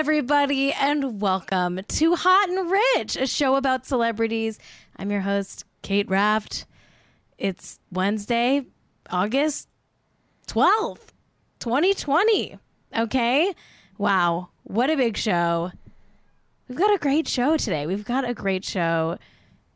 Everybody, 0.00 0.72
and 0.72 1.20
welcome 1.20 1.78
to 1.86 2.14
Hot 2.14 2.48
and 2.48 2.70
Rich, 2.70 3.16
a 3.16 3.26
show 3.26 3.56
about 3.56 3.84
celebrities. 3.84 4.58
I'm 4.96 5.10
your 5.10 5.20
host, 5.20 5.66
Kate 5.82 6.08
Raft. 6.08 6.64
It's 7.36 7.78
Wednesday, 7.92 8.64
August 9.10 9.68
12th, 10.48 11.08
2020. 11.58 12.56
Okay? 12.96 13.52
Wow. 13.98 14.48
What 14.62 14.88
a 14.88 14.96
big 14.96 15.18
show. 15.18 15.70
We've 16.66 16.78
got 16.78 16.94
a 16.94 16.98
great 16.98 17.28
show 17.28 17.58
today. 17.58 17.86
We've 17.86 18.06
got 18.06 18.26
a 18.26 18.32
great 18.32 18.64
show. 18.64 19.18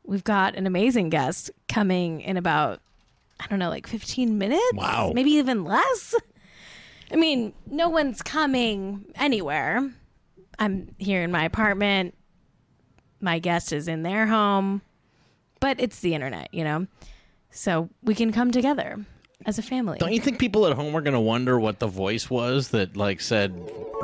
We've 0.06 0.24
got 0.24 0.54
an 0.54 0.66
amazing 0.66 1.10
guest 1.10 1.50
coming 1.68 2.22
in 2.22 2.38
about, 2.38 2.80
I 3.41 3.46
don't 3.48 3.58
know, 3.58 3.68
like 3.68 3.86
15 3.86 4.38
minutes? 4.38 4.72
Wow. 4.72 5.12
Maybe 5.14 5.32
even 5.32 5.64
less. 5.64 6.14
I 7.12 7.16
mean, 7.16 7.52
no 7.66 7.91
one's 7.91 8.22
coming 8.22 9.04
anywhere. 9.16 9.92
I'm 10.58 10.94
here 10.98 11.22
in 11.22 11.30
my 11.30 11.44
apartment. 11.44 12.14
My 13.20 13.38
guest 13.38 13.72
is 13.72 13.88
in 13.88 14.02
their 14.02 14.26
home, 14.26 14.82
but 15.60 15.80
it's 15.80 16.00
the 16.00 16.14
internet, 16.14 16.52
you 16.52 16.64
know? 16.64 16.86
So 17.50 17.88
we 18.02 18.14
can 18.14 18.32
come 18.32 18.50
together 18.50 19.04
as 19.46 19.58
a 19.58 19.62
family. 19.62 19.98
Don't 19.98 20.12
you 20.12 20.20
think 20.20 20.38
people 20.38 20.66
at 20.66 20.74
home 20.74 20.94
are 20.94 21.00
going 21.00 21.14
to 21.14 21.20
wonder 21.20 21.58
what 21.58 21.78
the 21.78 21.86
voice 21.86 22.28
was 22.28 22.68
that 22.68 22.96
like 22.96 23.20
said, 23.20 23.54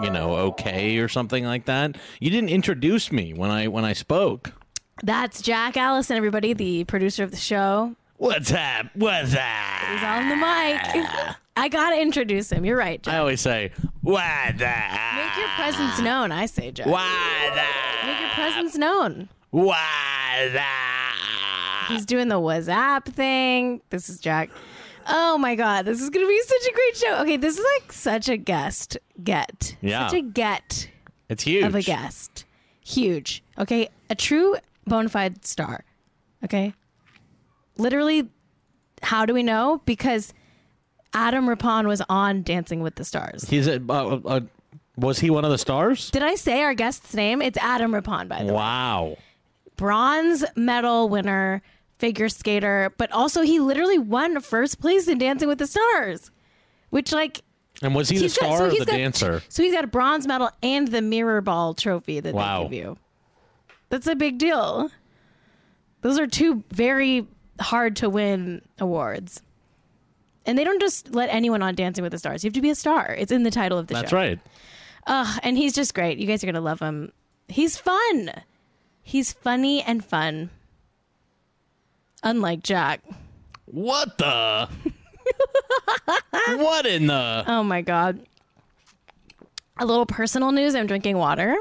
you 0.02 0.10
know, 0.10 0.36
okay 0.36 0.98
or 0.98 1.08
something 1.08 1.44
like 1.44 1.66
that? 1.66 1.96
You 2.20 2.30
didn't 2.30 2.50
introduce 2.50 3.10
me 3.10 3.34
when 3.34 3.50
I 3.50 3.68
when 3.68 3.84
I 3.84 3.92
spoke. 3.92 4.52
That's 5.02 5.42
Jack 5.42 5.76
Allison, 5.76 6.16
everybody, 6.16 6.52
the 6.52 6.84
producer 6.84 7.24
of 7.24 7.30
the 7.30 7.36
show. 7.36 7.96
What's 8.20 8.52
up? 8.52 8.88
What's 8.96 9.34
up? 9.34 9.40
He's 9.94 10.02
on 10.02 10.28
the 10.28 10.36
mic. 10.36 10.78
I 11.56 11.68
gotta 11.70 11.98
introduce 11.98 12.52
him. 12.52 12.66
You're 12.66 12.76
right, 12.76 13.02
Jack. 13.02 13.14
I 13.14 13.16
always 13.16 13.40
say, 13.40 13.72
what 14.02 14.58
the? 14.58 14.66
Make 14.66 15.36
your 15.38 15.48
presence 15.56 15.98
known, 16.00 16.30
I 16.30 16.44
say, 16.44 16.70
Jack. 16.70 16.86
What 16.86 17.56
Make 18.04 18.20
your 18.20 18.28
presence 18.28 18.76
known. 18.76 19.30
What 19.48 19.78
the? 20.52 20.62
He's 21.94 22.04
doing 22.04 22.28
the 22.28 22.34
WhatsApp 22.38 23.06
thing. 23.06 23.80
This 23.88 24.10
is 24.10 24.20
Jack. 24.20 24.50
Oh 25.08 25.38
my 25.38 25.54
god, 25.54 25.86
this 25.86 26.02
is 26.02 26.10
gonna 26.10 26.26
be 26.28 26.42
such 26.42 26.68
a 26.70 26.74
great 26.74 26.96
show. 26.98 27.22
Okay, 27.22 27.38
this 27.38 27.58
is 27.58 27.64
like 27.78 27.90
such 27.90 28.28
a 28.28 28.36
guest 28.36 28.98
get. 29.24 29.76
Yeah. 29.80 30.08
Such 30.08 30.18
a 30.18 30.20
get 30.20 30.90
It's 31.30 31.44
huge. 31.44 31.64
of 31.64 31.74
a 31.74 31.80
guest. 31.80 32.44
Huge. 32.84 33.42
Okay, 33.58 33.88
a 34.10 34.14
true 34.14 34.56
bona 34.86 35.08
fide 35.08 35.46
star. 35.46 35.84
Okay. 36.44 36.74
Literally, 37.80 38.28
how 39.02 39.24
do 39.26 39.34
we 39.34 39.42
know? 39.42 39.80
Because 39.84 40.32
Adam 41.14 41.48
Rippon 41.48 41.88
was 41.88 42.02
on 42.08 42.42
Dancing 42.42 42.80
with 42.82 42.94
the 42.96 43.04
Stars. 43.04 43.48
He's 43.48 43.66
a, 43.66 43.76
uh, 43.88 44.20
uh, 44.24 44.40
was 44.96 45.18
he 45.20 45.30
one 45.30 45.44
of 45.44 45.50
the 45.50 45.58
stars? 45.58 46.10
Did 46.10 46.22
I 46.22 46.34
say 46.34 46.60
our 46.62 46.74
guest's 46.74 47.14
name? 47.14 47.40
It's 47.40 47.56
Adam 47.58 47.94
Rippon, 47.94 48.28
by 48.28 48.40
the 48.40 48.46
way. 48.46 48.52
Wow. 48.52 49.16
bronze 49.76 50.44
medal 50.56 51.08
winner, 51.08 51.62
figure 51.98 52.28
skater, 52.28 52.92
but 52.98 53.10
also 53.12 53.40
he 53.42 53.58
literally 53.60 53.98
won 53.98 54.38
first 54.40 54.78
place 54.80 55.08
in 55.08 55.16
Dancing 55.18 55.48
with 55.48 55.58
the 55.58 55.66
Stars, 55.66 56.30
which 56.90 57.12
like 57.12 57.40
And 57.82 57.94
was 57.94 58.10
he 58.10 58.16
the 58.18 58.22
he's 58.24 58.36
got- 58.36 58.44
star 58.46 58.58
so 58.58 58.66
or 58.66 58.70
the 58.70 58.84
got- 58.84 58.88
dancer? 58.88 59.42
So 59.48 59.62
he's 59.62 59.72
got 59.72 59.84
a 59.84 59.88
bronze 59.88 60.26
medal 60.26 60.50
and 60.62 60.88
the 60.88 61.00
mirror 61.00 61.40
ball 61.40 61.72
trophy 61.72 62.20
that 62.20 62.34
Wow. 62.34 62.58
they 62.58 62.64
give 62.64 62.72
you. 62.74 62.96
That's 63.88 64.06
a 64.06 64.14
big 64.14 64.36
deal. 64.38 64.90
Those 66.02 66.18
are 66.18 66.26
two 66.26 66.62
very 66.70 67.26
hard 67.60 67.96
to 67.96 68.10
win 68.10 68.62
awards. 68.78 69.42
And 70.46 70.58
they 70.58 70.64
don't 70.64 70.80
just 70.80 71.14
let 71.14 71.28
anyone 71.28 71.62
on 71.62 71.74
Dancing 71.74 72.02
with 72.02 72.12
the 72.12 72.18
Stars. 72.18 72.42
You 72.42 72.48
have 72.48 72.54
to 72.54 72.60
be 72.62 72.70
a 72.70 72.74
star. 72.74 73.14
It's 73.18 73.30
in 73.30 73.42
the 73.42 73.50
title 73.50 73.78
of 73.78 73.86
the 73.86 73.94
That's 73.94 74.10
show. 74.10 74.16
That's 74.16 74.28
right. 74.30 74.38
Ugh, 75.06 75.40
and 75.42 75.56
he's 75.56 75.74
just 75.74 75.94
great. 75.94 76.18
You 76.18 76.26
guys 76.26 76.42
are 76.42 76.46
gonna 76.46 76.60
love 76.60 76.80
him. 76.80 77.12
He's 77.48 77.76
fun. 77.76 78.30
He's 79.02 79.32
funny 79.32 79.82
and 79.82 80.04
fun. 80.04 80.50
Unlike 82.22 82.62
Jack. 82.62 83.00
What 83.66 84.18
the? 84.18 84.68
what 86.56 86.86
in 86.86 87.06
the? 87.06 87.44
Oh 87.46 87.62
my 87.62 87.82
god. 87.82 88.20
A 89.78 89.86
little 89.86 90.06
personal 90.06 90.52
news. 90.52 90.74
I'm 90.74 90.86
drinking 90.86 91.16
water. 91.16 91.56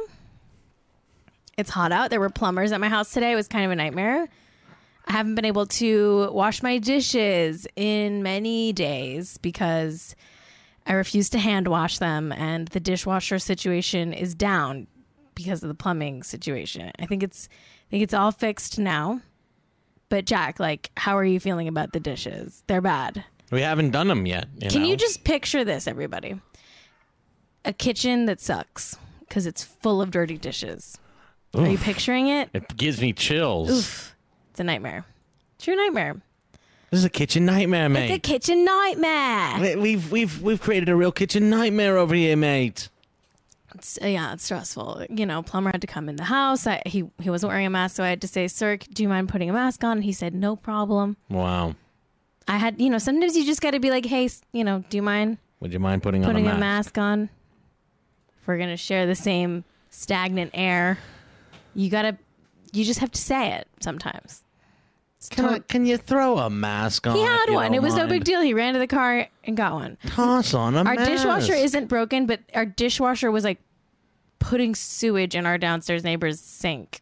It's 1.57 1.69
hot 1.69 1.91
out. 1.91 2.09
There 2.09 2.19
were 2.19 2.29
plumbers 2.29 2.71
at 2.71 2.79
my 2.79 2.89
house 2.89 3.11
today. 3.11 3.31
It 3.31 3.35
was 3.35 3.47
kind 3.47 3.65
of 3.65 3.71
a 3.71 3.75
nightmare. 3.75 4.27
I 5.09 5.13
haven't 5.13 5.33
been 5.33 5.45
able 5.45 5.65
to 5.65 6.29
wash 6.31 6.61
my 6.61 6.77
dishes 6.77 7.67
in 7.75 8.21
many 8.21 8.71
days 8.71 9.37
because 9.39 10.15
I 10.85 10.93
refuse 10.93 11.29
to 11.31 11.39
hand 11.39 11.67
wash 11.67 11.97
them 11.97 12.31
and 12.31 12.67
the 12.67 12.79
dishwasher 12.79 13.39
situation 13.39 14.13
is 14.13 14.35
down 14.35 14.85
because 15.33 15.63
of 15.63 15.67
the 15.67 15.73
plumbing 15.73 16.21
situation. 16.21 16.91
I 16.99 17.07
think 17.07 17.23
it's 17.23 17.49
I 17.51 17.89
think 17.89 18.03
it's 18.03 18.13
all 18.13 18.31
fixed 18.31 18.77
now. 18.77 19.21
But 20.09 20.25
Jack, 20.25 20.59
like 20.59 20.91
how 20.95 21.17
are 21.17 21.25
you 21.25 21.39
feeling 21.39 21.67
about 21.67 21.91
the 21.91 21.99
dishes? 21.99 22.63
They're 22.67 22.79
bad. 22.79 23.25
We 23.51 23.61
haven't 23.61 23.89
done 23.91 24.09
them 24.09 24.27
yet. 24.27 24.47
You 24.61 24.69
Can 24.69 24.83
know? 24.83 24.89
you 24.89 24.95
just 24.95 25.23
picture 25.23 25.65
this, 25.65 25.87
everybody? 25.87 26.39
A 27.65 27.73
kitchen 27.73 28.27
that 28.27 28.39
sucks 28.41 28.95
because 29.21 29.47
it's 29.47 29.63
full 29.63 30.03
of 30.03 30.11
dirty 30.11 30.37
dishes. 30.37 30.99
Are 31.55 31.67
you 31.67 31.79
picturing 31.79 32.27
it? 32.27 32.51
It 32.53 32.77
gives 32.77 33.01
me 33.01 33.11
chills. 33.11 33.71
Oof. 33.71 34.15
It's 34.59 34.63
a 34.65 34.65
nightmare. 34.65 35.05
True 35.57 35.73
nightmare. 35.77 36.17
This 36.91 36.97
is 36.99 37.05
a 37.05 37.09
kitchen 37.09 37.45
nightmare, 37.45 37.87
mate. 37.87 38.09
It's 38.11 38.17
a 38.17 38.19
kitchen 38.19 38.65
nightmare. 38.65 39.57
We- 39.61 39.75
We've 39.77 40.11
we've 40.11 40.41
we've 40.41 40.59
created 40.59 40.89
a 40.89 40.97
real 40.97 41.13
kitchen 41.13 41.49
nightmare 41.49 41.95
over 41.95 42.13
here, 42.13 42.35
mate. 42.35 42.89
It's, 43.73 43.97
uh, 44.03 44.07
yeah, 44.07 44.33
it's 44.33 44.43
stressful. 44.43 45.05
You 45.09 45.25
know, 45.25 45.43
plumber 45.43 45.71
had 45.71 45.79
to 45.79 45.87
come 45.87 46.09
in 46.09 46.17
the 46.17 46.25
house. 46.25 46.67
I, 46.67 46.81
he 46.85 47.05
he 47.21 47.29
wasn't 47.29 47.51
wearing 47.51 47.67
a 47.67 47.69
mask, 47.69 47.95
so 47.95 48.03
I 48.03 48.09
had 48.09 48.19
to 48.19 48.27
say, 48.27 48.49
"Sir, 48.49 48.75
do 48.75 49.01
you 49.01 49.07
mind 49.07 49.29
putting 49.29 49.49
a 49.49 49.53
mask 49.53 49.81
on?" 49.85 49.99
And 49.99 50.03
He 50.03 50.11
said, 50.11 50.33
"No 50.35 50.57
problem." 50.57 51.15
Wow. 51.29 51.75
I 52.49 52.57
had, 52.57 52.81
you 52.81 52.89
know, 52.89 52.97
sometimes 52.97 53.37
you 53.37 53.45
just 53.45 53.61
got 53.61 53.71
to 53.71 53.79
be 53.79 53.89
like, 53.91 54.05
"Hey, 54.05 54.27
you 54.51 54.65
know, 54.65 54.83
do 54.89 54.97
you 54.97 55.01
mind 55.03 55.37
Would 55.61 55.71
you 55.71 55.79
mind 55.79 56.03
putting, 56.03 56.21
putting 56.23 56.49
on 56.49 56.57
a 56.57 56.59
mask? 56.59 56.97
on? 56.97 57.29
If 58.41 58.45
we're 58.45 58.57
gonna 58.57 58.75
share 58.75 59.05
the 59.05 59.15
same 59.15 59.63
stagnant 59.89 60.51
air, 60.53 60.97
you 61.73 61.89
gotta, 61.89 62.17
you 62.73 62.83
just 62.83 62.99
have 62.99 63.11
to 63.13 63.21
say 63.21 63.53
it 63.53 63.69
sometimes. 63.79 64.43
Can, 65.29 65.45
I, 65.45 65.59
can 65.59 65.85
you 65.85 65.97
throw 65.97 66.37
a 66.37 66.49
mask 66.49 67.05
on? 67.05 67.15
he 67.15 67.21
had 67.21 67.49
one. 67.49 67.73
It 67.73 67.81
was 67.81 67.95
no 67.95 68.07
big 68.07 68.23
deal. 68.23 68.41
He 68.41 68.53
ran 68.53 68.73
to 68.73 68.79
the 68.79 68.87
car 68.87 69.27
and 69.43 69.57
got 69.57 69.73
one. 69.73 69.97
Toss 70.07 70.53
on 70.53 70.75
a 70.75 70.79
Our 70.83 70.95
mask. 70.95 71.09
dishwasher 71.11 71.53
isn't 71.53 71.87
broken, 71.87 72.25
but 72.25 72.39
our 72.55 72.65
dishwasher 72.65 73.29
was 73.29 73.43
like 73.43 73.59
putting 74.39 74.73
sewage 74.75 75.35
in 75.35 75.45
our 75.45 75.57
downstairs 75.57 76.05
neighbor's 76.05 76.39
sink 76.39 77.01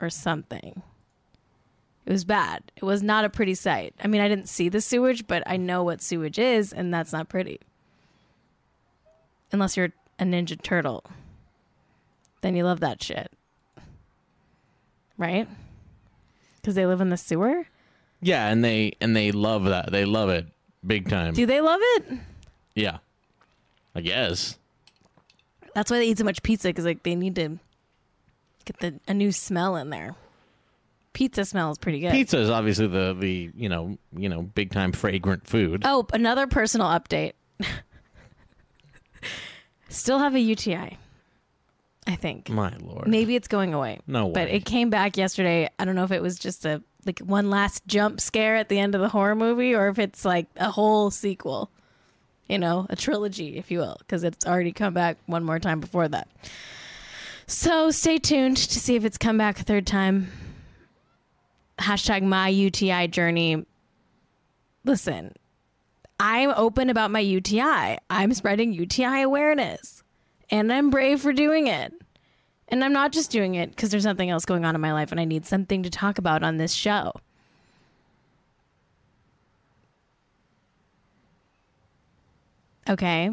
or 0.00 0.10
something. 0.10 0.82
It 2.04 2.10
was 2.10 2.24
bad. 2.24 2.64
It 2.76 2.82
was 2.82 3.00
not 3.00 3.24
a 3.24 3.30
pretty 3.30 3.54
sight. 3.54 3.94
I 4.02 4.08
mean, 4.08 4.20
I 4.20 4.26
didn't 4.26 4.48
see 4.48 4.68
the 4.68 4.80
sewage, 4.80 5.28
but 5.28 5.44
I 5.46 5.56
know 5.56 5.84
what 5.84 6.02
sewage 6.02 6.36
is, 6.40 6.72
and 6.72 6.92
that's 6.92 7.12
not 7.12 7.28
pretty. 7.28 7.60
Unless 9.52 9.76
you're 9.76 9.92
a 10.18 10.24
Ninja 10.24 10.60
Turtle. 10.60 11.04
Then 12.40 12.56
you 12.56 12.64
love 12.64 12.80
that 12.80 13.00
shit. 13.00 13.30
Right? 15.16 15.46
Because 16.62 16.76
they 16.76 16.86
live 16.86 17.00
in 17.00 17.08
the 17.08 17.16
sewer? 17.16 17.66
Yeah, 18.20 18.46
and 18.48 18.64
they 18.64 18.92
and 19.00 19.16
they 19.16 19.32
love 19.32 19.64
that. 19.64 19.90
They 19.90 20.04
love 20.04 20.28
it 20.28 20.46
big 20.86 21.08
time. 21.08 21.34
Do 21.34 21.44
they 21.44 21.60
love 21.60 21.80
it? 21.82 22.04
Yeah, 22.74 22.98
I 23.94 24.00
guess. 24.00 24.56
That's 25.74 25.90
why 25.90 25.98
they 25.98 26.06
eat 26.06 26.18
so 26.18 26.24
much 26.24 26.42
pizza 26.42 26.68
because 26.68 26.84
like 26.84 27.02
they 27.02 27.16
need 27.16 27.34
to 27.34 27.58
get 28.64 28.78
the 28.78 29.00
a 29.08 29.14
new 29.14 29.32
smell 29.32 29.76
in 29.76 29.90
there. 29.90 30.14
Pizza 31.14 31.44
smells 31.44 31.78
pretty 31.78 32.00
good. 32.00 32.12
Pizza 32.12 32.38
is 32.38 32.48
obviously 32.48 32.86
the 32.86 33.14
the 33.18 33.50
you 33.56 33.68
know 33.68 33.98
you 34.16 34.28
know 34.28 34.42
big 34.42 34.70
time 34.70 34.92
fragrant 34.92 35.46
food. 35.46 35.82
Oh, 35.84 36.06
another 36.12 36.46
personal 36.46 36.86
update. 36.86 37.32
Still 39.88 40.20
have 40.20 40.34
a 40.34 40.40
UTI. 40.40 40.96
I 42.06 42.16
think 42.16 42.48
My 42.48 42.74
lord. 42.80 43.06
maybe 43.06 43.36
it's 43.36 43.48
going 43.48 43.74
away. 43.74 44.00
No 44.06 44.26
way. 44.26 44.32
but 44.32 44.48
it 44.48 44.64
came 44.64 44.90
back 44.90 45.16
yesterday. 45.16 45.68
I 45.78 45.84
don't 45.84 45.94
know 45.94 46.04
if 46.04 46.10
it 46.12 46.22
was 46.22 46.38
just 46.38 46.64
a 46.66 46.82
like 47.06 47.20
one 47.20 47.48
last 47.50 47.86
jump 47.86 48.20
scare 48.20 48.56
at 48.56 48.68
the 48.68 48.78
end 48.78 48.94
of 48.94 49.00
the 49.00 49.08
horror 49.08 49.34
movie 49.34 49.74
or 49.74 49.88
if 49.88 49.98
it's 49.98 50.24
like 50.24 50.46
a 50.56 50.70
whole 50.70 51.10
sequel. 51.10 51.70
You 52.48 52.58
know, 52.58 52.86
a 52.90 52.96
trilogy, 52.96 53.56
if 53.56 53.70
you 53.70 53.78
will, 53.78 53.96
because 54.00 54.24
it's 54.24 54.44
already 54.44 54.72
come 54.72 54.92
back 54.92 55.16
one 55.26 55.42
more 55.44 55.58
time 55.58 55.80
before 55.80 56.06
that. 56.08 56.28
So 57.46 57.90
stay 57.90 58.18
tuned 58.18 58.56
to 58.58 58.78
see 58.80 58.94
if 58.96 59.04
it's 59.04 59.16
come 59.16 59.38
back 59.38 59.58
a 59.60 59.62
third 59.62 59.86
time. 59.86 60.28
Hashtag 61.78 62.22
my 62.22 62.48
UTI 62.48 63.08
journey. 63.08 63.64
Listen, 64.84 65.32
I'm 66.20 66.50
open 66.50 66.90
about 66.90 67.10
my 67.10 67.20
UTI. 67.20 67.98
I'm 68.10 68.34
spreading 68.34 68.72
UTI 68.72 69.22
awareness. 69.22 70.01
And 70.52 70.70
I'm 70.70 70.90
brave 70.90 71.22
for 71.22 71.32
doing 71.32 71.66
it. 71.66 71.94
And 72.68 72.84
I'm 72.84 72.92
not 72.92 73.10
just 73.10 73.30
doing 73.30 73.54
it 73.54 73.70
because 73.70 73.90
there's 73.90 74.02
something 74.02 74.28
else 74.28 74.44
going 74.44 74.66
on 74.66 74.74
in 74.74 74.80
my 74.80 74.92
life 74.92 75.10
and 75.10 75.20
I 75.20 75.24
need 75.24 75.46
something 75.46 75.82
to 75.82 75.90
talk 75.90 76.18
about 76.18 76.42
on 76.42 76.58
this 76.58 76.74
show. 76.74 77.12
Okay. 82.88 83.30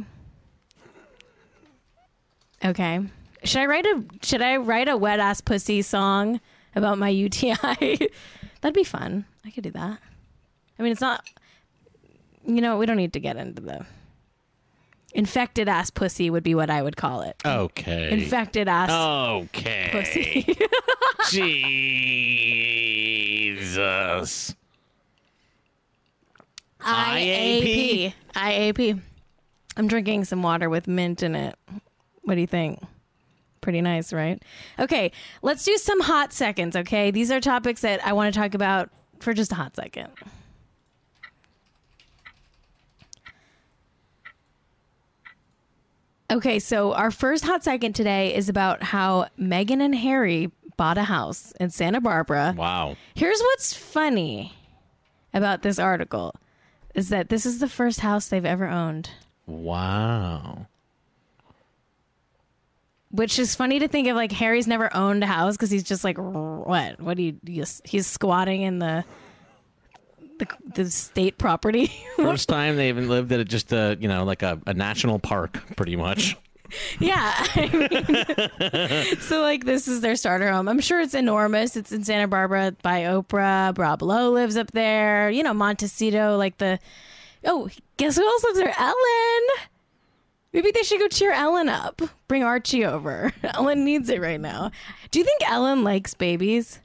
Okay. 2.63 2.99
Should 3.43 3.61
I 3.61 3.65
write 3.65 3.85
a 3.85 4.03
Should 4.21 4.41
I 4.41 4.57
write 4.57 4.87
a 4.87 4.95
wet 4.95 5.19
ass 5.19 5.41
pussy 5.41 5.81
song 5.81 6.39
about 6.75 6.97
my 6.97 7.09
UTI? 7.09 7.55
That'd 8.61 8.73
be 8.73 8.83
fun. 8.83 9.25
I 9.45 9.51
could 9.51 9.63
do 9.63 9.71
that. 9.71 9.99
I 10.77 10.83
mean, 10.83 10.91
it's 10.91 11.01
not. 11.01 11.27
You 12.45 12.61
know, 12.61 12.77
we 12.77 12.85
don't 12.85 12.97
need 12.97 13.13
to 13.13 13.19
get 13.19 13.37
into 13.37 13.61
the 13.61 13.85
infected 15.13 15.67
ass 15.69 15.89
pussy. 15.89 16.29
Would 16.29 16.43
be 16.43 16.55
what 16.55 16.69
I 16.69 16.81
would 16.81 16.97
call 16.97 17.21
it. 17.21 17.35
Okay. 17.45 18.11
Infected 18.11 18.67
ass 18.67 18.89
Okay. 18.91 19.89
pussy. 19.91 20.57
Jesus. 23.49 24.55
IAP. 26.81 28.13
IAP. 28.35 29.01
I'm 29.77 29.87
drinking 29.87 30.25
some 30.25 30.43
water 30.43 30.69
with 30.69 30.87
mint 30.87 31.23
in 31.23 31.35
it. 31.35 31.55
What 32.23 32.35
do 32.35 32.41
you 32.41 32.47
think? 32.47 32.81
Pretty 33.61 33.81
nice, 33.81 34.13
right? 34.13 34.41
Okay, 34.79 35.11
let's 35.41 35.63
do 35.65 35.75
some 35.77 35.99
hot 36.01 36.31
seconds, 36.31 36.75
okay? 36.75 37.11
These 37.11 37.31
are 37.31 37.41
topics 37.41 37.81
that 37.81 38.05
I 38.05 38.13
want 38.13 38.33
to 38.33 38.39
talk 38.39 38.53
about 38.53 38.89
for 39.19 39.33
just 39.33 39.51
a 39.51 39.55
hot 39.55 39.75
second. 39.75 40.07
Okay, 46.31 46.59
so 46.59 46.93
our 46.93 47.09
first 47.09 47.43
hot 47.43 47.63
second 47.63 47.93
today 47.93 48.35
is 48.35 48.49
about 48.49 48.83
how 48.83 49.27
Meghan 49.39 49.81
and 49.81 49.95
Harry 49.95 50.51
bought 50.77 50.97
a 50.97 51.03
house 51.03 51.53
in 51.59 51.71
Santa 51.71 51.99
Barbara. 51.99 52.53
Wow. 52.55 52.97
Here's 53.15 53.39
what's 53.41 53.73
funny 53.73 54.53
about 55.33 55.63
this 55.63 55.79
article 55.79 56.35
is 56.93 57.09
that 57.09 57.29
this 57.29 57.45
is 57.45 57.59
the 57.59 57.67
first 57.67 58.01
house 58.01 58.27
they've 58.27 58.45
ever 58.45 58.67
owned. 58.67 59.09
Wow. 59.47 60.67
Which 63.11 63.39
is 63.39 63.55
funny 63.55 63.79
to 63.79 63.87
think 63.87 64.07
of 64.07 64.15
like 64.15 64.31
Harry's 64.31 64.67
never 64.67 64.95
owned 64.95 65.23
a 65.23 65.27
house 65.27 65.57
because 65.57 65.71
he's 65.71 65.83
just 65.83 66.03
like 66.03 66.17
what? 66.19 66.99
What 67.01 67.17
do 67.17 67.23
you 67.23 67.39
he's, 67.45 67.81
he's 67.83 68.05
squatting 68.05 68.61
in 68.61 68.77
the 68.77 69.03
the, 70.39 70.47
the 70.73 70.89
state 70.89 71.37
property. 71.37 71.91
First 72.17 72.49
time 72.49 72.75
they 72.75 72.89
even 72.89 73.07
lived 73.07 73.31
at 73.31 73.39
a, 73.39 73.45
just 73.45 73.71
a 73.71 73.97
you 73.99 74.07
know 74.07 74.23
like 74.23 74.43
a, 74.43 74.59
a 74.65 74.73
national 74.73 75.19
park, 75.19 75.61
pretty 75.75 75.95
much. 75.95 76.35
yeah. 76.99 77.33
I 77.55 79.05
mean, 79.07 79.19
so 79.21 79.41
like 79.41 79.65
this 79.65 79.87
is 79.87 80.01
their 80.01 80.15
starter 80.15 80.51
home. 80.51 80.67
I'm 80.67 80.79
sure 80.79 80.99
it's 81.01 81.13
enormous. 81.15 81.75
It's 81.75 81.91
in 81.91 82.03
Santa 82.03 82.27
Barbara 82.27 82.75
by 82.81 83.01
Oprah. 83.01 83.77
Rob 83.77 84.01
Lowe 84.01 84.31
lives 84.31 84.57
up 84.57 84.71
there. 84.71 85.29
You 85.29 85.43
know, 85.43 85.53
Montecito, 85.53 86.37
like 86.37 86.57
the 86.57 86.79
Oh, 87.45 87.69
guess 87.97 88.17
who 88.17 88.25
else 88.25 88.43
lives 88.43 88.59
there? 88.59 88.73
Ellen. 88.77 89.47
Maybe 90.51 90.71
they 90.71 90.83
should 90.83 90.99
go 90.99 91.07
cheer 91.07 91.31
Ellen 91.31 91.69
up. 91.69 92.01
Bring 92.27 92.43
Archie 92.43 92.83
over. 92.85 93.31
Ellen 93.43 93.85
needs 93.85 94.09
it 94.09 94.19
right 94.19 94.41
now. 94.41 94.71
Do 95.11 95.19
you 95.19 95.25
think 95.25 95.49
Ellen 95.49 95.83
likes 95.83 96.13
babies? 96.13 96.79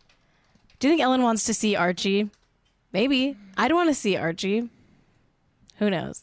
Do 0.78 0.88
you 0.88 0.92
think 0.92 1.02
Ellen 1.02 1.22
wants 1.22 1.44
to 1.44 1.54
see 1.54 1.74
Archie? 1.74 2.30
Maybe. 2.94 3.37
I'd 3.56 3.73
want 3.73 3.91
to 3.91 3.94
see 3.94 4.17
Archie. 4.17 4.70
Who 5.79 5.91
knows? 5.91 6.23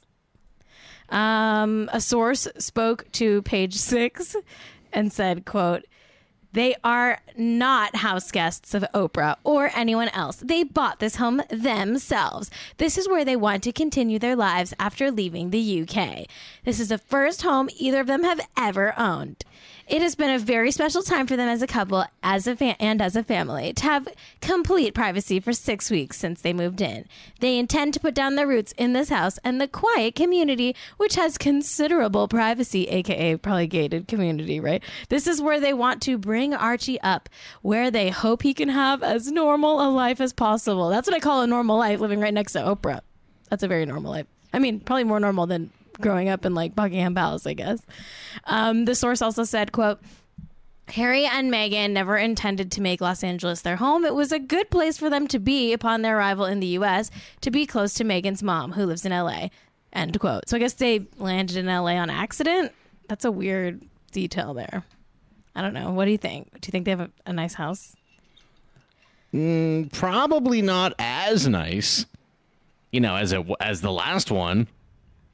Um, 1.09 1.89
a 1.91 1.99
source 1.99 2.47
spoke 2.57 3.11
to 3.11 3.41
page 3.41 3.75
six 3.75 4.37
and 4.93 5.11
said, 5.11 5.45
quote, 5.45 5.83
they 6.53 6.75
are 6.83 7.19
not 7.37 7.97
house 7.97 8.31
guests 8.31 8.73
of 8.73 8.85
Oprah 8.93 9.35
or 9.43 9.71
anyone 9.75 10.09
else. 10.09 10.37
They 10.37 10.63
bought 10.63 10.99
this 10.99 11.17
home 11.17 11.41
themselves. 11.49 12.49
This 12.77 12.97
is 12.97 13.07
where 13.07 13.25
they 13.25 13.35
want 13.35 13.63
to 13.63 13.73
continue 13.73 14.19
their 14.19 14.35
lives 14.35 14.73
after 14.79 15.11
leaving 15.11 15.49
the 15.49 15.81
UK. 15.81 16.25
This 16.63 16.79
is 16.79 16.89
the 16.89 16.97
first 16.97 17.41
home 17.41 17.69
either 17.77 17.99
of 17.99 18.07
them 18.07 18.23
have 18.23 18.41
ever 18.57 18.93
owned. 18.97 19.43
It 19.91 20.01
has 20.01 20.15
been 20.15 20.29
a 20.29 20.39
very 20.39 20.71
special 20.71 21.03
time 21.03 21.27
for 21.27 21.35
them 21.35 21.49
as 21.49 21.61
a 21.61 21.67
couple, 21.67 22.05
as 22.23 22.47
a 22.47 22.55
fa- 22.55 22.81
and 22.81 23.01
as 23.01 23.17
a 23.17 23.25
family, 23.25 23.73
to 23.73 23.83
have 23.83 24.07
complete 24.39 24.93
privacy 24.93 25.41
for 25.41 25.51
six 25.51 25.91
weeks 25.91 26.17
since 26.17 26.39
they 26.39 26.53
moved 26.53 26.79
in. 26.79 27.09
They 27.41 27.59
intend 27.59 27.93
to 27.95 27.99
put 27.99 28.15
down 28.15 28.35
their 28.35 28.47
roots 28.47 28.73
in 28.77 28.93
this 28.93 29.09
house 29.09 29.37
and 29.43 29.59
the 29.59 29.67
quiet 29.67 30.15
community, 30.15 30.77
which 30.95 31.15
has 31.15 31.37
considerable 31.37 32.29
privacy, 32.29 32.87
aka 32.87 33.35
probably 33.35 33.67
gated 33.67 34.07
community, 34.07 34.61
right? 34.61 34.81
This 35.09 35.27
is 35.27 35.41
where 35.41 35.59
they 35.59 35.73
want 35.73 36.01
to 36.03 36.17
bring 36.17 36.53
Archie 36.53 37.01
up, 37.01 37.27
where 37.61 37.91
they 37.91 38.11
hope 38.11 38.43
he 38.43 38.53
can 38.53 38.69
have 38.69 39.03
as 39.03 39.29
normal 39.29 39.85
a 39.85 39.91
life 39.91 40.21
as 40.21 40.31
possible. 40.31 40.87
That's 40.87 41.05
what 41.05 41.17
I 41.17 41.19
call 41.19 41.41
a 41.41 41.47
normal 41.47 41.77
life, 41.77 41.99
living 41.99 42.21
right 42.21 42.33
next 42.33 42.53
to 42.53 42.59
Oprah. 42.59 43.01
That's 43.49 43.63
a 43.63 43.67
very 43.67 43.85
normal 43.85 44.11
life. 44.11 44.27
I 44.53 44.59
mean, 44.59 44.79
probably 44.79 45.03
more 45.03 45.19
normal 45.19 45.47
than 45.47 45.69
growing 46.01 46.29
up 46.29 46.45
in 46.45 46.53
like 46.53 46.75
Buckingham 46.75 47.15
Palace, 47.15 47.45
I 47.47 47.53
guess. 47.53 47.81
Um, 48.45 48.85
the 48.85 48.95
source 48.95 49.21
also 49.21 49.43
said, 49.43 49.71
quote, 49.71 49.99
Harry 50.89 51.25
and 51.25 51.51
Meghan 51.51 51.91
never 51.91 52.17
intended 52.17 52.71
to 52.73 52.81
make 52.81 52.99
Los 52.99 53.23
Angeles 53.23 53.61
their 53.61 53.77
home. 53.77 54.03
It 54.03 54.13
was 54.13 54.31
a 54.31 54.39
good 54.39 54.69
place 54.69 54.97
for 54.97 55.09
them 55.09 55.27
to 55.29 55.39
be 55.39 55.71
upon 55.73 56.01
their 56.01 56.17
arrival 56.17 56.45
in 56.45 56.59
the 56.59 56.67
U.S. 56.67 57.09
to 57.41 57.51
be 57.51 57.65
close 57.65 57.93
to 57.95 58.03
Meghan's 58.03 58.43
mom, 58.43 58.73
who 58.73 58.85
lives 58.85 59.05
in 59.05 59.11
L.A. 59.11 59.51
End 59.93 60.19
quote. 60.19 60.49
So 60.49 60.57
I 60.57 60.59
guess 60.59 60.73
they 60.73 61.05
landed 61.17 61.57
in 61.57 61.69
L.A. 61.69 61.97
on 61.97 62.09
accident. 62.09 62.71
That's 63.07 63.25
a 63.25 63.31
weird 63.31 63.81
detail 64.11 64.53
there. 64.53 64.83
I 65.55 65.61
don't 65.61 65.73
know. 65.73 65.91
What 65.91 66.05
do 66.05 66.11
you 66.11 66.17
think? 66.17 66.51
Do 66.59 66.67
you 66.67 66.71
think 66.71 66.85
they 66.85 66.91
have 66.91 67.01
a, 67.01 67.09
a 67.25 67.33
nice 67.33 67.53
house? 67.53 67.95
Mm, 69.33 69.91
probably 69.91 70.61
not 70.61 70.93
as 70.99 71.47
nice, 71.47 72.05
you 72.91 72.99
know, 72.99 73.15
as 73.15 73.31
it 73.31 73.45
as 73.61 73.81
the 73.81 73.91
last 73.91 74.29
one. 74.29 74.67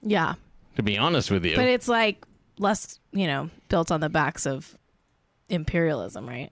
Yeah, 0.04 0.36
To 0.78 0.84
be 0.84 0.98
honest 0.98 1.30
with 1.30 1.44
you, 1.46 1.56
but 1.56 1.66
it's 1.66 1.88
like 1.88 2.24
less, 2.58 3.00
you 3.12 3.28
know, 3.28 3.50
built 3.70 3.92
on 3.92 4.00
the 4.00 4.10
backs 4.10 4.46
of 4.46 4.78
imperialism, 5.50 6.28
right? 6.28 6.52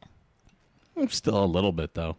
still 1.10 1.44
a 1.44 1.45
little 1.45 1.72
bit 1.72 1.94
though. 1.94 2.18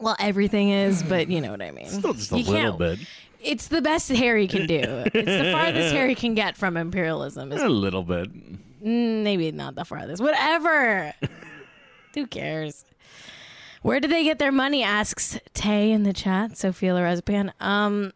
Well, 0.00 0.16
everything 0.18 0.70
is, 0.70 1.02
but 1.02 1.28
you 1.28 1.40
know 1.40 1.50
what 1.50 1.62
I 1.62 1.70
mean. 1.70 1.88
Still 1.88 2.12
just 2.12 2.32
a 2.32 2.38
You 2.40 2.50
little 2.50 2.76
bit. 2.76 2.98
It's 3.40 3.68
the 3.68 3.82
best 3.82 4.08
Harry 4.10 4.46
can 4.46 4.66
do. 4.66 4.80
It's 4.82 5.12
the 5.12 5.50
farthest 5.52 5.92
Harry 5.94 6.14
can 6.14 6.34
get 6.34 6.56
from 6.56 6.76
imperialism. 6.76 7.52
Is 7.52 7.62
A 7.62 7.68
little 7.68 8.02
bit. 8.02 8.32
Mm, 8.84 9.22
maybe 9.22 9.50
not 9.52 9.74
the 9.74 9.84
farthest. 9.84 10.22
Whatever. 10.22 11.12
Who 12.14 12.26
cares? 12.26 12.84
Where 13.82 13.98
do 14.00 14.08
they 14.08 14.24
get 14.24 14.38
their 14.38 14.52
money? 14.52 14.82
Asks 14.82 15.38
Tay 15.54 15.90
in 15.90 16.02
the 16.04 16.12
chat. 16.12 16.56
Sophia 16.56 16.92
Lorespan. 16.92 17.52
Um, 17.60 18.12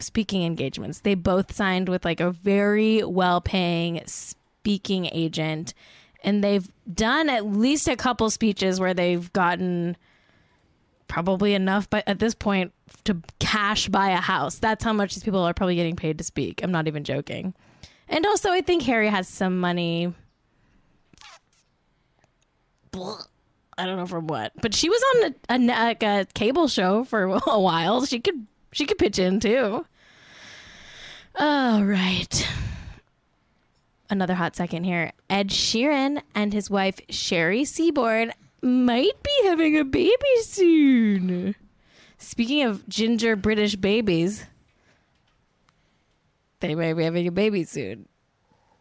speaking 0.00 0.44
engagements. 0.44 1.00
They 1.00 1.14
both 1.14 1.54
signed 1.54 1.88
with 1.88 2.04
like 2.04 2.20
a 2.20 2.30
very 2.30 3.02
well-paying 3.02 4.02
speaking 4.06 5.06
agent, 5.12 5.74
and 6.22 6.42
they've 6.42 6.68
done 6.92 7.28
at 7.28 7.46
least 7.46 7.88
a 7.88 7.96
couple 7.96 8.30
speeches 8.30 8.80
where 8.80 8.94
they've 8.94 9.32
gotten 9.32 9.96
probably 11.08 11.54
enough, 11.54 11.88
but 11.90 12.04
at 12.06 12.18
this 12.18 12.34
point 12.34 12.72
to 13.04 13.16
cash 13.38 13.88
buy 13.88 14.10
a 14.10 14.16
house. 14.16 14.58
That's 14.58 14.84
how 14.84 14.92
much 14.92 15.14
these 15.14 15.24
people 15.24 15.40
are 15.40 15.54
probably 15.54 15.76
getting 15.76 15.96
paid 15.96 16.18
to 16.18 16.24
speak. 16.24 16.62
I'm 16.62 16.70
not 16.70 16.86
even 16.86 17.04
joking. 17.04 17.54
And 18.08 18.24
also, 18.26 18.50
I 18.50 18.60
think 18.60 18.82
Harry 18.84 19.08
has 19.08 19.28
some 19.28 19.58
money. 19.58 20.14
I 22.94 23.86
don't 23.86 23.96
know 23.96 24.06
from 24.06 24.26
what, 24.26 24.52
but 24.60 24.74
she 24.74 24.88
was 24.88 25.02
on 25.48 25.68
a, 25.68 25.72
a, 25.72 26.20
a 26.20 26.24
cable 26.34 26.68
show 26.68 27.04
for 27.04 27.24
a 27.46 27.60
while. 27.60 28.04
She 28.06 28.20
could 28.20 28.46
she 28.72 28.86
could 28.86 28.98
pitch 28.98 29.18
in 29.18 29.40
too. 29.40 29.86
All 31.38 31.84
right. 31.84 32.48
Another 34.10 34.34
hot 34.34 34.56
second 34.56 34.84
here. 34.84 35.12
Ed 35.28 35.48
Sheeran 35.48 36.22
and 36.34 36.52
his 36.52 36.70
wife 36.70 36.98
Cherry 37.08 37.64
Seaborn 37.64 38.32
might 38.62 39.22
be 39.22 39.40
having 39.44 39.76
a 39.78 39.84
baby 39.84 40.36
soon. 40.42 41.54
Speaking 42.16 42.62
of 42.62 42.88
ginger 42.88 43.36
British 43.36 43.76
babies, 43.76 44.46
they 46.60 46.74
may 46.74 46.92
be 46.92 47.04
having 47.04 47.28
a 47.28 47.32
baby 47.32 47.64
soon. 47.64 48.08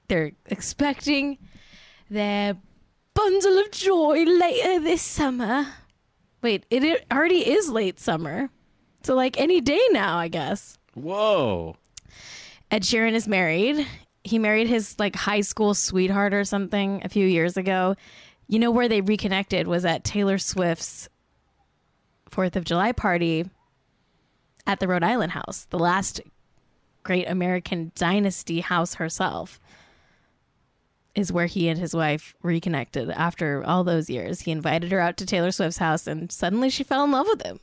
They're 0.07 0.31
expecting 0.47 1.37
their 2.09 2.57
bundle 3.13 3.59
of 3.59 3.71
joy 3.71 4.23
later 4.23 4.79
this 4.79 5.01
summer. 5.01 5.67
Wait, 6.41 6.65
it, 6.69 6.83
it 6.83 7.05
already 7.11 7.47
is 7.47 7.69
late 7.69 7.99
summer. 7.99 8.49
So, 9.07 9.15
like 9.15 9.39
any 9.39 9.61
day 9.61 9.79
now, 9.91 10.17
I 10.17 10.27
guess. 10.27 10.77
Whoa. 10.93 11.77
Ed 12.69 12.81
Sheeran 12.81 13.13
is 13.13 13.25
married. 13.25 13.87
He 14.25 14.37
married 14.37 14.67
his 14.67 14.99
like 14.99 15.15
high 15.15 15.39
school 15.39 15.73
sweetheart 15.73 16.33
or 16.33 16.43
something 16.43 17.01
a 17.05 17.07
few 17.07 17.25
years 17.25 17.55
ago. 17.55 17.95
You 18.49 18.59
know 18.59 18.69
where 18.69 18.89
they 18.89 18.99
reconnected 18.99 19.65
was 19.65 19.85
at 19.85 20.03
Taylor 20.03 20.37
Swift's 20.37 21.07
4th 22.29 22.57
of 22.57 22.65
July 22.65 22.91
party 22.91 23.49
at 24.65 24.81
the 24.81 24.89
Rhode 24.89 25.03
Island 25.03 25.31
house, 25.31 25.67
the 25.69 25.79
last 25.79 26.19
great 27.03 27.29
American 27.29 27.93
dynasty 27.95 28.59
house 28.59 28.95
herself. 28.95 29.57
Is 31.15 31.31
where 31.31 31.45
he 31.45 31.69
and 31.69 31.79
his 31.79 31.95
wife 31.95 32.35
reconnected 32.43 33.09
after 33.11 33.63
all 33.63 33.85
those 33.85 34.09
years. 34.09 34.41
He 34.41 34.51
invited 34.51 34.91
her 34.91 34.99
out 34.99 35.15
to 35.15 35.25
Taylor 35.25 35.53
Swift's 35.53 35.77
house, 35.77 36.07
and 36.07 36.29
suddenly 36.29 36.69
she 36.69 36.83
fell 36.83 37.05
in 37.05 37.11
love 37.11 37.27
with 37.27 37.41
him. 37.43 37.61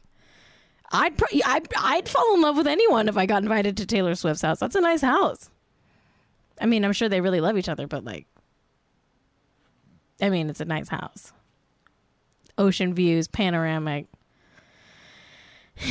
I'd 0.94 1.18
pro- 1.18 1.40
I'd 1.44 1.66
I'd 1.76 2.08
fall 2.08 2.34
in 2.34 2.40
love 2.40 2.56
with 2.56 2.68
anyone 2.68 3.08
if 3.08 3.16
I 3.16 3.26
got 3.26 3.42
invited 3.42 3.76
to 3.78 3.86
Taylor 3.86 4.14
Swift's 4.14 4.42
house. 4.42 4.60
That's 4.60 4.76
a 4.76 4.80
nice 4.80 5.00
house. 5.02 5.50
I 6.60 6.66
mean, 6.66 6.84
I'm 6.84 6.92
sure 6.92 7.08
they 7.08 7.20
really 7.20 7.40
love 7.40 7.58
each 7.58 7.68
other, 7.68 7.88
but 7.88 8.04
like, 8.04 8.26
I 10.20 10.30
mean, 10.30 10.48
it's 10.48 10.60
a 10.60 10.64
nice 10.64 10.88
house. 10.88 11.32
Ocean 12.56 12.94
views, 12.94 13.26
panoramic. 13.26 14.06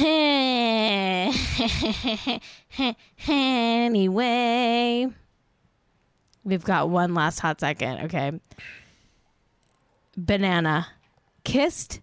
anyway, 3.27 5.07
we've 6.45 6.63
got 6.63 6.89
one 6.89 7.13
last 7.13 7.39
hot 7.39 7.59
second. 7.59 8.05
Okay. 8.05 8.31
Banana 10.15 10.87
kissed 11.43 11.99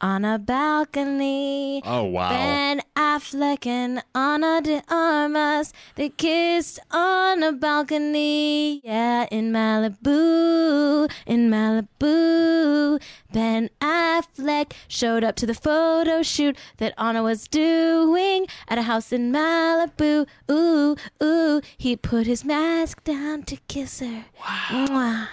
on 0.00 0.24
a 0.24 0.38
balcony. 0.38 1.82
Oh 1.84 2.04
wow. 2.04 2.30
Ben 2.30 2.82
Affleck 2.94 3.66
and 3.66 4.02
Ana 4.14 4.60
de 4.62 4.82
Armas, 4.88 5.72
they 5.94 6.08
kissed 6.10 6.78
on 6.90 7.42
a 7.42 7.52
balcony. 7.52 8.80
Yeah, 8.84 9.26
in 9.30 9.52
Malibu, 9.52 11.10
in 11.26 11.50
Malibu. 11.50 13.00
Ben 13.32 13.70
Affleck 13.80 14.72
showed 14.88 15.24
up 15.24 15.36
to 15.36 15.46
the 15.46 15.54
photo 15.54 16.22
shoot 16.22 16.56
that 16.78 16.94
Ana 16.98 17.22
was 17.22 17.48
doing 17.48 18.46
at 18.68 18.78
a 18.78 18.82
house 18.82 19.12
in 19.12 19.32
Malibu. 19.32 20.26
Ooh, 20.50 20.96
ooh, 21.22 21.60
he 21.76 21.96
put 21.96 22.26
his 22.26 22.44
mask 22.44 23.02
down 23.04 23.42
to 23.44 23.56
kiss 23.68 24.00
her. 24.00 24.26
Wow. 24.40 24.86
Mwah. 24.86 25.28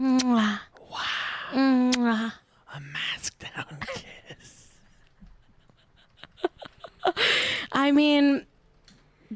Mwah. 0.00 0.60
Wow. 0.90 1.52
Mwah. 1.52 2.32
Mask 2.80 3.38
down 3.56 3.78
kiss. 3.94 4.68
I 7.72 7.92
mean, 7.92 8.44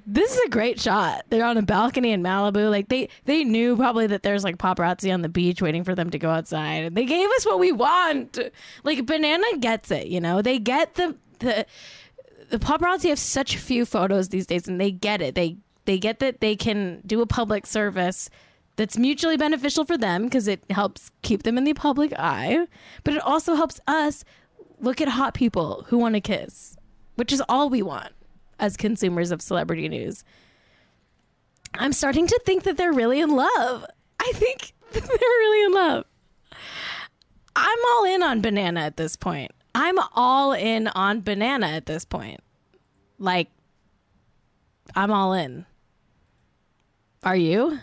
this 0.06 0.34
is 0.34 0.40
a 0.46 0.48
great 0.48 0.80
shot. 0.80 1.24
They're 1.28 1.44
on 1.44 1.58
a 1.58 1.62
balcony 1.62 2.12
in 2.12 2.22
Malibu. 2.22 2.70
Like 2.70 2.88
they 2.88 3.08
they 3.24 3.44
knew 3.44 3.76
probably 3.76 4.06
that 4.08 4.22
there's 4.22 4.44
like 4.44 4.58
paparazzi 4.58 5.12
on 5.12 5.22
the 5.22 5.28
beach 5.28 5.60
waiting 5.60 5.84
for 5.84 5.94
them 5.94 6.10
to 6.10 6.18
go 6.18 6.30
outside. 6.30 6.84
And 6.84 6.96
they 6.96 7.04
gave 7.04 7.28
us 7.30 7.44
what 7.44 7.58
we 7.58 7.72
want. 7.72 8.38
Like 8.84 9.04
Banana 9.06 9.44
gets 9.58 9.90
it, 9.90 10.06
you 10.06 10.20
know. 10.20 10.42
They 10.42 10.58
get 10.58 10.94
the 10.94 11.16
the 11.40 11.66
the 12.50 12.58
paparazzi 12.58 13.08
have 13.10 13.18
such 13.18 13.56
few 13.56 13.84
photos 13.84 14.28
these 14.30 14.46
days 14.46 14.66
and 14.66 14.80
they 14.80 14.90
get 14.90 15.20
it. 15.20 15.34
They 15.34 15.56
they 15.84 15.98
get 15.98 16.20
that 16.20 16.40
they 16.40 16.56
can 16.56 17.02
do 17.04 17.20
a 17.20 17.26
public 17.26 17.66
service 17.66 18.30
that's 18.76 18.96
mutually 18.96 19.36
beneficial 19.36 19.84
for 19.84 19.98
them 19.98 20.24
because 20.24 20.48
it 20.48 20.62
helps 20.70 21.10
keep 21.22 21.42
them 21.42 21.58
in 21.58 21.64
the 21.64 21.74
public 21.74 22.12
eye, 22.18 22.66
but 23.04 23.14
it 23.14 23.22
also 23.22 23.54
helps 23.54 23.80
us 23.86 24.24
look 24.80 25.00
at 25.00 25.08
hot 25.08 25.34
people 25.34 25.84
who 25.88 25.98
want 25.98 26.14
to 26.14 26.20
kiss, 26.20 26.76
which 27.16 27.32
is 27.32 27.42
all 27.48 27.68
we 27.68 27.82
want 27.82 28.12
as 28.58 28.76
consumers 28.76 29.30
of 29.30 29.42
celebrity 29.42 29.88
news. 29.88 30.24
I'm 31.74 31.92
starting 31.92 32.26
to 32.26 32.40
think 32.44 32.64
that 32.64 32.76
they're 32.76 32.92
really 32.92 33.20
in 33.20 33.30
love. 33.30 33.84
I 34.20 34.32
think 34.34 34.72
they're 34.92 35.02
really 35.02 35.66
in 35.66 35.72
love. 35.72 36.04
I'm 37.54 37.78
all 37.90 38.04
in 38.04 38.22
on 38.22 38.40
banana 38.40 38.80
at 38.80 38.96
this 38.96 39.16
point. 39.16 39.52
I'm 39.74 39.96
all 40.14 40.52
in 40.52 40.88
on 40.88 41.22
banana 41.22 41.66
at 41.66 41.86
this 41.86 42.04
point. 42.04 42.40
Like, 43.18 43.48
I'm 44.94 45.10
all 45.10 45.32
in. 45.32 45.64
Are 47.22 47.36
you? 47.36 47.78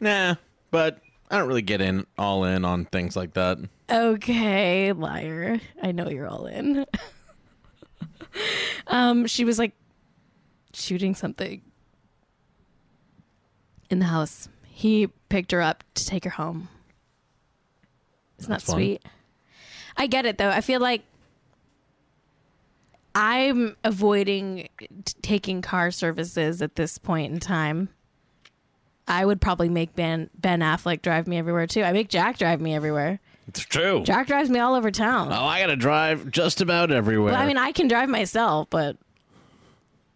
Nah, 0.00 0.36
but 0.70 0.98
I 1.30 1.38
don't 1.38 1.48
really 1.48 1.62
get 1.62 1.80
in 1.80 2.06
all 2.16 2.44
in 2.44 2.64
on 2.64 2.84
things 2.86 3.16
like 3.16 3.34
that. 3.34 3.58
Okay, 3.90 4.92
liar. 4.92 5.60
I 5.82 5.92
know 5.92 6.08
you're 6.08 6.28
all 6.28 6.46
in. 6.46 6.86
um, 8.86 9.26
she 9.26 9.44
was 9.44 9.58
like 9.58 9.72
shooting 10.72 11.14
something 11.14 11.62
in 13.90 13.98
the 13.98 14.06
house. 14.06 14.48
He 14.66 15.08
picked 15.28 15.52
her 15.52 15.60
up 15.62 15.84
to 15.94 16.06
take 16.06 16.24
her 16.24 16.30
home. 16.30 16.68
Isn't 18.38 18.50
That's 18.50 18.64
that 18.64 18.72
fun. 18.72 18.76
sweet? 18.76 19.02
I 19.96 20.06
get 20.06 20.26
it 20.26 20.38
though. 20.38 20.50
I 20.50 20.60
feel 20.60 20.80
like 20.80 21.02
I'm 23.14 23.76
avoiding 23.82 24.68
t- 24.78 25.14
taking 25.22 25.60
car 25.60 25.90
services 25.90 26.62
at 26.62 26.76
this 26.76 26.98
point 26.98 27.32
in 27.32 27.40
time. 27.40 27.88
I 29.08 29.24
would 29.24 29.40
probably 29.40 29.70
make 29.70 29.96
Ben 29.96 30.28
Ben 30.38 30.60
Affleck 30.60 31.02
drive 31.02 31.26
me 31.26 31.38
everywhere 31.38 31.66
too. 31.66 31.82
I 31.82 31.92
make 31.92 32.08
Jack 32.08 32.38
drive 32.38 32.60
me 32.60 32.74
everywhere. 32.74 33.18
It's 33.48 33.60
true. 33.60 34.02
Jack 34.04 34.26
drives 34.26 34.50
me 34.50 34.58
all 34.58 34.74
over 34.74 34.90
town. 34.90 35.32
Oh, 35.32 35.44
I 35.44 35.60
gotta 35.60 35.76
drive 35.76 36.30
just 36.30 36.60
about 36.60 36.92
everywhere. 36.92 37.32
Well, 37.32 37.40
I 37.40 37.46
mean, 37.46 37.56
I 37.56 37.72
can 37.72 37.88
drive 37.88 38.10
myself, 38.10 38.68
but 38.68 38.98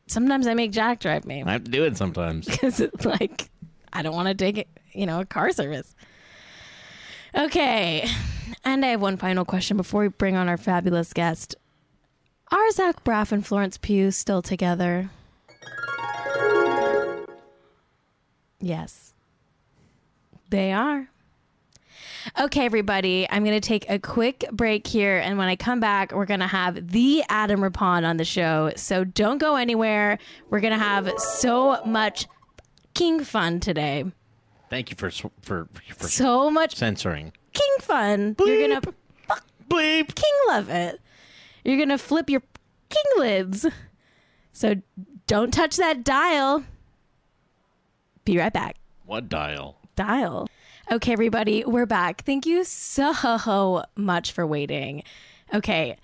sometimes 0.06 0.46
I 0.46 0.52
make 0.52 0.72
Jack 0.72 1.00
drive 1.00 1.25
me 1.25 1.42
I 1.42 1.52
have 1.52 1.64
to 1.64 1.70
do 1.70 1.84
it 1.84 1.96
sometimes. 1.96 2.46
because 2.50 2.78
it's 2.78 3.06
like 3.06 3.49
I 3.92 4.02
don't 4.02 4.14
want 4.14 4.28
to 4.28 4.34
take 4.34 4.58
it, 4.58 4.68
you 4.92 5.06
know, 5.06 5.20
a 5.20 5.25
car 5.25 5.50
service. 5.52 5.94
Okay, 7.34 8.06
and 8.62 8.84
I 8.84 8.88
have 8.88 9.00
one 9.00 9.16
final 9.16 9.46
question 9.46 9.78
before 9.78 10.02
we 10.02 10.08
bring 10.08 10.37
on 10.37 10.49
our 10.49 10.58
fabulous 10.58 11.14
guest. 11.14 11.56
Are 12.50 12.70
Zach 12.72 13.02
Braff 13.02 13.32
and 13.32 13.46
Florence 13.46 13.78
Pugh 13.78 14.11
still 14.11 14.42
together? 14.42 15.08
Yes, 18.62 19.12
they 20.49 20.73
are. 20.73 21.09
Okay, 22.40 22.64
everybody, 22.64 23.26
I'm 23.28 23.45
going 23.45 23.61
to 23.61 23.66
take 23.66 23.90
a 23.90 23.99
quick 23.99 24.45
break 24.52 24.87
here. 24.87 25.19
And 25.19 25.37
when 25.37 25.49
I 25.49 25.57
come 25.57 25.81
back, 25.81 26.12
we're 26.12 26.25
going 26.25 26.40
to 26.40 26.47
have 26.47 26.92
the 26.92 27.25
Adam 27.28 27.62
Rippon 27.62 28.04
on 28.04 28.16
the 28.16 28.25
show. 28.25 28.71
So 28.76 29.02
don't 29.02 29.38
go 29.38 29.57
anywhere. 29.57 30.19
We're 30.49 30.61
going 30.61 30.73
to 30.73 30.78
have 30.78 31.11
so 31.19 31.85
much 31.85 32.26
king 32.95 33.25
fun 33.25 33.59
today. 33.59 34.04
Thank 34.71 34.90
you 34.90 34.97
for 34.97 35.11
for 35.11 35.69
for 35.97 36.09
So 36.09 36.49
much 36.50 36.76
censoring. 36.76 37.33
king 37.52 37.76
fun. 37.81 38.37
You're 38.38 38.69
going 38.69 38.81
to 38.81 38.95
Bleep. 39.69 40.14
king 40.14 40.33
love 40.49 40.69
it. 40.69 41.00
You're 41.64 41.76
going 41.76 41.88
to 41.88 41.99
flip 41.99 42.31
your 42.31 42.42
king 42.88 43.04
lids. 43.16 43.66
So 44.52 44.76
don't 45.26 45.52
touch 45.52 45.76
that 45.76 46.04
dial. 46.04 46.64
Be 48.25 48.38
right 48.38 48.52
back. 48.52 48.76
What 49.05 49.29
dial? 49.29 49.83
dial. 49.97 50.49
Okay, 50.91 51.12
everybody, 51.12 51.64
we're 51.64 51.87
back. 51.87 52.25
Thank 52.25 52.47
you 52.47 52.64
so 52.64 53.85
much 53.97 54.33
for 54.33 54.47
waiting. 54.47 55.02
Okay, 55.55 55.97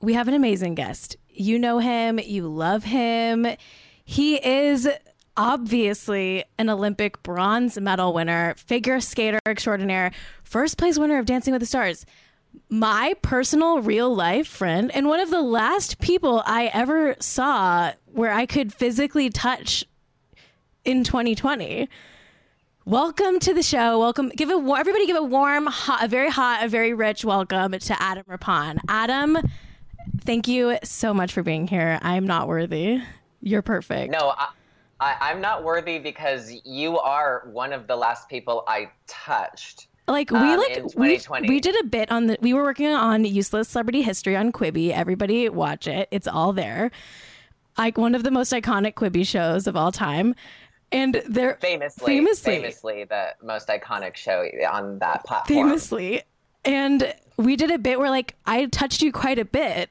we 0.00 0.14
have 0.14 0.28
an 0.28 0.34
amazing 0.34 0.74
guest. 0.74 1.16
You 1.28 1.58
know 1.58 1.78
him, 1.78 2.18
you 2.18 2.48
love 2.48 2.84
him. 2.84 3.46
He 4.04 4.36
is 4.44 4.88
obviously 5.36 6.44
an 6.58 6.68
Olympic 6.68 7.22
bronze 7.22 7.78
medal 7.78 8.12
winner, 8.12 8.54
figure 8.56 9.00
skater 9.00 9.38
extraordinaire, 9.46 10.12
first 10.42 10.76
place 10.76 10.98
winner 10.98 11.18
of 11.18 11.26
Dancing 11.26 11.52
with 11.52 11.60
the 11.60 11.66
Stars. 11.66 12.04
My 12.68 13.14
personal 13.22 13.80
real 13.80 14.14
life 14.14 14.46
friend, 14.46 14.90
and 14.94 15.06
one 15.06 15.20
of 15.20 15.30
the 15.30 15.40
last 15.40 16.00
people 16.00 16.42
I 16.44 16.66
ever 16.66 17.16
saw 17.18 17.92
where 18.06 18.32
I 18.32 18.44
could 18.44 18.74
physically 18.74 19.30
touch 19.30 19.86
in 20.84 21.04
2020. 21.04 21.88
Welcome 22.84 23.38
to 23.40 23.54
the 23.54 23.62
show. 23.62 23.98
Welcome. 24.00 24.30
Give 24.30 24.50
a 24.50 24.54
everybody 24.54 25.06
give 25.06 25.16
a 25.16 25.22
warm, 25.22 25.66
hot, 25.66 26.04
a 26.04 26.08
very 26.08 26.30
hot, 26.30 26.64
a 26.64 26.68
very 26.68 26.92
rich 26.92 27.24
welcome 27.24 27.72
to 27.72 28.02
Adam 28.02 28.24
Rippon. 28.26 28.80
Adam, 28.88 29.38
thank 30.22 30.48
you 30.48 30.78
so 30.82 31.14
much 31.14 31.32
for 31.32 31.44
being 31.44 31.68
here. 31.68 32.00
I 32.02 32.16
am 32.16 32.26
not 32.26 32.48
worthy. 32.48 33.00
You're 33.40 33.62
perfect. 33.62 34.12
No, 34.12 34.34
I, 34.36 34.48
I, 34.98 35.16
I'm 35.20 35.40
not 35.40 35.62
worthy 35.62 36.00
because 36.00 36.52
you 36.64 36.98
are 36.98 37.48
one 37.52 37.72
of 37.72 37.86
the 37.86 37.94
last 37.94 38.28
people 38.28 38.64
I 38.66 38.90
touched. 39.06 39.86
like 40.08 40.32
we 40.32 40.38
um, 40.38 40.58
like 40.58 40.96
we 40.96 41.20
we 41.48 41.60
did 41.60 41.80
a 41.84 41.86
bit 41.86 42.10
on 42.10 42.26
the 42.26 42.38
we 42.40 42.52
were 42.52 42.64
working 42.64 42.88
on 42.88 43.24
useless 43.24 43.68
celebrity 43.68 44.02
history 44.02 44.34
on 44.34 44.50
Quibi. 44.50 44.90
Everybody 44.90 45.48
watch 45.48 45.86
it. 45.86 46.08
It's 46.10 46.26
all 46.26 46.52
there. 46.52 46.90
Like 47.78 47.96
one 47.96 48.16
of 48.16 48.24
the 48.24 48.32
most 48.32 48.52
iconic 48.52 48.94
Quibi 48.94 49.24
shows 49.24 49.68
of 49.68 49.76
all 49.76 49.92
time. 49.92 50.34
And 50.92 51.22
they're 51.26 51.54
Famously, 51.56 52.06
Famously. 52.06 52.56
famously, 52.56 53.04
the 53.04 53.34
most 53.42 53.68
iconic 53.68 54.16
show 54.16 54.46
on 54.70 54.98
that 54.98 55.24
platform. 55.24 55.68
famously. 55.68 56.22
And 56.64 57.14
we 57.36 57.56
did 57.56 57.70
a 57.70 57.78
bit 57.78 57.98
where 57.98 58.10
like 58.10 58.36
I 58.46 58.66
touched 58.66 59.02
you 59.02 59.10
quite 59.12 59.38
a 59.38 59.44
bit. 59.44 59.90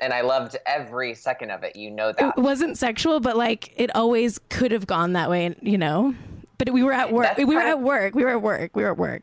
And 0.00 0.12
I 0.12 0.20
loved 0.20 0.56
every 0.64 1.14
second 1.14 1.50
of 1.50 1.64
it. 1.64 1.74
You 1.76 1.90
know 1.90 2.12
that. 2.12 2.38
it 2.38 2.40
wasn't 2.40 2.78
sexual, 2.78 3.20
but 3.20 3.36
like 3.36 3.72
it 3.76 3.94
always 3.96 4.38
could 4.48 4.70
have 4.72 4.86
gone 4.86 5.14
that 5.14 5.28
way, 5.28 5.56
you 5.60 5.76
know. 5.76 6.14
But 6.56 6.70
we 6.70 6.82
were 6.82 6.92
at 6.92 7.12
work. 7.12 7.24
That's 7.24 7.38
We 7.38 7.44
were 7.44 7.60
at 7.60 7.80
work. 7.80 8.14
We 8.14 8.24
were 8.24 8.30
at 8.30 8.42
work. 8.42 8.74
We 8.74 8.82
were 8.84 8.90
at 8.90 8.96
work. 8.96 9.22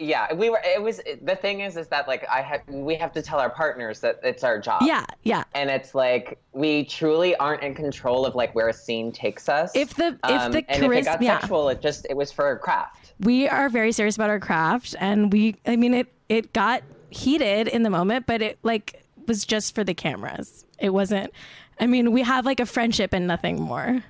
Yeah, 0.00 0.32
we 0.32 0.48
were. 0.48 0.60
It 0.64 0.82
was 0.82 1.00
the 1.22 1.36
thing 1.36 1.60
is, 1.60 1.76
is 1.76 1.86
that 1.88 2.08
like 2.08 2.26
I 2.28 2.40
had, 2.40 2.62
we 2.66 2.94
have 2.96 3.12
to 3.12 3.22
tell 3.22 3.38
our 3.38 3.50
partners 3.50 4.00
that 4.00 4.18
it's 4.22 4.42
our 4.42 4.58
job. 4.58 4.80
Yeah, 4.82 5.04
yeah. 5.24 5.44
And 5.54 5.68
it's 5.68 5.94
like 5.94 6.38
we 6.52 6.84
truly 6.86 7.36
aren't 7.36 7.62
in 7.62 7.74
control 7.74 8.24
of 8.24 8.34
like 8.34 8.54
where 8.54 8.68
a 8.68 8.72
scene 8.72 9.12
takes 9.12 9.48
us. 9.48 9.70
If 9.74 9.94
the- 9.94 10.18
if 10.24 10.40
Um, 10.40 10.52
the 10.52 10.64
and 10.68 10.84
if 10.84 10.90
it 10.92 11.04
got 11.04 11.20
yeah. 11.22 11.38
sexual, 11.38 11.68
it 11.68 11.82
just 11.82 12.06
it 12.08 12.16
was 12.16 12.32
for 12.32 12.56
craft. 12.58 13.12
We 13.20 13.46
are 13.46 13.68
very 13.68 13.92
serious 13.92 14.16
about 14.16 14.30
our 14.30 14.40
craft, 14.40 14.96
and 14.98 15.30
we. 15.32 15.56
I 15.66 15.76
mean, 15.76 15.92
it 15.92 16.08
it 16.30 16.52
got 16.54 16.82
heated 17.10 17.68
in 17.68 17.82
the 17.82 17.90
moment, 17.90 18.26
but 18.26 18.40
it 18.40 18.58
like 18.62 19.02
was 19.26 19.44
just 19.44 19.74
for 19.74 19.84
the 19.84 19.92
cameras. 19.94 20.64
It 20.78 20.90
wasn't. 20.90 21.30
I 21.78 21.86
mean, 21.86 22.12
we 22.12 22.22
have 22.22 22.46
like 22.46 22.58
a 22.60 22.66
friendship 22.66 23.12
and 23.12 23.26
nothing 23.26 23.60
more. 23.60 24.02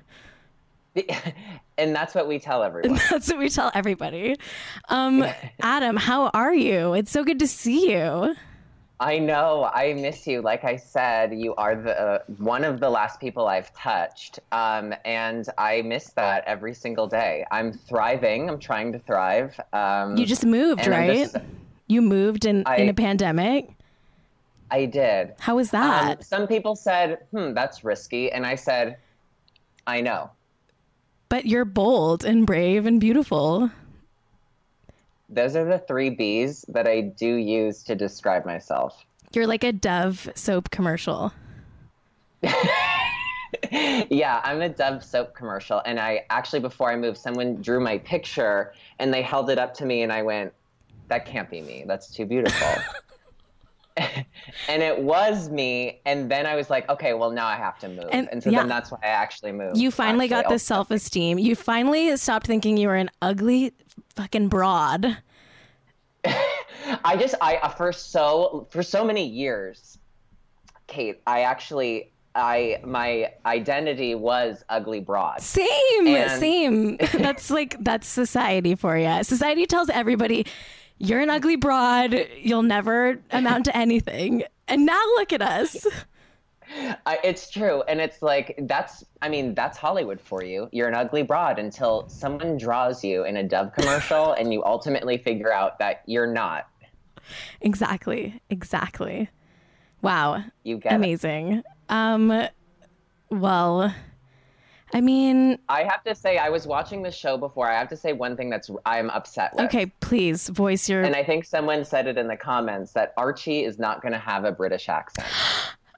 and 1.78 1.94
that's 1.94 2.14
what 2.14 2.26
we 2.28 2.38
tell 2.38 2.62
everyone. 2.62 2.99
That's 3.11 3.28
what 3.28 3.38
we 3.38 3.49
tell 3.49 3.70
everybody. 3.75 4.37
Um, 4.88 5.25
Adam, 5.62 5.97
how 5.97 6.28
are 6.35 6.54
you? 6.54 6.94
It's 6.94 7.11
so 7.12 7.23
good 7.25 7.38
to 7.38 7.47
see 7.47 7.92
you. 7.92 8.35
I 8.99 9.18
know. 9.18 9.70
I 9.73 9.94
miss 9.94 10.26
you. 10.26 10.42
Like 10.42 10.64
I 10.64 10.76
said, 10.76 11.32
you 11.32 11.54
are 11.54 11.75
the 11.75 11.99
uh, 11.99 12.18
one 12.37 12.64
of 12.64 12.80
the 12.80 12.90
last 12.90 13.18
people 13.18 13.47
I've 13.47 13.73
touched, 13.73 14.40
um, 14.52 14.92
and 15.06 15.49
I 15.56 15.80
miss 15.82 16.11
that 16.16 16.44
every 16.47 16.75
single 16.75 17.06
day. 17.06 17.47
I'm 17.50 17.73
thriving. 17.73 18.50
I'm 18.50 18.59
trying 18.59 18.92
to 18.92 18.99
thrive. 18.99 19.59
Um, 19.73 20.16
You 20.18 20.26
just 20.26 20.44
moved, 20.44 20.87
right? 20.87 21.30
just- 21.32 21.37
you 21.87 22.02
moved 22.02 22.44
in, 22.44 22.62
in 22.78 22.88
a 22.88 22.94
pandemic. 22.94 23.70
I 24.70 24.85
did. 24.85 25.35
How 25.40 25.56
was 25.56 25.73
Um, 25.73 25.80
that? 25.80 26.25
some 26.25 26.47
people 26.47 26.76
said, 26.76 27.18
"Hmm, 27.32 27.54
that's 27.54 27.82
risky," 27.85 28.30
and 28.30 28.44
I 28.47 28.54
said, 28.54 28.99
"I 29.87 30.00
know." 30.02 30.30
But 31.30 31.46
you're 31.46 31.64
bold 31.64 32.25
and 32.25 32.44
brave 32.44 32.84
and 32.84 33.00
beautiful. 33.00 33.70
Those 35.30 35.56
are 35.56 35.64
the 35.64 35.78
three 35.78 36.10
B's 36.10 36.66
that 36.68 36.87
I 36.87 37.00
do 37.00 37.37
use 37.37 37.82
to 37.84 37.94
describe 37.94 38.44
myself. 38.44 39.06
You're 39.32 39.46
like 39.46 39.64
a 39.64 39.72
Dove 39.72 40.28
soap 40.34 40.70
commercial. 40.70 41.32
yeah, 42.42 44.40
I'm 44.42 44.60
a 44.60 44.68
Dove 44.68 45.04
soap 45.04 45.34
commercial. 45.34 45.80
And 45.87 46.00
I 46.00 46.26
actually, 46.30 46.60
before 46.60 46.90
I 46.90 46.96
moved, 46.96 47.16
someone 47.16 47.62
drew 47.62 47.78
my 47.78 47.99
picture 47.99 48.75
and 48.99 49.14
they 49.14 49.22
held 49.22 49.50
it 49.50 49.58
up 49.58 49.72
to 49.75 49.87
me, 49.87 50.02
and 50.02 50.12
I 50.12 50.22
went, 50.22 50.52
that 51.06 51.26
can't 51.26 51.49
be 51.49 51.60
me. 51.60 51.84
That's 51.87 52.10
too 52.12 52.26
beautiful. 52.26 52.68
and 54.68 54.82
it 54.82 54.99
was 54.99 55.49
me. 55.50 56.00
And 56.06 56.30
then 56.30 56.47
I 56.47 56.54
was 56.54 56.70
like, 56.70 56.88
okay, 56.88 57.14
well, 57.14 57.30
now 57.30 57.47
I 57.47 57.56
have 57.56 57.78
to 57.80 57.88
move. 57.88 58.06
And- 58.12 58.28
And, 58.30 58.42
so 58.42 58.50
yeah. 58.50 58.61
then 58.61 58.68
that's 58.68 58.90
why 58.90 58.99
I 59.02 59.09
actually 59.09 59.52
moved. 59.52 59.76
You 59.76 59.90
finally 59.90 60.28
got 60.28 60.49
the 60.49 60.59
self 60.59 60.90
esteem. 60.90 61.38
You 61.38 61.54
finally 61.56 62.16
stopped 62.16 62.47
thinking 62.47 62.76
you 62.76 62.88
were 62.88 62.97
an 62.97 63.11
ugly 63.20 63.73
fucking 64.14 64.49
broad. 64.49 65.18
I 67.04 67.16
just 67.16 67.35
I 67.40 67.56
uh, 67.56 67.68
for 67.68 67.92
so 67.92 68.66
for 68.70 68.82
so 68.82 69.04
many 69.04 69.26
years, 69.26 69.99
Kate, 70.87 71.20
I 71.26 71.42
actually 71.42 72.12
I 72.35 72.80
my 72.85 73.32
identity 73.47 74.14
was 74.14 74.64
ugly 74.68 75.00
broad. 75.00 75.40
Same, 75.40 75.66
And- 76.06 76.40
same. 76.40 76.97
That's 77.14 77.50
like 77.50 77.76
that's 77.82 78.06
society 78.06 78.75
for 78.75 78.97
you. 78.97 79.23
Society 79.25 79.66
tells 79.66 79.88
everybody 79.90 80.47
you're 81.00 81.21
an 81.21 81.30
ugly 81.30 81.57
broad. 81.57 82.28
You'll 82.38 82.62
never 82.62 83.19
amount 83.33 83.64
to 83.64 83.76
anything. 83.76 84.45
And 84.69 84.87
now 84.87 85.02
look 85.16 85.33
at 85.33 85.42
us. 85.42 85.85
I, 87.04 87.19
it's 87.25 87.50
true, 87.50 87.83
and 87.88 88.00
it's 88.00 88.23
like 88.23 88.54
that's 88.61 89.02
I 89.21 89.28
mean 89.28 89.54
that's 89.54 89.76
Hollywood 89.76 90.21
for 90.21 90.45
you. 90.45 90.69
You're 90.71 90.87
an 90.87 90.95
ugly 90.95 91.25
broad 91.25 91.59
until 91.59 92.09
someone 92.09 92.59
draws 92.59 93.02
you 93.02 93.25
in 93.25 93.37
a 93.38 93.42
Dove 93.42 93.73
commercial, 93.73 94.35
and 94.35 94.52
you 94.52 94.62
ultimately 94.64 95.19
figure 95.19 95.52
out 95.52 95.80
that 95.80 96.02
you're 96.07 96.33
not. 96.33 96.69
Exactly. 97.61 98.40
Exactly. 98.50 99.30
Wow. 100.02 100.45
You 100.62 100.78
get 100.78 100.92
it. 100.92 100.97
Amazing. 100.97 101.64
Um 101.88 102.47
well, 103.30 103.95
I 104.92 105.00
mean, 105.00 105.59
I 105.68 105.85
have 105.85 106.02
to 106.04 106.14
say, 106.14 106.38
I 106.38 106.49
was 106.50 106.66
watching 106.66 107.02
the 107.02 107.11
show 107.11 107.37
before. 107.37 107.70
I 107.70 107.78
have 107.78 107.88
to 107.90 107.97
say 107.97 108.12
one 108.12 108.37
thing 108.37 108.50
that's 108.50 108.70
I'm 108.85 109.11
upset 109.11 109.54
with. 109.54 109.66
okay, 109.66 109.87
please 110.00 110.49
voice 110.49 110.88
your 110.88 111.03
And 111.03 111.14
I 111.14 111.22
think 111.22 111.44
someone 111.44 111.85
said 111.85 112.07
it 112.07 112.18
in 112.18 112.26
the 112.26 112.37
comments 112.37 112.92
that 112.92 113.12
Archie 113.16 113.64
is 113.64 113.79
not 113.79 114.03
going 114.03 114.12
to 114.12 114.18
have 114.18 114.44
a 114.44 114.53
British 114.53 114.88
accent. 114.88 115.26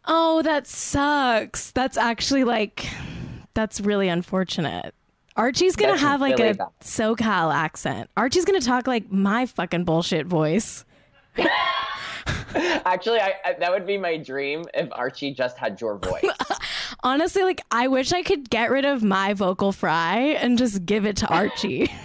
Oh, 0.05 0.43
that 0.43 0.67
sucks. 0.67 1.71
That's 1.71 1.97
actually 1.97 2.43
like 2.43 2.89
that's 3.55 3.81
really 3.81 4.09
unfortunate. 4.09 4.97
Archie's 5.37 5.77
gonna 5.77 5.93
That's 5.93 6.03
have 6.03 6.21
like 6.21 6.39
really 6.39 6.51
a 6.51 6.55
bad. 6.55 6.67
SoCal 6.83 7.55
accent. 7.55 8.11
Archie's 8.17 8.45
gonna 8.45 8.61
talk 8.61 8.89
like 8.89 9.13
my 9.13 9.47
fucking 9.47 9.85
bullshit 9.85 10.27
voice. 10.27 10.85
Actually, 12.55 13.21
I, 13.21 13.35
I, 13.45 13.53
that 13.55 13.71
would 13.71 13.87
be 13.87 13.97
my 13.97 14.17
dream 14.17 14.65
if 14.75 14.89
Archie 14.93 15.33
just 15.33 15.57
had 15.57 15.81
your 15.81 15.99
voice. 15.99 16.25
Honestly, 17.03 17.43
like 17.43 17.61
I 17.71 17.89
wish 17.89 18.13
I 18.13 18.23
could 18.23 18.49
get 18.49 18.71
rid 18.71 18.85
of 18.85 19.03
my 19.03 19.35
vocal 19.35 19.73
fry 19.73 20.37
and 20.41 20.57
just 20.57 20.87
give 20.87 21.05
it 21.05 21.17
to 21.19 21.27
Archie. 21.29 21.93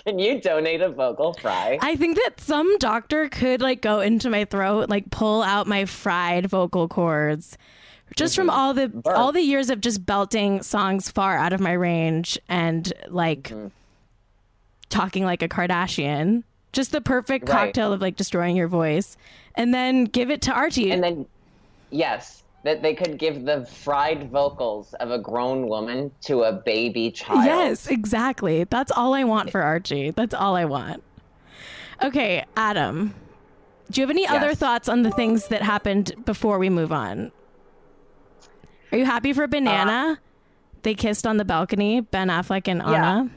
Can 0.06 0.18
you 0.18 0.40
donate 0.40 0.80
a 0.80 0.88
vocal 0.88 1.34
fry? 1.34 1.78
I 1.80 1.96
think 1.96 2.16
that 2.16 2.40
some 2.40 2.78
doctor 2.78 3.28
could 3.28 3.60
like 3.60 3.82
go 3.82 4.00
into 4.00 4.30
my 4.30 4.44
throat, 4.44 4.88
like 4.88 5.10
pull 5.10 5.42
out 5.42 5.66
my 5.66 5.84
fried 5.84 6.46
vocal 6.46 6.88
cords. 6.88 7.58
Just 8.16 8.34
from 8.34 8.48
mm-hmm. 8.48 8.58
all 8.58 8.74
the 8.74 9.02
all 9.06 9.30
the 9.30 9.42
years 9.42 9.70
of 9.70 9.80
just 9.80 10.04
belting 10.04 10.62
songs 10.62 11.10
far 11.10 11.36
out 11.36 11.52
of 11.52 11.60
my 11.60 11.72
range 11.72 12.38
and 12.48 12.92
like 13.08 13.50
mm-hmm. 13.50 13.68
talking 14.88 15.24
like 15.24 15.42
a 15.42 15.48
Kardashian. 15.48 16.42
Just 16.72 16.92
the 16.92 17.00
perfect 17.00 17.48
Right. 17.48 17.66
cocktail 17.66 17.92
of 17.92 18.00
like 18.00 18.16
destroying 18.16 18.56
your 18.56 18.68
voice. 18.68 19.16
And 19.54 19.74
then 19.74 20.04
give 20.04 20.30
it 20.30 20.42
to 20.42 20.52
Archie. 20.52 20.90
and 20.92 21.02
then, 21.02 21.26
yes, 21.90 22.39
that 22.62 22.82
they 22.82 22.94
could 22.94 23.18
give 23.18 23.44
the 23.44 23.64
fried 23.66 24.30
vocals 24.30 24.92
of 24.94 25.10
a 25.10 25.18
grown 25.18 25.66
woman 25.66 26.10
to 26.22 26.42
a 26.42 26.52
baby 26.52 27.10
child. 27.10 27.44
Yes, 27.44 27.86
exactly. 27.86 28.64
That's 28.64 28.92
all 28.92 29.14
I 29.14 29.24
want 29.24 29.50
for 29.50 29.62
Archie. 29.62 30.10
That's 30.10 30.34
all 30.34 30.56
I 30.56 30.66
want. 30.66 31.02
Okay, 32.02 32.44
Adam. 32.56 33.14
Do 33.90 34.00
you 34.00 34.06
have 34.06 34.10
any 34.10 34.26
other 34.26 34.54
thoughts 34.54 34.88
on 34.88 35.02
the 35.02 35.10
things 35.10 35.48
that 35.48 35.62
happened 35.62 36.12
before 36.24 36.58
we 36.58 36.70
move 36.70 36.92
on? 36.92 37.32
Are 38.92 38.98
you 38.98 39.04
happy 39.04 39.32
for 39.32 39.44
uh, 39.44 39.48
Banana? 39.48 40.20
they 40.82 40.94
kissed 40.94 41.26
on 41.26 41.36
the 41.36 41.44
balcony, 41.44 42.00
Ben 42.00 42.28
Affleck 42.28 42.68
and 42.68 42.82
Ana. 42.82 43.30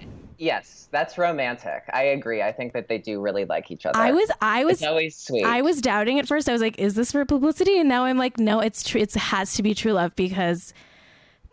Yes, 0.43 0.89
that's 0.91 1.17
romantic. 1.17 1.83
I 1.93 2.03
agree. 2.03 2.41
I 2.41 2.51
think 2.51 2.73
that 2.73 2.89
they 2.89 2.97
do 2.97 3.21
really 3.21 3.45
like 3.45 3.71
each 3.71 3.85
other. 3.85 3.97
I 3.97 4.11
was 4.11 4.29
I 4.41 4.65
was 4.65 4.81
It's 4.81 4.83
always 4.83 5.15
sweet. 5.15 5.45
I 5.45 5.61
was 5.61 5.79
doubting 5.79 6.19
at 6.19 6.27
first. 6.27 6.49
I 6.49 6.51
was 6.51 6.61
like, 6.61 6.77
is 6.77 6.95
this 6.95 7.13
for 7.13 7.23
publicity? 7.23 7.79
And 7.79 7.87
now 7.87 8.03
I'm 8.03 8.17
like, 8.17 8.37
no, 8.37 8.59
it's 8.59 8.83
true. 8.83 8.99
It 8.99 9.13
has 9.13 9.53
to 9.53 9.63
be 9.63 9.73
true 9.73 9.93
love 9.93 10.13
because 10.17 10.73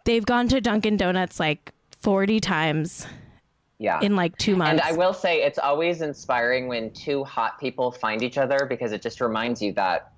they've 0.04 0.26
gone 0.26 0.48
to 0.48 0.60
Dunkin' 0.60 0.96
Donuts 0.96 1.38
like 1.38 1.72
40 2.00 2.40
times 2.40 3.06
yeah. 3.78 4.00
in 4.02 4.16
like 4.16 4.36
two 4.38 4.56
months. 4.56 4.82
and 4.82 4.94
I 4.94 4.98
will 4.98 5.14
say 5.14 5.44
it's 5.44 5.60
always 5.60 6.02
inspiring 6.02 6.66
when 6.66 6.92
two 6.92 7.22
hot 7.22 7.60
people 7.60 7.92
find 7.92 8.24
each 8.24 8.38
other 8.38 8.66
because 8.68 8.90
it 8.90 9.02
just 9.02 9.20
reminds 9.20 9.62
you 9.62 9.72
that 9.74 10.14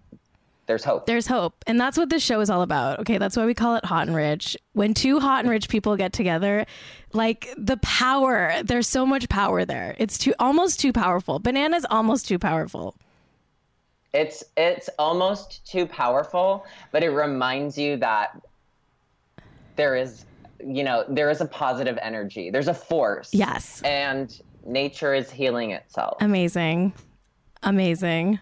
there's 0.66 0.84
hope. 0.84 1.06
There's 1.06 1.26
hope. 1.26 1.54
And 1.66 1.80
that's 1.80 1.98
what 1.98 2.08
this 2.08 2.22
show 2.22 2.40
is 2.40 2.48
all 2.48 2.62
about. 2.62 3.00
Okay. 3.00 3.18
That's 3.18 3.36
why 3.36 3.46
we 3.46 3.54
call 3.54 3.76
it 3.76 3.84
Hot 3.84 4.06
and 4.06 4.16
Rich. 4.16 4.56
When 4.72 4.94
two 4.94 5.18
hot 5.18 5.40
and 5.40 5.50
rich 5.50 5.68
people 5.68 5.96
get 5.96 6.12
together, 6.12 6.66
like 7.12 7.48
the 7.56 7.76
power, 7.78 8.54
there's 8.62 8.86
so 8.86 9.04
much 9.04 9.28
power 9.28 9.64
there. 9.64 9.96
It's 9.98 10.16
too 10.18 10.34
almost 10.38 10.80
too 10.80 10.92
powerful. 10.92 11.40
Banana's 11.40 11.86
almost 11.90 12.28
too 12.28 12.38
powerful. 12.38 12.94
It's 14.14 14.44
it's 14.56 14.88
almost 14.98 15.66
too 15.66 15.86
powerful, 15.86 16.66
but 16.90 17.02
it 17.02 17.10
reminds 17.10 17.78
you 17.78 17.96
that 17.96 18.40
there 19.76 19.96
is, 19.96 20.26
you 20.64 20.84
know, 20.84 21.04
there 21.08 21.30
is 21.30 21.40
a 21.40 21.46
positive 21.46 21.98
energy. 22.02 22.50
There's 22.50 22.68
a 22.68 22.74
force. 22.74 23.30
Yes. 23.32 23.80
And 23.82 24.38
nature 24.66 25.14
is 25.14 25.30
healing 25.30 25.70
itself. 25.70 26.18
Amazing. 26.20 26.92
Amazing. 27.62 28.38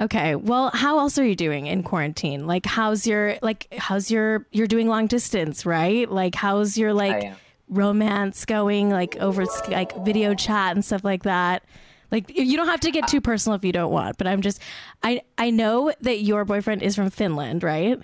Okay. 0.00 0.34
Well, 0.34 0.70
how 0.72 0.98
else 0.98 1.18
are 1.18 1.26
you 1.26 1.36
doing 1.36 1.66
in 1.66 1.82
quarantine? 1.82 2.46
Like 2.46 2.64
how's 2.64 3.06
your 3.06 3.36
like 3.42 3.66
how's 3.76 4.10
your 4.10 4.46
you're 4.50 4.66
doing 4.66 4.88
long 4.88 5.06
distance, 5.06 5.66
right? 5.66 6.10
Like 6.10 6.34
how's 6.34 6.78
your 6.78 6.94
like 6.94 7.34
romance 7.68 8.44
going 8.46 8.90
like 8.90 9.16
over 9.16 9.44
like 9.68 9.94
video 10.04 10.34
chat 10.34 10.74
and 10.74 10.84
stuff 10.84 11.04
like 11.04 11.24
that? 11.24 11.64
Like 12.10 12.36
you 12.36 12.56
don't 12.56 12.66
have 12.66 12.80
to 12.80 12.90
get 12.90 13.08
too 13.08 13.20
personal 13.20 13.56
if 13.56 13.64
you 13.64 13.72
don't 13.72 13.92
want, 13.92 14.16
but 14.16 14.26
I'm 14.26 14.40
just 14.40 14.60
I 15.02 15.20
I 15.36 15.50
know 15.50 15.92
that 16.00 16.22
your 16.22 16.46
boyfriend 16.46 16.82
is 16.82 16.96
from 16.96 17.10
Finland, 17.10 17.62
right? 17.62 18.00